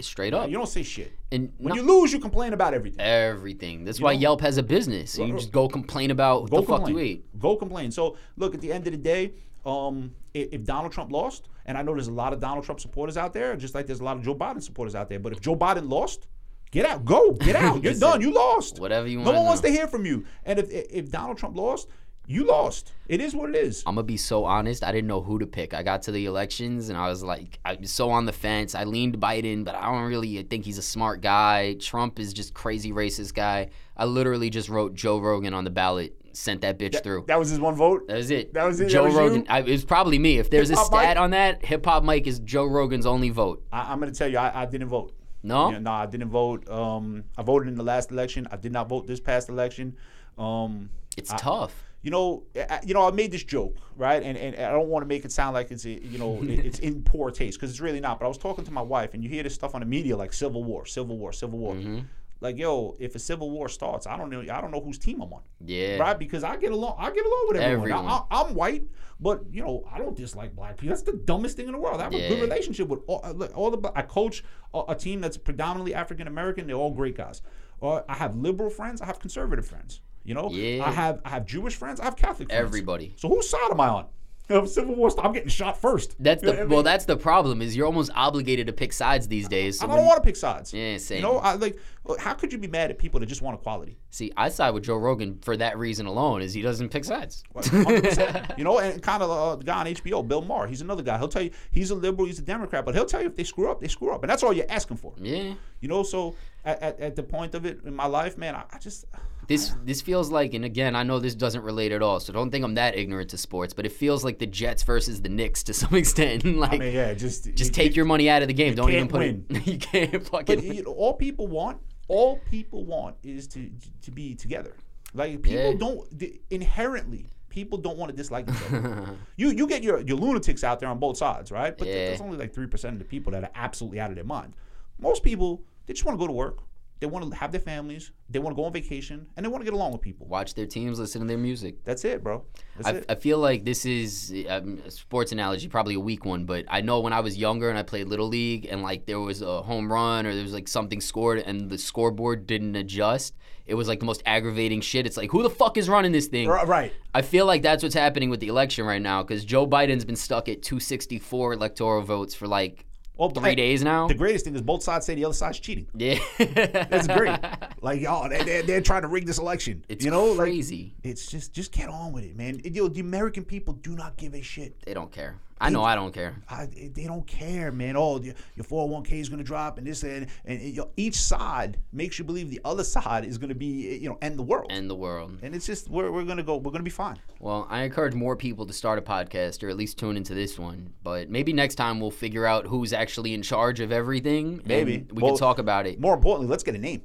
Straight 0.00 0.32
up. 0.34 0.48
You 0.48 0.56
don't 0.56 0.68
say 0.68 0.82
shit. 0.82 1.12
And 1.32 1.52
When 1.58 1.70
no- 1.70 1.74
you 1.74 1.82
lose, 1.82 2.12
you 2.12 2.18
complain 2.20 2.52
about 2.52 2.74
everything. 2.74 3.00
everything. 3.00 3.84
That's 3.84 4.00
why 4.00 4.14
know? 4.14 4.20
Yelp 4.20 4.40
has 4.40 4.56
a 4.58 4.62
business. 4.62 5.18
You 5.18 5.32
just 5.32 5.50
go 5.52 5.68
complain 5.68 6.10
about 6.10 6.48
Go 6.50 6.60
the 6.60 6.66
fuck 6.66 6.84
complain. 6.84 6.94
you 6.96 7.00
ate. 7.02 7.38
Go 7.40 7.56
complain. 7.56 7.90
So 7.90 8.16
look, 8.36 8.54
at 8.54 8.60
the 8.60 8.72
end 8.72 8.86
of 8.86 8.92
the 8.92 8.98
day, 8.98 9.32
um, 9.66 10.12
if, 10.34 10.64
Donald 10.64 10.92
Trump 10.92 11.10
lost, 11.10 11.48
and 11.66 11.76
I 11.78 11.82
know 11.82 11.92
there's 11.94 12.08
a 12.08 12.12
lot 12.12 12.32
of 12.32 12.40
Donald 12.40 12.64
Trump 12.64 12.80
supporters 12.80 13.16
out 13.16 13.32
there, 13.32 13.56
just 13.56 13.74
like 13.74 13.86
there's 13.86 14.00
a 14.00 14.04
lot 14.04 14.16
of 14.16 14.22
Joe 14.22 14.34
Biden 14.34 14.62
supporters 14.62 14.94
out 14.94 15.08
there. 15.08 15.18
But 15.18 15.32
if 15.32 15.40
Joe 15.40 15.56
Biden 15.56 15.88
lost, 15.88 16.28
get 16.70 16.84
out, 16.84 17.04
go, 17.04 17.32
get 17.32 17.56
out. 17.64 17.82
You're 17.82 17.94
done. 17.94 18.20
You 18.20 18.32
lost. 18.32 18.78
whatever 18.78 19.06
you 19.08 19.18
No 19.18 19.24
wanna 19.26 19.38
one 19.38 19.46
wants 19.46 19.62
to 19.62 19.70
hear 19.70 19.86
from 19.86 20.04
you. 20.06 20.24
And 20.44 20.58
if 20.58 20.70
if 20.70 21.10
Donald 21.10 21.38
Trump 21.38 21.56
lost, 21.56 21.88
you 22.26 22.46
lost. 22.46 22.92
It 23.06 23.20
is 23.20 23.34
what 23.34 23.50
it 23.50 23.56
is. 23.56 23.82
I'm 23.86 23.96
gonna 23.96 24.04
be 24.04 24.16
so 24.16 24.44
honest. 24.44 24.82
I 24.82 24.92
didn't 24.92 25.08
know 25.08 25.20
who 25.20 25.38
to 25.38 25.46
pick. 25.46 25.74
I 25.74 25.82
got 25.82 26.02
to 26.02 26.12
the 26.12 26.26
elections 26.26 26.88
and 26.88 26.96
I 26.96 27.08
was 27.08 27.22
like, 27.22 27.58
I 27.64 27.74
was 27.74 27.90
so 27.90 28.10
on 28.10 28.24
the 28.24 28.32
fence. 28.32 28.74
I 28.74 28.84
leaned 28.84 29.18
Biden, 29.18 29.64
but 29.64 29.74
I 29.74 29.90
don't 29.92 30.04
really 30.04 30.42
think 30.44 30.64
he's 30.64 30.78
a 30.78 30.82
smart 30.82 31.20
guy. 31.20 31.74
Trump 31.74 32.18
is 32.18 32.32
just 32.32 32.54
crazy 32.54 32.92
racist 32.92 33.34
guy. 33.34 33.68
I 33.96 34.06
literally 34.06 34.50
just 34.50 34.68
wrote 34.68 34.94
Joe 34.94 35.18
Rogan 35.18 35.52
on 35.52 35.64
the 35.64 35.70
ballot, 35.70 36.16
sent 36.32 36.62
that 36.62 36.78
bitch 36.78 37.02
through. 37.02 37.24
That 37.28 37.38
was 37.38 37.50
his 37.50 37.60
one 37.60 37.74
vote. 37.74 38.08
That 38.08 38.16
was 38.16 38.30
it. 38.30 38.54
That 38.54 38.64
was 38.64 38.80
it? 38.80 38.88
Joe 38.88 39.04
was? 39.04 39.14
Rogan. 39.14 39.46
I, 39.48 39.60
it 39.60 39.68
was 39.68 39.84
probably 39.84 40.18
me. 40.18 40.38
If 40.38 40.50
there's 40.50 40.70
a 40.70 40.72
Hip 40.72 40.78
Hop 40.78 40.86
stat 40.86 41.16
Mike? 41.16 41.16
on 41.18 41.30
that, 41.32 41.64
Hip 41.64 41.84
Hop 41.84 42.04
Mike 42.04 42.26
is 42.26 42.38
Joe 42.40 42.64
Rogan's 42.64 43.06
only 43.06 43.30
vote. 43.30 43.62
I, 43.72 43.92
I'm 43.92 44.00
gonna 44.00 44.12
tell 44.12 44.28
you, 44.28 44.38
I, 44.38 44.62
I 44.62 44.66
didn't 44.66 44.88
vote. 44.88 45.14
No, 45.42 45.70
Yeah, 45.70 45.78
no, 45.78 45.92
I 45.92 46.06
didn't 46.06 46.30
vote. 46.30 46.66
Um, 46.70 47.24
I 47.36 47.42
voted 47.42 47.68
in 47.68 47.74
the 47.74 47.82
last 47.84 48.10
election. 48.10 48.48
I 48.50 48.56
did 48.56 48.72
not 48.72 48.88
vote 48.88 49.06
this 49.06 49.20
past 49.20 49.50
election. 49.50 49.94
Um, 50.38 50.88
it's 51.18 51.30
tough. 51.36 51.84
You 52.04 52.10
know, 52.10 52.44
I, 52.54 52.80
you 52.84 52.94
know, 52.94 53.08
I 53.08 53.10
made 53.10 53.32
this 53.32 53.42
joke, 53.42 53.76
right? 53.96 54.22
And 54.22 54.36
and 54.38 54.54
I 54.56 54.70
don't 54.70 54.88
want 54.88 55.02
to 55.02 55.08
make 55.08 55.24
it 55.24 55.32
sound 55.32 55.54
like 55.54 55.70
it's, 55.72 55.84
you 55.84 56.18
know, 56.18 56.38
it's 56.42 56.78
in 56.78 57.02
poor 57.12 57.30
taste 57.30 57.58
because 57.58 57.70
it's 57.70 57.80
really 57.80 57.98
not. 58.00 58.20
But 58.20 58.26
I 58.26 58.28
was 58.28 58.38
talking 58.38 58.64
to 58.66 58.70
my 58.70 58.82
wife, 58.82 59.14
and 59.14 59.22
you 59.24 59.30
hear 59.30 59.42
this 59.42 59.54
stuff 59.54 59.74
on 59.74 59.80
the 59.80 59.86
media 59.86 60.16
like 60.16 60.32
Civil 60.32 60.62
War, 60.62 60.84
Civil 60.86 61.16
War, 61.18 61.32
Civil 61.32 61.58
War. 61.58 61.74
Mm-hmm. 61.74 62.00
Like, 62.40 62.58
yo, 62.58 62.94
if 62.98 63.14
a 63.14 63.18
Civil 63.18 63.50
War 63.50 63.70
starts, 63.70 64.06
I 64.06 64.18
don't 64.18 64.28
know, 64.28 64.40
I 64.40 64.60
don't 64.60 64.70
know 64.70 64.80
whose 64.80 64.98
team 64.98 65.22
I'm 65.22 65.32
on, 65.32 65.40
Yeah. 65.64 65.96
right? 65.96 66.18
Because 66.18 66.44
I 66.44 66.56
get 66.56 66.72
along, 66.72 66.96
I 66.98 67.10
get 67.10 67.24
along 67.24 67.44
with 67.48 67.56
everyone. 67.56 67.90
I, 67.92 67.94
Everyone. 67.96 68.24
I, 68.30 68.40
I'm 68.42 68.54
white, 68.54 68.84
but 69.18 69.44
you 69.50 69.62
know, 69.62 69.82
I 69.90 69.96
don't 69.96 70.14
dislike 70.14 70.54
black 70.54 70.76
people. 70.76 70.94
That's 70.94 71.02
the 71.10 71.14
dumbest 71.24 71.56
thing 71.56 71.66
in 71.66 71.72
the 71.72 71.78
world. 71.78 72.00
I 72.02 72.04
have 72.04 72.12
a 72.14 72.28
good 72.28 72.42
relationship 72.42 72.88
with 72.88 73.00
all, 73.06 73.22
uh, 73.24 73.30
look, 73.32 73.56
all 73.56 73.70
the. 73.70 73.90
I 73.94 74.02
coach 74.02 74.44
a, 74.74 74.82
a 74.88 74.94
team 74.94 75.22
that's 75.22 75.38
predominantly 75.38 75.94
African 75.94 76.26
American. 76.26 76.66
They're 76.66 76.76
all 76.76 76.90
great 76.90 77.16
guys. 77.16 77.40
Or 77.80 78.04
I 78.10 78.14
have 78.14 78.36
liberal 78.36 78.68
friends. 78.68 79.00
I 79.00 79.06
have 79.06 79.20
conservative 79.20 79.66
friends. 79.66 80.02
You 80.24 80.34
know, 80.34 80.50
Yeah. 80.50 80.84
I 80.84 80.90
have 80.90 81.20
I 81.24 81.30
have 81.30 81.46
Jewish 81.46 81.76
friends. 81.76 82.00
I 82.00 82.04
have 82.04 82.16
Catholic 82.16 82.48
friends. 82.48 82.64
Everybody. 82.64 83.14
So 83.16 83.28
whose 83.28 83.48
side 83.48 83.70
am 83.70 83.80
I 83.80 83.88
on? 83.88 84.06
Civil 84.46 84.94
War, 84.94 85.10
I'm 85.22 85.32
getting 85.32 85.48
shot 85.48 85.80
first. 85.80 86.16
That's 86.22 86.42
You 86.42 86.50
know 86.50 86.56
the 86.56 86.62
I 86.62 86.64
well. 86.66 86.82
That's 86.82 87.06
the 87.06 87.16
problem. 87.16 87.62
Is 87.62 87.74
you're 87.74 87.86
almost 87.86 88.10
obligated 88.14 88.66
to 88.66 88.74
pick 88.74 88.92
sides 88.92 89.26
these 89.26 89.48
days. 89.48 89.78
So 89.78 89.88
I 89.88 89.96
don't 89.96 90.04
want 90.04 90.22
to 90.22 90.26
pick 90.26 90.36
sides. 90.36 90.72
Yeah, 90.74 90.98
same. 90.98 91.16
You 91.18 91.22
know, 91.22 91.38
I 91.38 91.54
like. 91.54 91.78
How 92.18 92.34
could 92.34 92.52
you 92.52 92.58
be 92.58 92.66
mad 92.66 92.90
at 92.90 92.98
people 92.98 93.20
that 93.20 93.26
just 93.26 93.40
want 93.40 93.58
equality? 93.58 93.96
See, 94.10 94.30
I 94.36 94.50
side 94.50 94.74
with 94.74 94.84
Joe 94.84 94.96
Rogan 94.96 95.38
for 95.40 95.56
that 95.56 95.78
reason 95.78 96.04
alone. 96.04 96.42
Is 96.42 96.52
he 96.52 96.60
doesn't 96.60 96.90
pick 96.90 97.06
sides. 97.06 97.42
100%. 97.54 98.58
you 98.58 98.64
know, 98.64 98.78
and 98.80 99.02
kind 99.02 99.22
of 99.22 99.30
uh, 99.30 99.56
the 99.56 99.64
guy 99.64 99.80
on 99.80 99.86
HBO, 99.86 100.26
Bill 100.26 100.42
Maher. 100.42 100.66
He's 100.66 100.82
another 100.82 101.02
guy. 101.02 101.16
He'll 101.16 101.28
tell 101.28 101.40
you 101.42 101.50
he's 101.70 101.90
a 101.90 101.94
liberal, 101.94 102.26
he's 102.26 102.38
a 102.38 102.42
Democrat, 102.42 102.84
but 102.84 102.94
he'll 102.94 103.06
tell 103.06 103.22
you 103.22 103.28
if 103.28 103.36
they 103.36 103.44
screw 103.44 103.70
up, 103.70 103.80
they 103.80 103.88
screw 103.88 104.12
up, 104.12 104.22
and 104.22 104.28
that's 104.30 104.42
all 104.42 104.52
you're 104.52 104.66
asking 104.68 104.98
for. 104.98 105.14
Yeah. 105.16 105.54
You 105.80 105.88
know, 105.88 106.02
so 106.02 106.36
at, 106.66 106.82
at, 106.82 107.00
at 107.00 107.16
the 107.16 107.22
point 107.22 107.54
of 107.54 107.64
it 107.64 107.80
in 107.86 107.94
my 107.94 108.06
life, 108.06 108.36
man, 108.36 108.54
I, 108.54 108.64
I 108.70 108.78
just 108.78 109.06
This 109.48 109.74
this 109.84 110.00
feels 110.00 110.30
like, 110.30 110.54
and 110.54 110.64
again, 110.64 110.94
I 110.96 111.02
know 111.02 111.18
this 111.18 111.34
doesn't 111.34 111.62
relate 111.62 111.92
at 111.92 112.02
all, 112.02 112.20
so 112.20 112.32
don't 112.32 112.50
think 112.50 112.64
I'm 112.64 112.74
that 112.74 112.96
ignorant 112.96 113.30
to 113.30 113.38
sports, 113.38 113.74
but 113.74 113.84
it 113.86 113.92
feels 113.92 114.24
like 114.24 114.38
the 114.38 114.46
Jets 114.46 114.82
versus 114.82 115.20
the 115.22 115.28
Knicks 115.28 115.62
to 115.64 115.74
some 115.82 115.94
extent. 115.94 116.44
like, 116.58 116.72
I 116.74 116.78
mean, 116.78 116.94
yeah, 116.94 117.14
just 117.14 117.52
just 117.54 117.74
take 117.74 117.94
your 117.96 118.04
money 118.04 118.28
out 118.30 118.42
of 118.42 118.48
the 118.48 118.54
game. 118.54 118.74
Don't 118.74 118.90
even 118.90 119.08
put 119.08 119.18
win. 119.20 119.46
it. 119.50 119.66
you 119.66 119.78
can't 119.78 120.12
But 120.12 120.26
fucking. 120.48 120.62
you 120.62 120.82
know, 120.82 120.92
all 120.92 121.14
people 121.14 121.46
want 121.46 121.78
all 122.08 122.38
people 122.50 122.84
want 122.84 123.16
is 123.22 123.46
to 123.48 123.70
to 124.02 124.10
be 124.10 124.34
together. 124.34 124.76
Like 125.14 125.42
people 125.42 125.72
Yeah. 125.72 125.78
don't 125.78 126.08
inherently. 126.50 127.28
People 127.48 127.78
don't 127.78 127.96
want 127.96 128.10
to 128.10 128.16
dislike 128.16 128.48
each 128.50 128.56
other. 128.68 129.16
you 129.36 129.50
you 129.50 129.66
get 129.68 129.82
your, 129.84 130.00
your 130.00 130.16
lunatics 130.16 130.64
out 130.64 130.80
there 130.80 130.88
on 130.88 130.98
both 130.98 131.16
sides, 131.16 131.52
right? 131.52 131.76
But 131.78 131.86
Yeah. 131.86 132.06
there's 132.06 132.20
only 132.20 132.36
like 132.36 132.52
three 132.52 132.66
percent 132.66 132.94
of 132.94 132.98
the 132.98 133.04
people 133.04 133.30
that 133.32 133.44
are 133.44 133.50
absolutely 133.54 134.00
out 134.00 134.10
of 134.10 134.16
their 134.16 134.24
mind. 134.24 134.54
Most 134.98 135.22
people 135.22 135.62
they 135.86 135.92
just 135.92 136.04
want 136.04 136.18
to 136.18 136.20
go 136.20 136.26
to 136.26 136.32
work. 136.32 136.58
They 137.00 137.06
want 137.06 137.30
to 137.30 137.36
have 137.36 137.52
their 137.52 137.60
families. 137.60 138.12
They 138.30 138.38
want 138.38 138.56
to 138.56 138.56
go 138.56 138.64
on 138.64 138.72
vacation, 138.72 139.26
and 139.36 139.44
they 139.44 139.48
want 139.48 139.60
to 139.60 139.64
get 139.64 139.74
along 139.74 139.92
with 139.92 140.00
people. 140.00 140.26
Watch 140.26 140.54
their 140.54 140.66
teams, 140.66 140.98
listen 140.98 141.20
to 141.20 141.26
their 141.26 141.36
music. 141.36 141.84
That's 141.84 142.04
it, 142.04 142.22
bro. 142.22 142.44
That's 142.76 142.88
I, 142.88 142.92
it. 142.92 143.04
I 143.08 143.14
feel 143.16 143.38
like 143.38 143.64
this 143.64 143.84
is 143.84 144.32
um, 144.48 144.80
a 144.86 144.90
sports 144.90 145.32
analogy, 145.32 145.68
probably 145.68 145.94
a 145.94 146.00
weak 146.00 146.24
one, 146.24 146.44
but 146.44 146.64
I 146.68 146.80
know 146.80 147.00
when 147.00 147.12
I 147.12 147.20
was 147.20 147.36
younger 147.36 147.68
and 147.68 147.78
I 147.78 147.82
played 147.82 148.08
little 148.08 148.28
league, 148.28 148.66
and 148.70 148.82
like 148.82 149.06
there 149.06 149.20
was 149.20 149.42
a 149.42 149.62
home 149.62 149.92
run 149.92 150.24
or 150.26 150.34
there 150.34 150.42
was 150.42 150.54
like 150.54 150.68
something 150.68 151.00
scored 151.00 151.38
and 151.40 151.68
the 151.68 151.78
scoreboard 151.78 152.46
didn't 152.46 152.76
adjust. 152.76 153.34
It 153.66 153.74
was 153.74 153.88
like 153.88 153.98
the 153.98 154.06
most 154.06 154.22
aggravating 154.26 154.80
shit. 154.80 155.06
It's 155.06 155.16
like 155.16 155.30
who 155.30 155.42
the 155.42 155.50
fuck 155.50 155.76
is 155.76 155.88
running 155.88 156.12
this 156.12 156.26
thing? 156.26 156.48
Right, 156.48 156.66
right. 156.66 156.92
I 157.14 157.22
feel 157.22 157.46
like 157.46 157.62
that's 157.62 157.82
what's 157.82 157.94
happening 157.94 158.30
with 158.30 158.40
the 158.40 158.48
election 158.48 158.84
right 158.84 159.00
now 159.00 159.22
because 159.22 159.44
Joe 159.44 159.66
Biden's 159.66 160.04
been 160.04 160.16
stuck 160.16 160.48
at 160.48 160.62
264 160.62 161.54
electoral 161.54 162.02
votes 162.02 162.34
for 162.34 162.46
like 162.46 162.86
Well, 163.16 163.30
three 163.30 163.50
hey, 163.50 163.54
days 163.54 163.84
now. 163.84 164.08
The 164.08 164.14
greatest 164.14 164.44
thing 164.44 164.56
is 164.56 164.62
both 164.62 164.82
sides 164.82 165.06
say 165.06 165.14
the 165.14 165.24
other 165.24 165.34
side's 165.34 165.60
cheating. 165.60 165.86
yeah, 165.94 166.18
That's 166.38 167.06
great. 167.06 167.38
like, 167.80 168.00
y'all, 168.00 168.28
they, 168.28 168.42
they're, 168.42 168.62
they're 168.62 168.80
trying 168.80 169.02
to 169.02 169.08
rig 169.08 169.24
this 169.24 169.38
election. 169.38 169.84
It's 169.88 170.04
you 170.04 170.10
know, 170.10 170.26
like 170.26 170.38
crazy. 170.48 170.94
it's 171.04 171.26
just 171.26 171.52
just 171.52 171.70
get 171.70 171.88
on 171.88 172.12
with 172.12 172.24
it, 172.24 172.36
man. 172.36 172.60
You 172.64 172.82
know, 172.82 172.88
the 172.88 173.00
American 173.00 173.44
people 173.44 173.74
do 173.74 173.94
not 173.94 174.16
give 174.16 174.34
a 174.34 174.42
shit. 174.42 174.80
they 174.84 174.94
don't 174.94 175.12
care. 175.12 175.36
I 175.60 175.70
know 175.70 175.82
I 175.84 175.94
don't 175.94 176.12
care. 176.12 176.34
I, 176.48 176.66
they 176.66 177.04
don't 177.04 177.26
care, 177.26 177.70
man. 177.70 177.96
Oh, 177.96 178.20
your, 178.20 178.34
your 178.56 178.64
401k 178.64 179.12
is 179.12 179.28
going 179.28 179.38
to 179.38 179.44
drop, 179.44 179.78
and 179.78 179.86
this 179.86 180.02
and, 180.02 180.26
and 180.44 180.76
know, 180.76 180.90
each 180.96 181.14
side 181.16 181.78
makes 181.92 182.18
you 182.18 182.24
believe 182.24 182.50
the 182.50 182.60
other 182.64 182.84
side 182.84 183.24
is 183.24 183.38
going 183.38 183.48
to 183.50 183.54
be, 183.54 183.96
you 183.98 184.08
know, 184.08 184.18
end 184.20 184.38
the 184.38 184.42
world. 184.42 184.66
End 184.70 184.90
the 184.90 184.94
world. 184.94 185.38
and 185.42 185.54
it's 185.54 185.66
just 185.66 185.88
we're, 185.88 186.10
we're 186.10 186.24
going 186.24 186.36
to 186.36 186.42
go. 186.42 186.56
We're 186.56 186.72
going 186.72 186.80
to 186.80 186.82
be 186.82 186.90
fine. 186.90 187.16
Well, 187.38 187.66
I 187.70 187.82
encourage 187.82 188.14
more 188.14 188.36
people 188.36 188.66
to 188.66 188.72
start 188.72 188.98
a 188.98 189.02
podcast 189.02 189.62
or 189.62 189.68
at 189.68 189.76
least 189.76 189.98
tune 189.98 190.16
into 190.16 190.34
this 190.34 190.58
one. 190.58 190.92
But 191.02 191.30
maybe 191.30 191.52
next 191.52 191.76
time 191.76 192.00
we'll 192.00 192.10
figure 192.10 192.46
out 192.46 192.66
who's 192.66 192.92
actually 192.92 193.32
in 193.34 193.42
charge 193.42 193.80
of 193.80 193.92
everything. 193.92 194.60
Maybe. 194.64 195.06
we 195.12 195.22
Well- 195.22 195.32
can 195.32 195.38
talk 195.38 195.58
about 195.58 195.86
it. 195.86 196.00
More 196.00 196.14
importantly, 196.14 196.50
let's 196.50 196.64
get 196.64 196.74
a 196.74 196.78
name. 196.78 197.02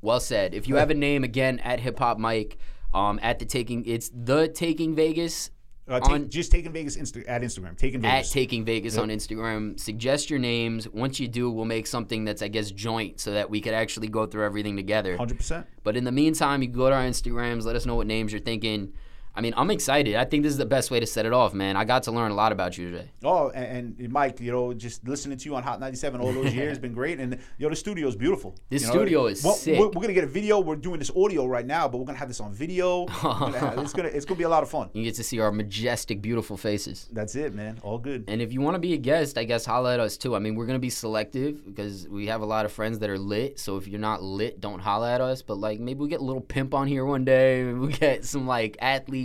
Well 0.00 0.20
said. 0.20 0.54
If 0.54 0.68
you 0.68 0.76
have 0.76 0.90
a 0.90 0.94
name 0.94 1.24
again 1.24 1.58
at 1.58 1.80
Hip 1.80 1.98
Hop 1.98 2.18
Mike, 2.18 2.58
um, 2.94 3.18
at 3.22 3.38
the 3.38 3.44
Taking, 3.44 3.84
it's 3.84 4.10
the 4.14 4.48
Taking 4.48 4.94
Vegas. 4.94 5.50
Uh, 5.88 6.00
take, 6.00 6.10
On- 6.10 6.28
just 6.28 6.52
taking 6.52 6.72
Vegas 6.72 6.96
Insta- 6.96 7.24
at 7.26 7.42
Instagram. 7.42 7.76
Taking 7.76 8.04
At 8.04 8.12
Vegas. 8.16 8.30
Taking 8.32 8.64
Vegas 8.64 8.98
on 8.98 9.08
Instagram. 9.08 9.80
Suggest 9.80 10.28
your 10.28 10.38
names. 10.38 10.86
Once 10.88 11.18
you 11.18 11.28
do, 11.28 11.50
we'll 11.50 11.64
make 11.64 11.86
something 11.86 12.24
that's, 12.24 12.42
I 12.42 12.48
guess, 12.48 12.70
joint 12.70 13.20
so 13.20 13.32
that 13.32 13.48
we 13.48 13.60
could 13.60 13.74
actually 13.74 14.08
go 14.08 14.26
through 14.26 14.44
everything 14.44 14.76
together. 14.76 15.16
Hundred 15.16 15.38
percent. 15.38 15.66
But 15.84 15.96
in 15.96 16.04
the 16.04 16.12
meantime, 16.12 16.60
you 16.62 16.68
go 16.68 16.90
to 16.90 16.94
our 16.94 17.04
Instagrams, 17.04 17.64
let 17.64 17.74
us 17.76 17.86
know 17.86 17.94
what 17.94 18.06
names 18.06 18.32
you're 18.32 18.40
thinking. 18.40 18.92
I 19.38 19.40
mean, 19.40 19.54
I'm 19.56 19.70
excited. 19.70 20.16
I 20.16 20.24
think 20.24 20.42
this 20.42 20.50
is 20.50 20.58
the 20.58 20.66
best 20.66 20.90
way 20.90 20.98
to 20.98 21.06
set 21.06 21.24
it 21.24 21.32
off, 21.32 21.54
man. 21.54 21.76
I 21.76 21.84
got 21.84 22.02
to 22.02 22.10
learn 22.10 22.32
a 22.32 22.34
lot 22.34 22.50
about 22.50 22.76
you 22.76 22.90
today. 22.90 23.08
Oh, 23.22 23.50
and, 23.50 23.96
and 23.96 24.12
Mike, 24.12 24.40
you 24.40 24.50
know, 24.50 24.74
just 24.74 25.06
listening 25.06 25.38
to 25.38 25.44
you 25.48 25.54
on 25.54 25.62
Hot 25.62 25.78
97 25.78 26.20
all 26.20 26.32
those 26.32 26.52
years 26.52 26.70
has 26.70 26.78
been 26.80 26.92
great. 26.92 27.20
And 27.20 27.38
yo, 27.56 27.70
the 27.70 27.76
studio 27.76 28.08
is 28.08 28.16
beautiful. 28.16 28.56
This 28.68 28.82
You 28.82 28.88
know, 28.88 28.94
studio 28.94 29.26
is 29.26 29.44
well, 29.44 29.54
sick. 29.54 29.78
We're, 29.78 29.86
we're 29.90 30.02
gonna 30.02 30.12
get 30.12 30.24
a 30.24 30.26
video. 30.26 30.58
We're 30.58 30.74
doing 30.74 30.98
this 30.98 31.12
audio 31.16 31.46
right 31.46 31.64
now, 31.64 31.86
but 31.86 31.98
we're 31.98 32.06
gonna 32.06 32.18
have 32.18 32.26
this 32.26 32.40
on 32.40 32.52
video. 32.52 33.06
Gonna 33.22 33.58
have- 33.60 33.78
it's 33.78 33.92
gonna 33.92 34.08
it's 34.08 34.24
gonna 34.24 34.38
be 34.38 34.44
a 34.44 34.48
lot 34.48 34.64
of 34.64 34.70
fun. 34.70 34.90
You 34.92 35.04
get 35.04 35.14
to 35.14 35.22
see 35.22 35.38
our 35.38 35.52
majestic, 35.52 36.20
beautiful 36.20 36.56
faces. 36.56 37.08
That's 37.12 37.36
it, 37.36 37.54
man. 37.54 37.78
All 37.82 37.98
good. 37.98 38.24
And 38.26 38.42
if 38.42 38.52
you 38.52 38.60
want 38.60 38.74
to 38.74 38.80
be 38.80 38.94
a 38.94 38.96
guest, 38.96 39.38
I 39.38 39.44
guess 39.44 39.64
holla 39.64 39.94
at 39.94 40.00
us 40.00 40.16
too. 40.16 40.34
I 40.34 40.40
mean, 40.40 40.56
we're 40.56 40.66
gonna 40.66 40.80
be 40.80 40.90
selective 40.90 41.64
because 41.64 42.08
we 42.08 42.26
have 42.26 42.40
a 42.40 42.46
lot 42.46 42.64
of 42.64 42.72
friends 42.72 42.98
that 42.98 43.08
are 43.08 43.18
lit. 43.18 43.60
So 43.60 43.76
if 43.76 43.86
you're 43.86 44.00
not 44.00 44.20
lit, 44.20 44.60
don't 44.60 44.80
holla 44.80 45.12
at 45.12 45.20
us. 45.20 45.42
But 45.42 45.58
like, 45.58 45.78
maybe 45.78 46.00
we 46.00 46.08
get 46.08 46.20
a 46.20 46.24
little 46.24 46.42
pimp 46.42 46.74
on 46.74 46.88
here 46.88 47.04
one 47.04 47.24
day. 47.24 47.62
Maybe 47.68 47.78
we 47.78 47.92
get 47.92 48.24
some 48.24 48.48
like 48.48 48.76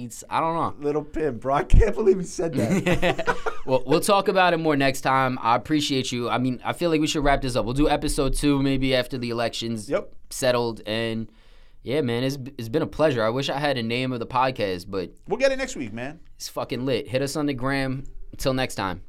athletes. 0.05 0.23
I 0.29 0.39
don't 0.39 0.55
know. 0.55 0.83
Little 0.85 1.03
pimp, 1.03 1.41
bro. 1.41 1.55
I 1.55 1.63
can't 1.63 1.95
believe 1.95 2.19
he 2.19 2.25
said 2.25 2.53
that. 2.53 3.37
well, 3.65 3.83
we'll 3.85 4.01
talk 4.01 4.27
about 4.27 4.53
it 4.53 4.57
more 4.57 4.75
next 4.75 5.01
time. 5.01 5.37
I 5.41 5.55
appreciate 5.55 6.11
you. 6.11 6.29
I 6.29 6.37
mean, 6.37 6.61
I 6.63 6.73
feel 6.73 6.89
like 6.89 7.01
we 7.01 7.07
should 7.07 7.23
wrap 7.23 7.41
this 7.41 7.55
up. 7.55 7.65
We'll 7.65 7.73
do 7.73 7.89
episode 7.89 8.33
two 8.33 8.61
maybe 8.61 8.95
after 8.95 9.17
the 9.17 9.29
elections 9.29 9.89
Yep. 9.89 10.13
settled. 10.29 10.81
And 10.85 11.29
yeah, 11.83 12.01
man, 12.01 12.23
it's, 12.23 12.37
it's 12.57 12.69
been 12.69 12.81
a 12.81 12.87
pleasure. 12.87 13.23
I 13.23 13.29
wish 13.29 13.49
I 13.49 13.59
had 13.59 13.77
a 13.77 13.83
name 13.83 14.11
of 14.13 14.19
the 14.19 14.27
podcast, 14.27 14.85
but 14.89 15.11
we'll 15.27 15.39
get 15.39 15.51
it 15.51 15.57
next 15.57 15.75
week, 15.75 15.93
man. 15.93 16.19
it's 16.35 16.49
fucking 16.49 16.85
lit. 16.85 17.07
Hit 17.07 17.21
us 17.21 17.35
on 17.35 17.45
the 17.45 17.53
gram. 17.53 18.03
Until 18.31 18.53
next 18.55 18.75
time. 18.75 19.03